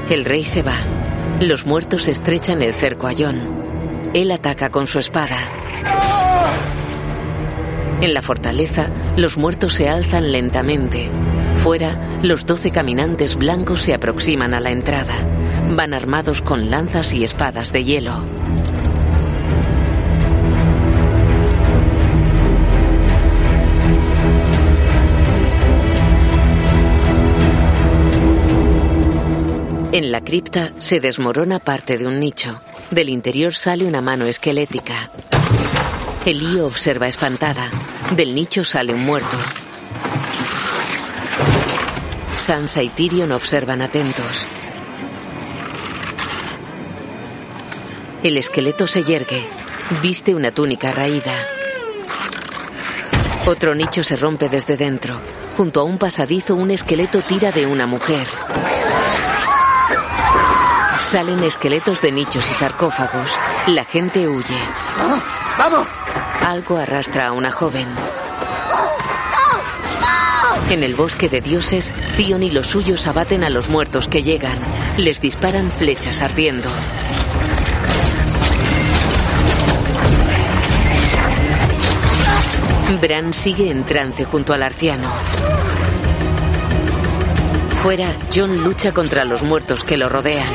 El 0.09 0.25
rey 0.25 0.43
se 0.43 0.61
va. 0.61 0.75
Los 1.39 1.65
muertos 1.65 2.09
estrechan 2.09 2.61
el 2.61 2.73
cerco 2.73 3.07
a 3.07 3.13
John. 3.17 4.11
Él 4.13 4.31
ataca 4.31 4.71
con 4.71 4.87
su 4.87 4.99
espada. 4.99 5.37
En 8.01 8.13
la 8.13 8.21
fortaleza, 8.21 8.89
los 9.15 9.37
muertos 9.37 9.75
se 9.75 9.87
alzan 9.87 10.33
lentamente. 10.33 11.09
Fuera, 11.63 11.97
los 12.21 12.45
doce 12.45 12.71
caminantes 12.71 13.37
blancos 13.37 13.83
se 13.83 13.93
aproximan 13.93 14.53
a 14.53 14.59
la 14.59 14.71
entrada. 14.71 15.25
Van 15.69 15.93
armados 15.93 16.41
con 16.41 16.69
lanzas 16.69 17.13
y 17.13 17.23
espadas 17.23 17.71
de 17.71 17.85
hielo. 17.85 18.21
En 29.93 30.11
la 30.11 30.19
cripta 30.19 30.73
se 30.79 30.99
desmorona 30.99 31.59
parte 31.59 31.97
de 31.97 32.05
un 32.05 32.19
nicho. 32.19 32.61
Del 32.91 33.07
interior 33.07 33.53
sale 33.53 33.85
una 33.85 34.01
mano 34.01 34.25
esquelética. 34.25 35.11
Elío 36.25 36.65
observa 36.65 37.07
espantada. 37.07 37.71
Del 38.17 38.35
nicho 38.35 38.65
sale 38.65 38.93
un 38.93 39.05
muerto. 39.05 39.37
Sansa 42.45 42.83
y 42.83 42.89
Tyrion 42.89 43.31
observan 43.31 43.81
atentos. 43.81 44.45
El 48.21 48.37
esqueleto 48.37 48.85
se 48.85 49.03
yergue. 49.03 49.47
Viste 50.01 50.35
una 50.35 50.51
túnica 50.51 50.91
raída. 50.91 51.33
Otro 53.45 53.73
nicho 53.75 54.03
se 54.03 54.17
rompe 54.17 54.49
desde 54.49 54.75
dentro. 54.75 55.21
Junto 55.55 55.79
a 55.79 55.83
un 55.83 55.97
pasadizo 55.97 56.55
un 56.55 56.71
esqueleto 56.71 57.21
tira 57.21 57.51
de 57.53 57.65
una 57.65 57.87
mujer. 57.87 58.27
Salen 60.99 61.41
esqueletos 61.45 62.01
de 62.01 62.11
nichos 62.11 62.49
y 62.49 62.53
sarcófagos. 62.53 63.39
La 63.67 63.85
gente 63.85 64.27
huye. 64.27 64.59
¡Vamos! 65.57 65.87
Algo 66.45 66.77
arrastra 66.77 67.27
a 67.27 67.31
una 67.31 67.53
joven. 67.53 67.87
En 70.73 70.81
el 70.81 70.95
bosque 70.95 71.29
de 71.29 71.39
dioses, 71.39 71.93
Zion 72.15 72.41
y 72.41 72.49
los 72.49 72.65
suyos 72.65 73.05
abaten 73.05 73.43
a 73.43 73.51
los 73.51 73.69
muertos 73.69 74.07
que 74.07 74.23
llegan. 74.23 74.57
Les 74.97 75.21
disparan 75.21 75.71
flechas 75.71 76.23
ardiendo. 76.23 76.67
Bran 82.99 83.33
sigue 83.33 83.69
en 83.69 83.83
trance 83.83 84.25
junto 84.25 84.51
al 84.51 84.63
arciano. 84.63 85.13
Fuera, 87.83 88.11
John 88.33 88.55
lucha 88.63 88.93
contra 88.93 89.25
los 89.25 89.43
muertos 89.43 89.83
que 89.83 89.97
lo 89.97 90.09
rodean. 90.09 90.49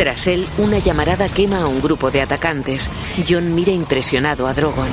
Tras 0.00 0.28
él, 0.28 0.48
una 0.56 0.78
llamarada 0.78 1.28
quema 1.28 1.58
a 1.60 1.66
un 1.66 1.82
grupo 1.82 2.10
de 2.10 2.22
atacantes. 2.22 2.88
John 3.28 3.54
mira 3.54 3.70
impresionado 3.70 4.46
a 4.46 4.54
Drogon. 4.54 4.88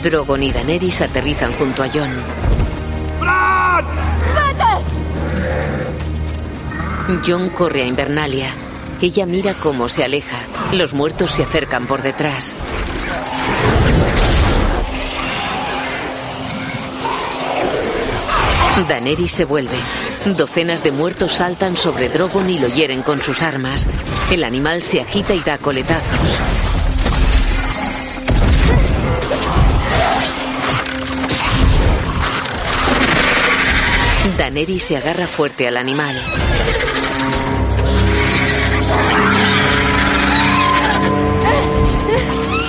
Drogon 0.00 0.42
y 0.44 0.52
Daenerys 0.52 1.00
aterrizan 1.00 1.52
junto 1.54 1.82
a 1.82 1.88
John. 1.88 2.14
John 7.26 7.48
corre 7.48 7.82
a 7.82 7.86
Invernalia. 7.86 8.69
Ella 9.02 9.24
mira 9.24 9.54
cómo 9.54 9.88
se 9.88 10.04
aleja. 10.04 10.42
Los 10.72 10.92
muertos 10.92 11.30
se 11.30 11.42
acercan 11.42 11.86
por 11.86 12.02
detrás. 12.02 12.54
Daenerys 18.88 19.32
se 19.32 19.44
vuelve. 19.44 19.76
Docenas 20.36 20.82
de 20.82 20.92
muertos 20.92 21.32
saltan 21.32 21.76
sobre 21.76 22.08
Drogon 22.08 22.50
y 22.50 22.58
lo 22.58 22.68
hieren 22.68 23.02
con 23.02 23.22
sus 23.22 23.40
armas. 23.40 23.88
El 24.30 24.44
animal 24.44 24.82
se 24.82 25.00
agita 25.00 25.34
y 25.34 25.40
da 25.40 25.58
coletazos. 25.58 26.38
Daenerys 34.36 34.82
se 34.82 34.96
agarra 34.96 35.26
fuerte 35.26 35.68
al 35.68 35.76
animal. 35.76 36.16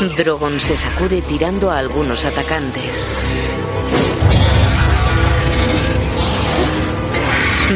Drogon 0.10 0.60
se 0.60 0.76
sacude 0.78 1.22
tirando 1.22 1.70
a 1.70 1.78
algunos 1.78 2.26
atacantes. 2.26 3.06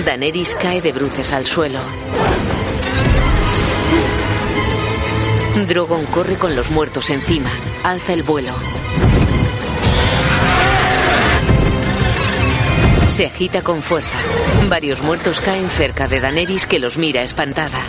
Daenerys 0.04 0.56
cae 0.56 0.82
de 0.82 0.92
bruces 0.92 1.32
al 1.34 1.46
suelo. 1.46 1.80
Drogon 5.68 6.04
corre 6.08 6.38
con 6.38 6.56
los 6.56 6.72
muertos 6.72 7.12
encima, 7.12 7.52
alza 7.84 8.14
el 8.14 8.24
vuelo. 8.24 8.54
Se 13.16 13.28
agita 13.28 13.64
con 13.64 13.84
fuerza. 13.84 14.18
Varios 14.68 15.04
muertos 15.04 15.40
caen 15.42 15.70
cerca 15.70 16.08
de 16.08 16.20
Daenerys 16.20 16.66
que 16.66 16.80
los 16.80 16.98
mira 16.98 17.22
espantada. 17.22 17.84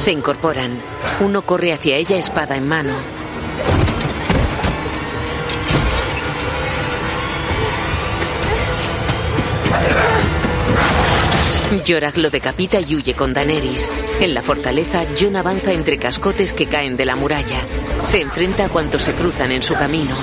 Se 0.00 0.12
incorporan. 0.12 0.80
Uno 1.20 1.42
corre 1.42 1.74
hacia 1.74 1.96
ella 1.96 2.16
espada 2.16 2.56
en 2.56 2.66
mano. 2.66 2.94
Yorak 11.84 12.16
lo 12.16 12.30
decapita 12.30 12.80
y 12.80 12.96
huye 12.96 13.12
con 13.12 13.34
Daenerys. 13.34 13.90
En 14.20 14.32
la 14.32 14.42
fortaleza, 14.42 15.04
Jon 15.20 15.36
avanza 15.36 15.72
entre 15.72 15.98
cascotes 15.98 16.54
que 16.54 16.66
caen 16.66 16.96
de 16.96 17.04
la 17.04 17.14
muralla. 17.16 17.60
Se 18.06 18.22
enfrenta 18.22 18.64
a 18.64 18.68
cuantos 18.70 19.02
se 19.02 19.12
cruzan 19.12 19.52
en 19.52 19.60
su 19.60 19.74
camino. 19.74 20.16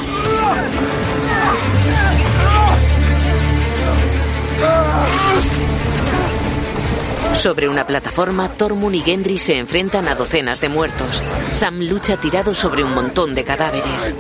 Sobre 7.38 7.70
una 7.70 7.86
plataforma, 7.86 8.50
Tormund 8.50 8.96
y 8.96 9.02
Gendry 9.02 9.38
se 9.38 9.58
enfrentan 9.58 10.08
a 10.08 10.16
docenas 10.16 10.60
de 10.60 10.70
muertos. 10.70 11.24
Sam 11.54 11.82
lucha 11.82 12.18
tirado 12.18 12.56
sobre 12.56 12.84
un 12.84 12.94
montón 12.94 13.36
de 13.36 13.44
cadáveres. 13.44 14.16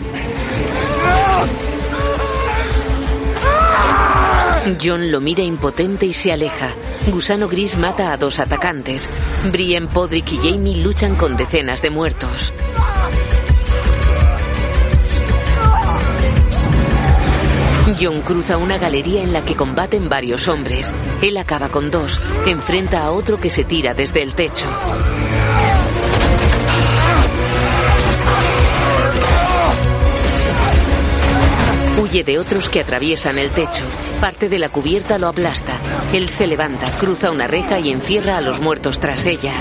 John 4.81 5.11
lo 5.11 5.19
mira 5.19 5.41
impotente 5.41 6.05
y 6.05 6.13
se 6.13 6.31
aleja. 6.31 6.75
Gusano 7.07 7.47
Gris 7.47 7.77
mata 7.77 8.11
a 8.11 8.17
dos 8.17 8.39
atacantes. 8.39 9.09
Brienne, 9.51 9.87
Podrick 9.87 10.31
y 10.33 10.37
Jamie 10.37 10.75
luchan 10.75 11.15
con 11.15 11.35
decenas 11.35 11.81
de 11.81 11.89
muertos. 11.89 12.53
John 17.99 18.21
cruza 18.21 18.57
una 18.57 18.77
galería 18.77 19.23
en 19.23 19.33
la 19.33 19.43
que 19.43 19.55
combaten 19.55 20.09
varios 20.09 20.47
hombres. 20.47 20.91
Él 21.21 21.37
acaba 21.37 21.69
con 21.69 21.89
dos. 21.89 22.19
Enfrenta 22.45 23.03
a 23.03 23.11
otro 23.11 23.39
que 23.39 23.49
se 23.49 23.63
tira 23.63 23.93
desde 23.93 24.21
el 24.21 24.35
techo. 24.35 24.65
Huye 32.01 32.23
de 32.23 32.39
otros 32.39 32.69
que 32.69 32.81
atraviesan 32.81 33.39
el 33.39 33.49
techo. 33.49 33.83
Parte 34.21 34.49
de 34.49 34.59
la 34.59 34.69
cubierta 34.69 35.17
lo 35.17 35.27
aplasta. 35.27 35.79
Él 36.13 36.29
se 36.29 36.47
levanta, 36.47 36.89
cruza 36.91 37.31
una 37.31 37.47
reja 37.47 37.79
y 37.79 37.91
encierra 37.91 38.37
a 38.37 38.41
los 38.41 38.61
muertos 38.61 38.99
tras 38.99 39.25
ella. 39.25 39.53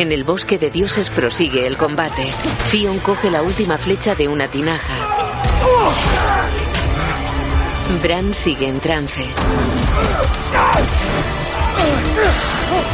En 0.00 0.12
el 0.12 0.24
bosque 0.24 0.56
de 0.56 0.70
dioses 0.70 1.10
prosigue 1.10 1.66
el 1.66 1.76
combate. 1.76 2.30
Theon 2.70 3.00
coge 3.00 3.30
la 3.30 3.42
última 3.42 3.76
flecha 3.76 4.14
de 4.14 4.28
una 4.28 4.48
tinaja. 4.48 4.94
Bran 8.02 8.32
sigue 8.32 8.66
en 8.66 8.80
trance. 8.80 9.22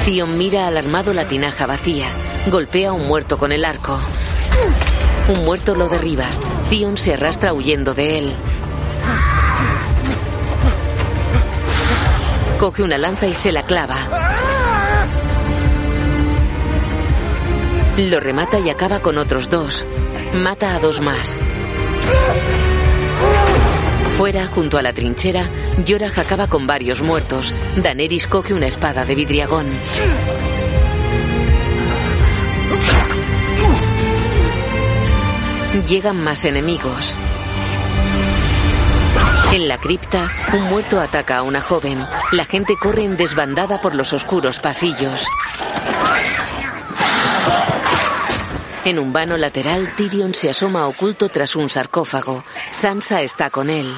Theon 0.05 0.37
mira 0.37 0.67
alarmado 0.67 1.15
la 1.15 1.29
tinaja 1.29 1.67
vacía. 1.67 2.09
Golpea 2.49 2.89
a 2.89 2.93
un 2.93 3.07
muerto 3.07 3.39
con 3.39 3.53
el 3.53 3.65
arco. 3.65 3.97
Un 5.29 5.45
muerto 5.45 5.77
lo 5.77 5.89
derriba. 5.89 6.27
Theon 6.71 6.99
se 6.99 7.15
arrastra 7.15 7.53
huyendo 7.53 7.95
de 7.95 8.19
él. 8.19 8.33
Coge 12.59 12.83
una 12.83 12.99
lanza 12.99 13.29
y 13.29 13.35
se 13.37 13.53
la 13.53 13.63
clava. 13.63 14.26
Lo 17.99 18.21
remata 18.21 18.59
y 18.59 18.69
acaba 18.69 19.01
con 19.01 19.17
otros 19.17 19.49
dos. 19.49 19.87
Mata 20.35 20.75
a 20.75 20.79
dos 20.79 21.01
más. 21.01 21.37
Fuera, 24.19 24.47
junto 24.47 24.77
a 24.77 24.83
la 24.83 24.93
trinchera, 24.93 25.49
Yorah 25.85 26.13
acaba 26.15 26.47
con 26.47 26.67
varios 26.67 27.01
muertos. 27.01 27.55
Daenerys 27.77 28.27
coge 28.27 28.53
una 28.53 28.67
espada 28.67 29.07
de 29.07 29.15
vidriagón. 29.15 29.67
Llegan 35.89 36.23
más 36.23 36.45
enemigos. 36.45 37.15
En 39.53 39.69
la 39.69 39.79
cripta, 39.79 40.31
un 40.53 40.65
muerto 40.65 41.01
ataca 41.01 41.39
a 41.39 41.43
una 41.43 41.63
joven. 41.63 42.05
La 42.33 42.45
gente 42.45 42.75
corre 42.79 43.05
en 43.05 43.17
desbandada 43.17 43.81
por 43.81 43.95
los 43.95 44.13
oscuros 44.13 44.59
pasillos. 44.59 45.27
En 48.87 49.01
un 49.01 49.13
vano 49.13 49.37
lateral, 49.37 49.97
Tyrion 49.97 50.33
se 50.33 50.49
asoma 50.49 50.87
oculto 50.87 51.29
tras 51.29 51.57
un 51.57 51.69
sarcófago. 51.69 52.45
Sansa 52.71 53.21
está 53.21 53.51
con 53.51 53.69
él. 53.69 53.93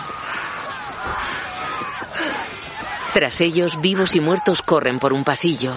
Tras 3.12 3.43
ellos, 3.43 3.78
vivos 3.82 4.16
y 4.16 4.20
muertos 4.20 4.62
corren 4.62 4.99
por 4.99 5.12
un 5.12 5.24
pasillo. 5.24 5.74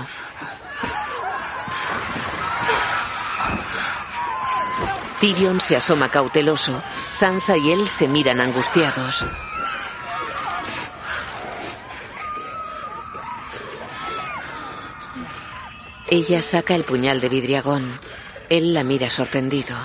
Tyrion 5.20 5.60
se 5.60 5.76
asoma 5.76 6.08
cauteloso. 6.08 6.82
Sansa 7.10 7.58
y 7.58 7.74
él 7.74 7.90
se 7.90 8.08
miran 8.08 8.40
angustiados. 8.40 9.26
Ella 16.08 16.42
saca 16.42 16.76
el 16.76 16.86
puñal 16.86 17.20
de 17.20 17.28
vidriagón. 17.28 18.00
Él 18.52 18.74
la 18.74 18.84
mira 18.84 19.10
sorprendido. 19.10 19.78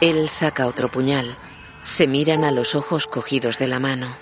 Él 0.00 0.30
saca 0.30 0.66
otro 0.66 0.90
puñal. 0.90 1.36
Se 1.82 2.06
miran 2.06 2.42
a 2.42 2.50
los 2.50 2.74
ojos 2.74 3.06
cogidos 3.06 3.58
de 3.58 3.66
la 3.66 3.80
mano. 3.80 4.16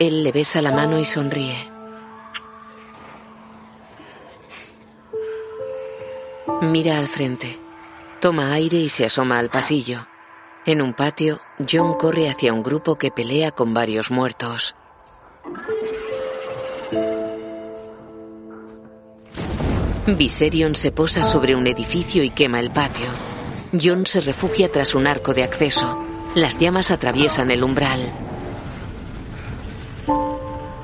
Él 0.00 0.24
le 0.24 0.32
besa 0.32 0.60
la 0.62 0.72
mano 0.72 0.98
y 0.98 1.04
sonríe. 1.04 1.70
Mira 6.62 6.98
al 6.98 7.06
frente. 7.06 7.56
Toma 8.20 8.52
aire 8.52 8.78
y 8.78 8.88
se 8.88 9.04
asoma 9.04 9.38
al 9.38 9.48
pasillo. 9.48 10.09
En 10.66 10.82
un 10.82 10.92
patio, 10.92 11.40
John 11.58 11.94
corre 11.94 12.28
hacia 12.28 12.52
un 12.52 12.62
grupo 12.62 12.96
que 12.96 13.10
pelea 13.10 13.50
con 13.50 13.72
varios 13.72 14.10
muertos. 14.10 14.74
Viserion 20.06 20.74
se 20.74 20.92
posa 20.92 21.22
sobre 21.22 21.54
un 21.56 21.66
edificio 21.66 22.22
y 22.22 22.30
quema 22.30 22.60
el 22.60 22.70
patio. 22.70 23.06
John 23.72 24.04
se 24.04 24.20
refugia 24.20 24.70
tras 24.70 24.94
un 24.94 25.06
arco 25.06 25.32
de 25.32 25.44
acceso. 25.44 26.04
Las 26.34 26.58
llamas 26.58 26.90
atraviesan 26.90 27.50
el 27.50 27.62
umbral. 27.62 28.12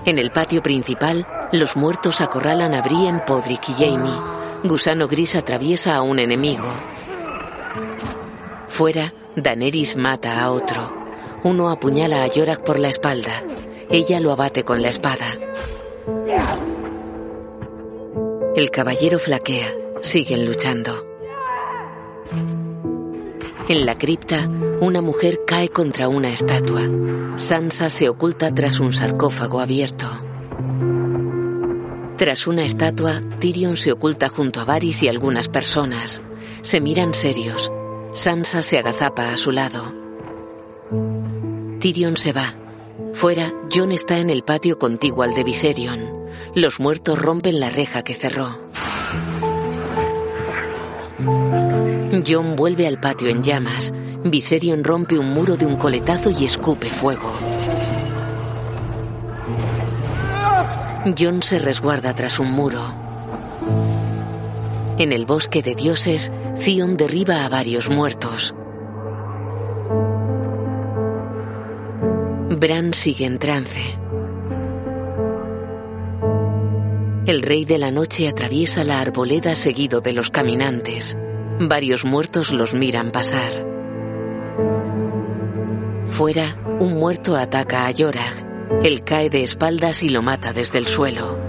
En 0.07 0.19
el 0.19 0.31
patio 0.31 0.63
principal, 0.63 1.27
los 1.53 1.77
muertos 1.77 2.23
acorralan 2.23 2.75
a 2.75 2.81
Brienne, 2.81 3.21
Podrick 3.27 3.69
y 3.69 3.73
Jamie. 3.75 4.21
Gusano 4.65 5.07
Gris 5.07 5.35
atraviesa 5.35 5.97
a 5.97 6.03
un 6.03 6.19
enemigo. 6.19 6.69
Fuera, 8.69 9.13
Daenerys 9.37 9.97
mata 9.97 10.43
a 10.43 10.51
otro. 10.51 10.93
Uno 11.45 11.69
apuñala 11.69 12.23
a 12.23 12.27
Yorak 12.27 12.65
por 12.65 12.79
la 12.79 12.89
espalda. 12.89 13.45
Ella 13.91 14.19
lo 14.19 14.33
abate 14.33 14.65
con 14.65 14.81
la 14.81 14.89
espada. 14.89 15.39
El 18.57 18.71
caballero 18.71 19.19
flaquea. 19.19 19.75
Siguen 20.01 20.47
luchando. 20.47 21.07
En 23.69 23.85
la 23.85 23.99
cripta, 23.99 24.49
una 24.81 25.03
mujer 25.03 25.41
cae 25.47 25.69
contra 25.69 26.09
una 26.09 26.31
estatua. 26.31 26.83
Sansa 27.37 27.91
se 27.91 28.09
oculta 28.09 28.55
tras 28.55 28.81
un 28.81 28.95
sarcófago 28.95 29.61
abierto. 29.61 30.07
Tras 32.17 32.47
una 32.47 32.65
estatua, 32.65 33.21
Tyrion 33.39 33.77
se 33.77 33.93
oculta 33.93 34.31
junto 34.31 34.61
a 34.61 34.65
Varys 34.65 35.03
y 35.03 35.09
algunas 35.09 35.49
personas. 35.49 36.23
Se 36.63 36.81
miran 36.81 37.13
serios. 37.13 37.71
Sansa 38.17 38.63
se 38.63 38.79
agazapa 38.79 39.31
a 39.31 39.37
su 39.37 39.53
lado. 39.53 39.93
Tyrion 41.81 42.17
se 42.17 42.33
va. 42.33 42.55
Fuera, 43.13 43.53
Jon 43.71 43.93
está 43.93 44.19
en 44.19 44.31
el 44.31 44.43
patio 44.43 44.79
contiguo 44.79 45.23
al 45.23 45.35
de 45.35 45.45
Viserion. 45.45 46.25
Los 46.55 46.81
muertos 46.81 47.19
rompen 47.19 47.61
la 47.61 47.69
reja 47.69 48.05
que 48.05 48.15
cerró. 48.15 48.59
Jon 52.27 52.57
vuelve 52.57 52.87
al 52.87 52.99
patio 52.99 53.29
en 53.29 53.43
llamas. 53.43 53.93
Viserion 54.25 54.83
rompe 54.83 55.19
un 55.19 55.35
muro 55.35 55.59
de 55.59 55.67
un 55.67 55.77
coletazo 55.77 56.31
y 56.31 56.47
escupe 56.47 56.89
fuego. 56.89 57.35
Jon 61.19 61.43
se 61.43 61.59
resguarda 61.59 62.15
tras 62.15 62.39
un 62.39 62.51
muro. 62.51 62.83
En 64.97 65.13
el 65.13 65.27
bosque 65.27 65.61
de 65.61 65.75
dioses, 65.75 66.33
Zion 66.59 66.97
derriba 66.97 67.45
a 67.45 67.49
varios 67.49 67.91
muertos. 67.91 68.55
Bran 72.59 72.95
sigue 72.95 73.27
en 73.27 73.39
trance. 73.39 73.99
El 77.27 77.43
rey 77.43 77.65
de 77.65 77.79
la 77.79 77.91
noche 77.91 78.29
atraviesa 78.29 78.85
la 78.85 79.01
arboleda 79.01 79.55
seguido 79.55 80.01
de 80.01 80.13
los 80.13 80.31
caminantes. 80.31 81.17
Varios 81.61 82.05
muertos 82.05 82.53
los 82.53 82.75
miran 82.75 83.11
pasar. 83.11 83.67
Fuera, 86.05 86.57
un 86.81 86.95
muerto 86.95 87.37
ataca 87.37 87.87
a 87.87 87.91
Yorah. 87.91 88.79
Él 88.83 89.03
cae 89.05 89.29
de 89.29 89.43
espaldas 89.43 90.03
y 90.03 90.09
lo 90.09 90.23
mata 90.23 90.53
desde 90.53 90.79
el 90.79 90.87
suelo. 90.87 91.46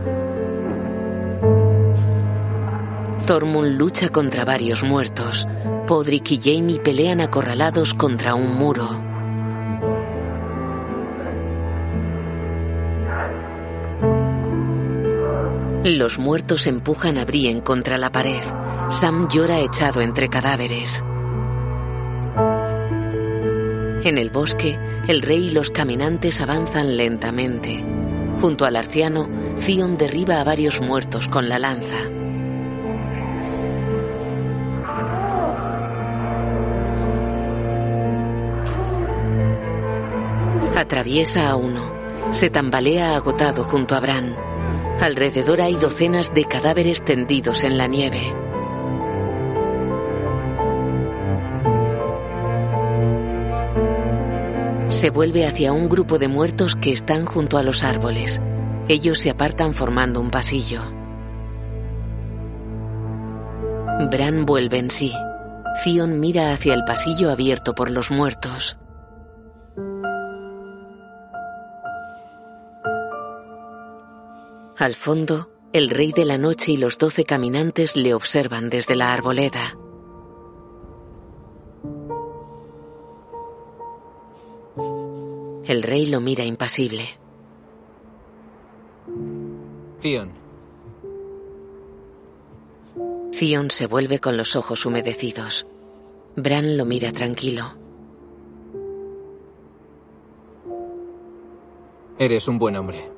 Tormund 3.27 3.77
lucha 3.77 4.07
contra 4.07 4.45
varios 4.45 4.83
muertos. 4.83 5.45
Podrick 5.85 6.31
y 6.31 6.39
Jamie 6.41 6.79
pelean 6.79 7.19
acorralados 7.19 7.93
contra 7.93 8.35
un 8.35 8.55
muro. 8.55 8.87
Los 15.83 16.19
muertos 16.19 16.67
empujan 16.67 17.17
a 17.17 17.25
Brienne 17.25 17.63
contra 17.63 17.97
la 17.97 18.13
pared. 18.13 18.39
Sam 18.87 19.27
llora 19.27 19.59
echado 19.59 19.99
entre 19.99 20.29
cadáveres. 20.29 21.03
En 24.05 24.17
el 24.17 24.29
bosque, 24.29 24.79
el 25.09 25.21
rey 25.21 25.47
y 25.47 25.49
los 25.49 25.69
caminantes 25.69 26.39
avanzan 26.39 26.95
lentamente. 26.95 27.83
Junto 28.39 28.63
al 28.63 28.77
arciano, 28.77 29.27
Zion 29.57 29.97
derriba 29.97 30.39
a 30.39 30.45
varios 30.45 30.79
muertos 30.79 31.27
con 31.27 31.49
la 31.49 31.59
lanza. 31.59 32.16
Atraviesa 40.77 41.49
a 41.49 41.55
uno. 41.55 41.91
Se 42.29 42.51
tambalea 42.51 43.15
agotado 43.15 43.63
junto 43.63 43.95
a 43.95 43.99
Bran. 43.99 44.35
Alrededor 45.01 45.59
hay 45.59 45.73
docenas 45.73 46.31
de 46.35 46.45
cadáveres 46.45 47.03
tendidos 47.03 47.63
en 47.63 47.79
la 47.79 47.87
nieve. 47.87 48.21
Se 54.89 55.09
vuelve 55.09 55.47
hacia 55.47 55.73
un 55.73 55.89
grupo 55.89 56.19
de 56.19 56.27
muertos 56.27 56.75
que 56.75 56.91
están 56.91 57.25
junto 57.25 57.57
a 57.57 57.63
los 57.63 57.83
árboles. 57.83 58.39
Ellos 58.87 59.17
se 59.17 59.31
apartan 59.31 59.73
formando 59.73 60.21
un 60.21 60.29
pasillo. 60.29 60.81
Bran 64.11 64.45
vuelve 64.45 64.77
en 64.77 64.91
sí. 64.91 65.11
Zion 65.83 66.19
mira 66.19 66.53
hacia 66.53 66.75
el 66.75 66.83
pasillo 66.83 67.31
abierto 67.31 67.73
por 67.73 67.89
los 67.89 68.11
muertos. 68.11 68.77
Al 74.77 74.93
fondo, 74.93 75.49
el 75.73 75.89
rey 75.89 76.11
de 76.11 76.23
la 76.23 76.37
noche 76.37 76.73
y 76.73 76.77
los 76.77 76.99
doce 76.99 77.23
caminantes 77.23 77.95
le 77.95 78.13
observan 78.13 78.69
desde 78.69 78.95
la 78.95 79.11
arboleda. 79.11 79.75
El 85.65 85.81
rey 85.81 86.05
lo 86.05 86.21
mira 86.21 86.45
impasible. 86.45 87.05
Zion. 89.99 90.31
Zion 93.33 93.71
se 93.71 93.87
vuelve 93.87 94.19
con 94.19 94.37
los 94.37 94.55
ojos 94.55 94.85
humedecidos. 94.85 95.65
Bran 96.35 96.77
lo 96.77 96.85
mira 96.85 97.11
tranquilo. 97.11 97.75
Eres 102.19 102.47
un 102.47 102.59
buen 102.59 102.75
hombre. 102.75 103.16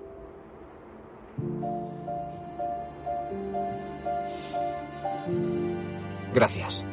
Gracias. 6.34 6.86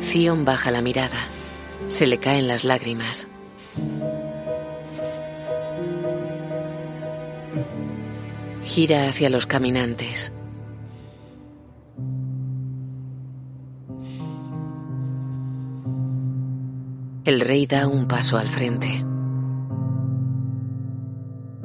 Zion 0.00 0.44
baja 0.44 0.70
la 0.70 0.82
mirada. 0.82 1.18
Se 1.88 2.06
le 2.06 2.18
caen 2.18 2.48
las 2.48 2.64
lágrimas. 2.64 3.28
Gira 8.62 9.08
hacia 9.08 9.30
los 9.30 9.46
caminantes. 9.46 10.32
El 17.24 17.40
rey 17.40 17.66
da 17.66 17.86
un 17.86 18.08
paso 18.08 18.38
al 18.38 18.48
frente. 18.48 19.04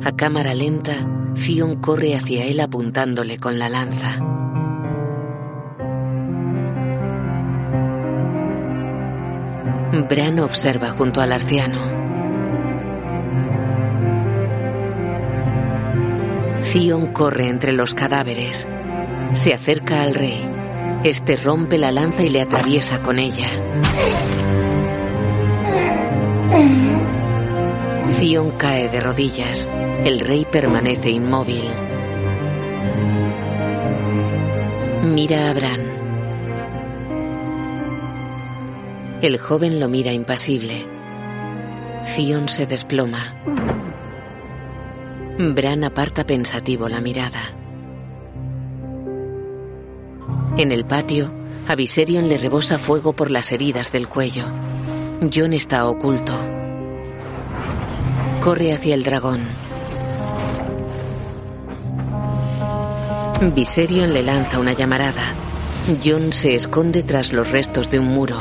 A 0.03 0.11
cámara 0.13 0.53
lenta, 0.53 0.93
Zion 1.35 1.77
corre 1.77 2.15
hacia 2.15 2.45
él 2.45 2.59
apuntándole 2.59 3.37
con 3.37 3.59
la 3.59 3.69
lanza. 3.69 4.19
Bran 10.09 10.39
observa 10.39 10.89
junto 10.89 11.21
al 11.21 11.31
arciano. 11.31 11.79
Zion 16.61 17.13
corre 17.13 17.47
entre 17.49 17.73
los 17.73 17.93
cadáveres. 17.93 18.67
Se 19.33 19.53
acerca 19.53 20.01
al 20.01 20.15
rey. 20.15 20.49
Este 21.03 21.35
rompe 21.35 21.77
la 21.77 21.91
lanza 21.91 22.23
y 22.23 22.29
le 22.29 22.41
atraviesa 22.41 23.01
con 23.01 23.19
ella. 23.19 23.49
Zion 28.17 28.51
cae 28.51 28.89
de 28.89 28.99
rodillas. 29.01 29.67
El 30.05 30.19
rey 30.19 30.45
permanece 30.45 31.11
inmóvil. 31.11 31.63
Mira 35.03 35.49
a 35.49 35.53
Bran. 35.53 35.81
El 39.21 39.37
joven 39.37 39.79
lo 39.79 39.87
mira 39.87 40.11
impasible. 40.11 40.85
Zion 42.05 42.49
se 42.49 42.65
desploma. 42.65 43.33
Bran 45.37 45.85
aparta 45.85 46.25
pensativo 46.25 46.89
la 46.89 46.99
mirada. 46.99 47.41
En 50.57 50.73
el 50.73 50.83
patio, 50.83 51.31
a 51.65 51.75
Viserion 51.75 52.27
le 52.27 52.37
rebosa 52.37 52.77
fuego 52.77 53.13
por 53.13 53.31
las 53.31 53.53
heridas 53.53 53.93
del 53.93 54.09
cuello. 54.09 54.43
Jon 55.33 55.53
está 55.53 55.87
oculto. 55.87 56.33
Corre 58.41 58.73
hacia 58.73 58.95
el 58.95 59.03
dragón. 59.03 59.39
Viserion 63.51 64.13
le 64.13 64.23
lanza 64.23 64.57
una 64.57 64.71
llamarada. 64.73 65.33
Jon 66.03 66.31
se 66.31 66.55
esconde 66.55 67.03
tras 67.03 67.33
los 67.33 67.51
restos 67.51 67.91
de 67.91 67.99
un 67.99 68.07
muro. 68.07 68.37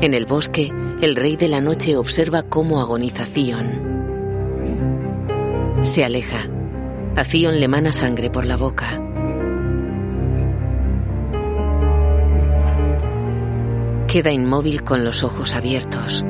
En 0.00 0.14
el 0.14 0.26
bosque, 0.26 0.72
el 1.00 1.14
rey 1.14 1.36
de 1.36 1.46
la 1.48 1.60
noche 1.60 1.96
observa 1.96 2.42
cómo 2.42 2.80
agoniza 2.80 3.24
Zion. 3.26 3.90
Se 5.82 6.04
aleja. 6.04 6.48
A 7.16 7.22
le 7.22 7.68
mana 7.68 7.92
sangre 7.92 8.30
por 8.30 8.46
la 8.46 8.56
boca. 8.56 9.00
Queda 14.08 14.32
inmóvil 14.32 14.82
con 14.82 15.04
los 15.04 15.22
ojos 15.22 15.54
abiertos. 15.54 16.24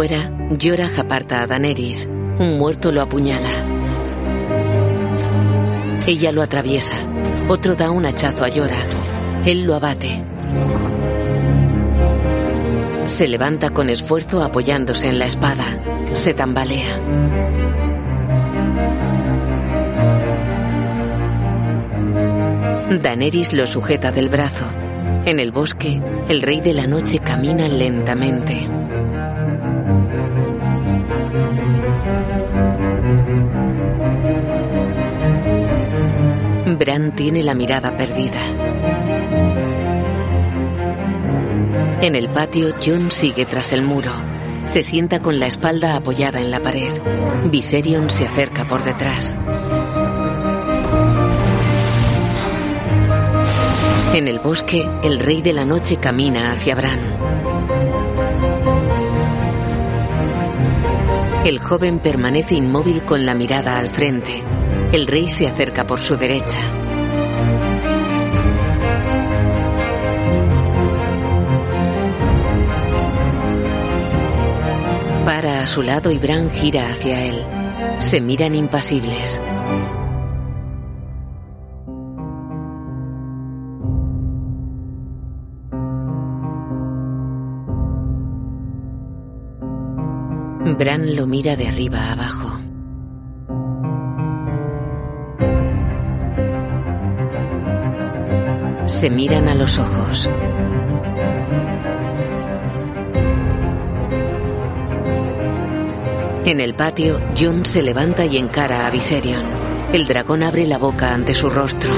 Fuera, 0.00 0.32
Yorah 0.48 0.88
aparta 0.96 1.42
a 1.42 1.46
Daenerys. 1.46 2.08
Un 2.38 2.56
muerto 2.56 2.90
lo 2.90 3.02
apuñala. 3.02 3.50
Ella 6.06 6.32
lo 6.32 6.40
atraviesa. 6.40 6.94
Otro 7.50 7.76
da 7.76 7.90
un 7.90 8.06
hachazo 8.06 8.44
a 8.44 8.48
Yorah. 8.48 8.86
Él 9.44 9.64
lo 9.64 9.74
abate. 9.74 10.24
Se 13.04 13.28
levanta 13.28 13.68
con 13.68 13.90
esfuerzo 13.90 14.42
apoyándose 14.42 15.06
en 15.06 15.18
la 15.18 15.26
espada. 15.26 15.66
Se 16.14 16.32
tambalea. 16.32 16.98
Daenerys 23.02 23.52
lo 23.52 23.66
sujeta 23.66 24.12
del 24.12 24.30
brazo. 24.30 24.64
En 25.26 25.38
el 25.38 25.52
bosque, 25.52 26.00
el 26.30 26.40
rey 26.40 26.62
de 26.62 26.72
la 26.72 26.86
noche 26.86 27.18
camina 27.18 27.68
lentamente. 27.68 28.79
Bran 36.78 37.14
tiene 37.14 37.42
la 37.42 37.54
mirada 37.54 37.96
perdida. 37.96 38.40
En 42.00 42.16
el 42.16 42.30
patio, 42.30 42.74
Jon 42.84 43.10
sigue 43.10 43.44
tras 43.44 43.72
el 43.72 43.82
muro. 43.82 44.10
Se 44.64 44.82
sienta 44.82 45.20
con 45.20 45.38
la 45.38 45.46
espalda 45.46 45.96
apoyada 45.96 46.40
en 46.40 46.50
la 46.50 46.60
pared. 46.60 46.92
Viserion 47.50 48.08
se 48.08 48.26
acerca 48.26 48.64
por 48.64 48.82
detrás. 48.84 49.36
En 54.14 54.28
el 54.28 54.38
bosque, 54.38 54.88
el 55.02 55.18
rey 55.18 55.42
de 55.42 55.52
la 55.52 55.64
noche 55.64 55.98
camina 55.98 56.52
hacia 56.52 56.74
Bran. 56.74 57.00
El 61.44 61.58
joven 61.58 62.00
permanece 62.00 62.54
inmóvil 62.54 63.02
con 63.02 63.24
la 63.24 63.34
mirada 63.34 63.78
al 63.78 63.88
frente. 63.88 64.44
El 64.92 65.06
rey 65.06 65.26
se 65.30 65.46
acerca 65.46 65.86
por 65.86 65.98
su 65.98 66.14
derecha. 66.16 66.58
Para 75.24 75.62
a 75.62 75.66
su 75.66 75.82
lado 75.82 76.10
y 76.10 76.18
Bran 76.18 76.50
gira 76.50 76.90
hacia 76.90 77.24
él. 77.24 77.42
Se 77.98 78.20
miran 78.20 78.54
impasibles. 78.54 79.40
Bran 90.80 91.14
lo 91.14 91.26
mira 91.26 91.56
de 91.56 91.68
arriba 91.68 92.10
abajo. 92.10 92.58
Se 98.86 99.10
miran 99.10 99.46
a 99.48 99.54
los 99.54 99.78
ojos. 99.78 100.30
En 106.46 106.60
el 106.60 106.72
patio, 106.72 107.20
Jon 107.38 107.66
se 107.66 107.82
levanta 107.82 108.24
y 108.24 108.38
encara 108.38 108.86
a 108.86 108.90
Viserion. 108.90 109.44
El 109.92 110.06
dragón 110.06 110.42
abre 110.42 110.66
la 110.66 110.78
boca 110.78 111.12
ante 111.12 111.34
su 111.34 111.50
rostro. 111.50 111.92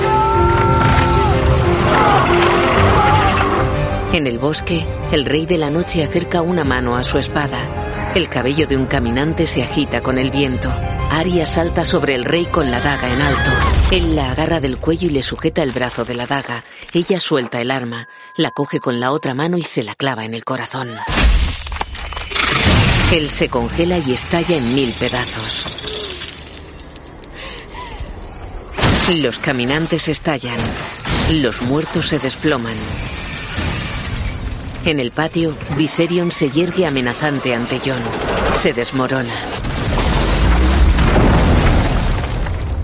En 4.12 4.26
el 4.26 4.40
bosque, 4.40 4.84
el 5.12 5.24
rey 5.24 5.46
de 5.46 5.59
la 5.59 5.70
noche 5.70 6.02
acerca 6.02 6.42
una 6.42 6.64
mano 6.64 6.96
a 6.96 7.04
su 7.04 7.16
espada. 7.18 7.81
El 8.14 8.28
cabello 8.28 8.66
de 8.66 8.76
un 8.76 8.84
caminante 8.84 9.47
se 9.47 9.62
agita 9.62 10.02
con 10.02 10.18
el 10.18 10.30
viento. 10.30 10.70
Arya 11.10 11.47
salta 11.47 11.82
sobre 11.86 12.14
el 12.14 12.26
rey 12.26 12.44
con 12.44 12.70
la 12.70 12.78
daga 12.78 13.10
en 13.10 13.22
alto. 13.22 13.51
Él 13.90 14.14
la 14.14 14.32
agarra 14.32 14.60
del 14.60 14.76
cuello 14.76 15.09
y 15.09 15.12
le 15.12 15.22
sujeta 15.22 15.62
el 15.62 15.72
brazo 15.72 16.05
de 16.05 16.14
la 16.14 16.26
daga. 16.26 16.62
Ella 16.93 17.18
suelta 17.20 17.62
el 17.62 17.70
arma, 17.70 18.09
la 18.36 18.51
coge 18.51 18.80
con 18.80 19.01
la 19.01 19.12
otra 19.12 19.32
mano 19.32 19.56
y 19.56 19.62
se 19.62 19.82
la 19.82 19.94
clava 19.94 20.26
en 20.26 20.34
el 20.34 20.44
corazón. 20.44 20.90
Él 23.14 23.30
se 23.30 23.48
congela 23.48 23.97
y 23.97 24.12
estalla 24.12 24.56
en 24.56 24.74
mil 24.74 24.93
pedazos. 24.93 25.64
Los 29.22 29.39
caminantes 29.39 30.09
estallan. 30.09 30.60
Los 31.30 31.62
muertos 31.62 32.09
se 32.09 32.18
desploman. 32.18 32.76
En 34.84 34.98
el 34.98 35.12
patio, 35.12 35.54
Viserion 35.76 36.32
se 36.32 36.50
yergue 36.50 36.86
amenazante 36.86 37.54
ante 37.54 37.78
Jon. 37.78 38.02
Se 38.56 38.72
desmorona. 38.72 39.32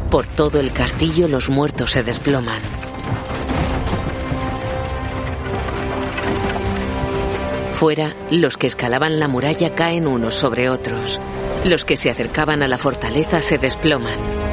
Por 0.08 0.26
todo 0.26 0.60
el 0.60 0.72
castillo 0.72 1.26
los 1.26 1.50
muertos 1.50 1.90
se 1.90 2.04
desploman. 2.04 2.60
Fuera, 7.74 8.14
los 8.30 8.56
que 8.56 8.68
escalaban 8.68 9.18
la 9.18 9.26
muralla 9.26 9.74
caen 9.74 10.06
unos 10.06 10.34
sobre 10.34 10.70
otros. 10.70 11.20
Los 11.64 11.84
que 11.84 11.96
se 11.96 12.10
acercaban 12.10 12.62
a 12.62 12.68
la 12.68 12.78
fortaleza 12.78 13.42
se 13.42 13.58
desploman. 13.58 14.47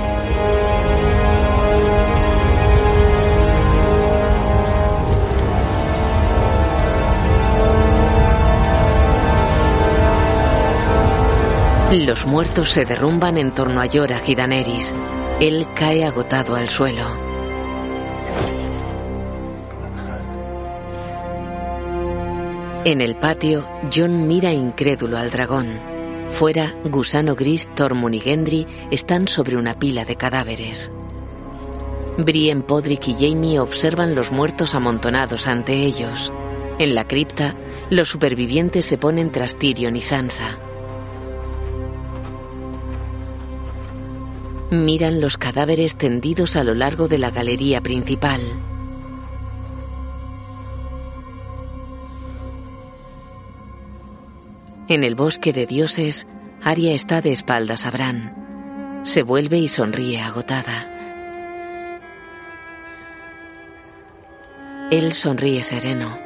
Los 11.91 12.25
muertos 12.25 12.71
se 12.71 12.83
derrumban 12.83 13.37
en 13.37 13.53
torno 13.53 13.79
a 13.79 13.85
Yorah 13.85 14.23
y 14.25 14.33
Daenerys. 14.33 14.93
Él 15.39 15.67
cae 15.75 16.03
agotado 16.03 16.55
al 16.55 16.67
suelo. 16.67 17.03
En 22.85 23.01
el 23.01 23.15
patio, 23.15 23.67
Jon 23.93 24.27
mira 24.27 24.51
incrédulo 24.51 25.17
al 25.17 25.29
dragón. 25.29 25.67
Fuera, 26.29 26.73
Gusano 26.85 27.35
Gris, 27.35 27.69
Tormund 27.75 28.15
y 28.15 28.19
Gendry 28.19 28.67
están 28.89 29.27
sobre 29.27 29.55
una 29.55 29.75
pila 29.75 30.05
de 30.05 30.15
cadáveres. 30.15 30.91
Brienne, 32.17 32.63
Podrick 32.63 33.07
y 33.09 33.13
Jaime 33.13 33.59
observan 33.59 34.15
los 34.15 34.31
muertos 34.31 34.73
amontonados 34.73 35.47
ante 35.47 35.73
ellos. 35.73 36.33
En 36.79 36.95
la 36.95 37.07
cripta, 37.07 37.55
los 37.89 38.09
supervivientes 38.09 38.85
se 38.85 38.97
ponen 38.97 39.31
tras 39.31 39.55
Tyrion 39.55 39.95
y 39.95 40.01
Sansa. 40.01 40.57
Miran 44.71 45.21
los 45.21 45.37
cadáveres 45.37 45.95
tendidos 45.95 46.55
a 46.55 46.63
lo 46.63 46.73
largo 46.73 47.07
de 47.07 47.19
la 47.19 47.29
galería 47.29 47.81
principal. 47.81 48.41
En 54.87 55.03
el 55.03 55.13
bosque 55.13 55.53
de 55.53 55.67
dioses, 55.67 56.25
Aria 56.63 56.93
está 56.93 57.21
de 57.21 57.31
espaldas 57.31 57.85
a 57.85 57.91
Bran. 57.91 59.01
Se 59.03 59.21
vuelve 59.21 59.59
y 59.59 59.67
sonríe 59.67 60.19
agotada. 60.19 60.89
Él 64.89 65.13
sonríe 65.13 65.61
sereno. 65.61 66.17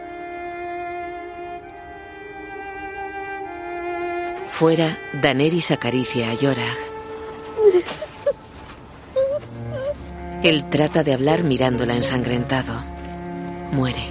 Fuera, 4.49 4.97
Daenerys 5.21 5.71
acaricia 5.71 6.31
a 6.31 6.33
Yorah. 6.35 6.75
Él 10.41 10.69
trata 10.69 11.03
de 11.03 11.13
hablar 11.13 11.43
mirándola 11.43 11.95
ensangrentado. 11.95 12.73
Muere. 13.73 14.03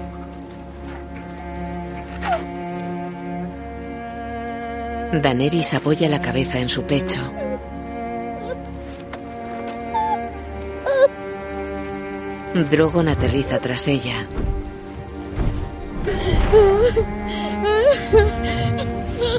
Daenerys 5.12 5.72
apoya 5.72 6.06
la 6.10 6.20
cabeza 6.20 6.58
en 6.58 6.68
su 6.68 6.82
pecho. 6.82 7.18
Drogon 12.70 13.08
aterriza 13.08 13.58
tras 13.58 13.88
ella. 13.88 14.26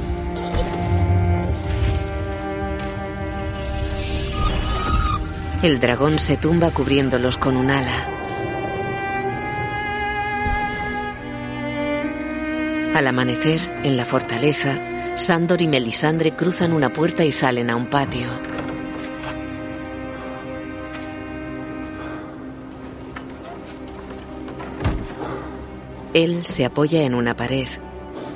El 5.61 5.81
dragón 5.81 6.19
se 6.19 6.37
tumba 6.37 6.71
cubriéndolos 6.71 7.37
con 7.37 7.57
un 7.57 7.69
ala. 7.69 8.07
Al 12.95 13.05
amanecer, 13.05 13.59
en 13.83 13.97
la 13.97 14.05
fortaleza, 14.05 14.77
Sandor 15.17 15.61
y 15.61 15.67
Melisandre 15.67 16.33
cruzan 16.33 16.71
una 16.71 16.93
puerta 16.93 17.25
y 17.25 17.33
salen 17.33 17.69
a 17.69 17.75
un 17.75 17.87
patio. 17.87 18.27
Él 26.13 26.45
se 26.45 26.63
apoya 26.63 27.03
en 27.03 27.13
una 27.13 27.35
pared. 27.35 27.67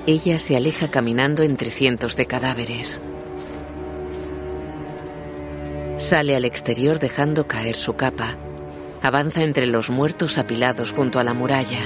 Ella 0.08 0.40
se 0.40 0.58
aleja 0.58 0.92
caminando 0.92 1.44
entre 1.44 1.72
cientos 1.72 2.18
de 2.18 2.26
cadáveres. 2.26 3.02
Sale 5.98 6.36
al 6.36 6.46
exterior 6.46 7.00
dejando 7.00 7.48
caer 7.48 7.76
su 7.76 7.96
capa. 7.96 8.36
Avanza 9.02 9.44
entre 9.44 9.68
los 9.68 9.90
muertos 9.90 10.38
apilados 10.38 10.92
junto 10.92 11.20
a 11.20 11.24
la 11.24 11.34
muralla. 11.34 11.80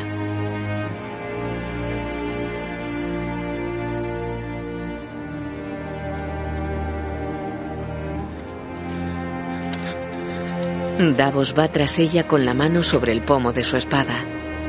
Davos 11.16 11.54
va 11.58 11.68
tras 11.68 12.00
ella 12.00 12.28
con 12.28 12.44
la 12.44 12.56
mano 12.56 12.82
sobre 12.82 13.12
el 13.12 13.22
pomo 13.22 13.54
de 13.54 13.64
su 13.64 13.78
espada. 13.78 14.24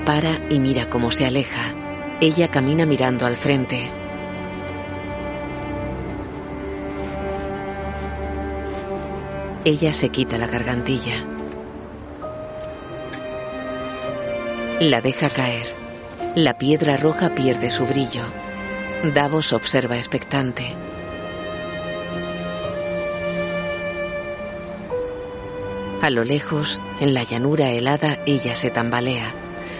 Para 0.04 0.38
y 0.50 0.58
mira 0.58 0.90
cómo 0.90 1.10
se 1.10 1.24
aleja. 1.24 1.72
Ella 2.20 2.48
camina 2.48 2.84
mirando 2.84 3.24
al 3.24 3.36
frente. 3.36 3.97
Ella 9.68 9.92
se 9.92 10.08
quita 10.08 10.38
la 10.38 10.46
gargantilla. 10.46 11.26
La 14.80 15.02
deja 15.02 15.28
caer. 15.28 15.66
La 16.34 16.56
piedra 16.56 16.96
roja 16.96 17.34
pierde 17.34 17.70
su 17.70 17.84
brillo. 17.84 18.22
Davos 19.12 19.52
observa 19.52 19.98
expectante. 19.98 20.74
A 26.00 26.08
lo 26.08 26.24
lejos, 26.24 26.80
en 27.02 27.12
la 27.12 27.24
llanura 27.24 27.68
helada, 27.68 28.20
ella 28.24 28.54
se 28.54 28.70
tambalea. 28.70 29.34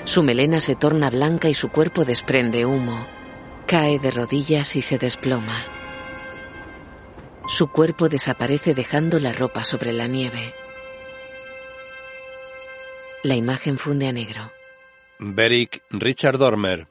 Su 0.05 0.23
melena 0.23 0.61
se 0.61 0.77
torna 0.77 1.09
blanca 1.09 1.49
y 1.49 1.55
su 1.55 1.71
cuerpo 1.71 2.05
desprende 2.05 2.67
humo. 2.67 3.07
Cae 3.67 3.99
de 3.99 4.11
rodillas 4.11 4.77
y 4.77 4.83
se 4.83 4.99
desploma. 4.99 5.78
Su 7.49 7.69
cuerpo 7.69 8.11
desaparece 8.11 8.75
dejando 8.75 9.19
la 9.19 9.33
ropa 9.33 9.65
sobre 9.65 9.95
la 9.95 10.07
nieve. 10.07 10.53
La 13.25 13.37
imagen 13.37 13.79
funde 13.79 14.07
a 14.07 14.13
negro. 14.13 14.53
Beric 15.19 15.83
Richard 15.91 16.37
Dormer. 16.37 16.89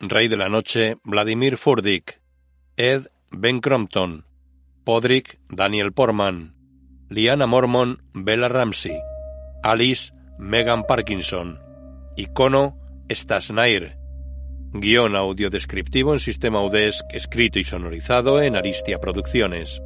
Rey 0.00 0.26
de 0.26 0.36
la 0.36 0.48
Noche 0.48 0.96
Vladimir 1.04 1.56
Furdik. 1.56 2.20
Ed 2.76 3.06
Ben 3.30 3.60
Crompton. 3.60 4.26
Podrick 4.82 5.38
Daniel 5.48 5.92
Portman. 5.92 6.56
Liana 7.08 7.46
Mormon 7.46 8.02
Bella 8.12 8.48
Ramsey. 8.48 8.98
Alice 9.62 10.12
Megan 10.38 10.82
Parkinson. 10.86 11.60
Icono 12.16 12.76
Stasnair. 13.08 14.03
Guión 14.76 15.14
audiodescriptivo 15.14 16.14
en 16.14 16.18
sistema 16.18 16.60
UDESC 16.60 17.04
escrito 17.10 17.60
y 17.60 17.64
sonorizado 17.64 18.42
en 18.42 18.56
Aristia 18.56 18.98
Producciones. 18.98 19.80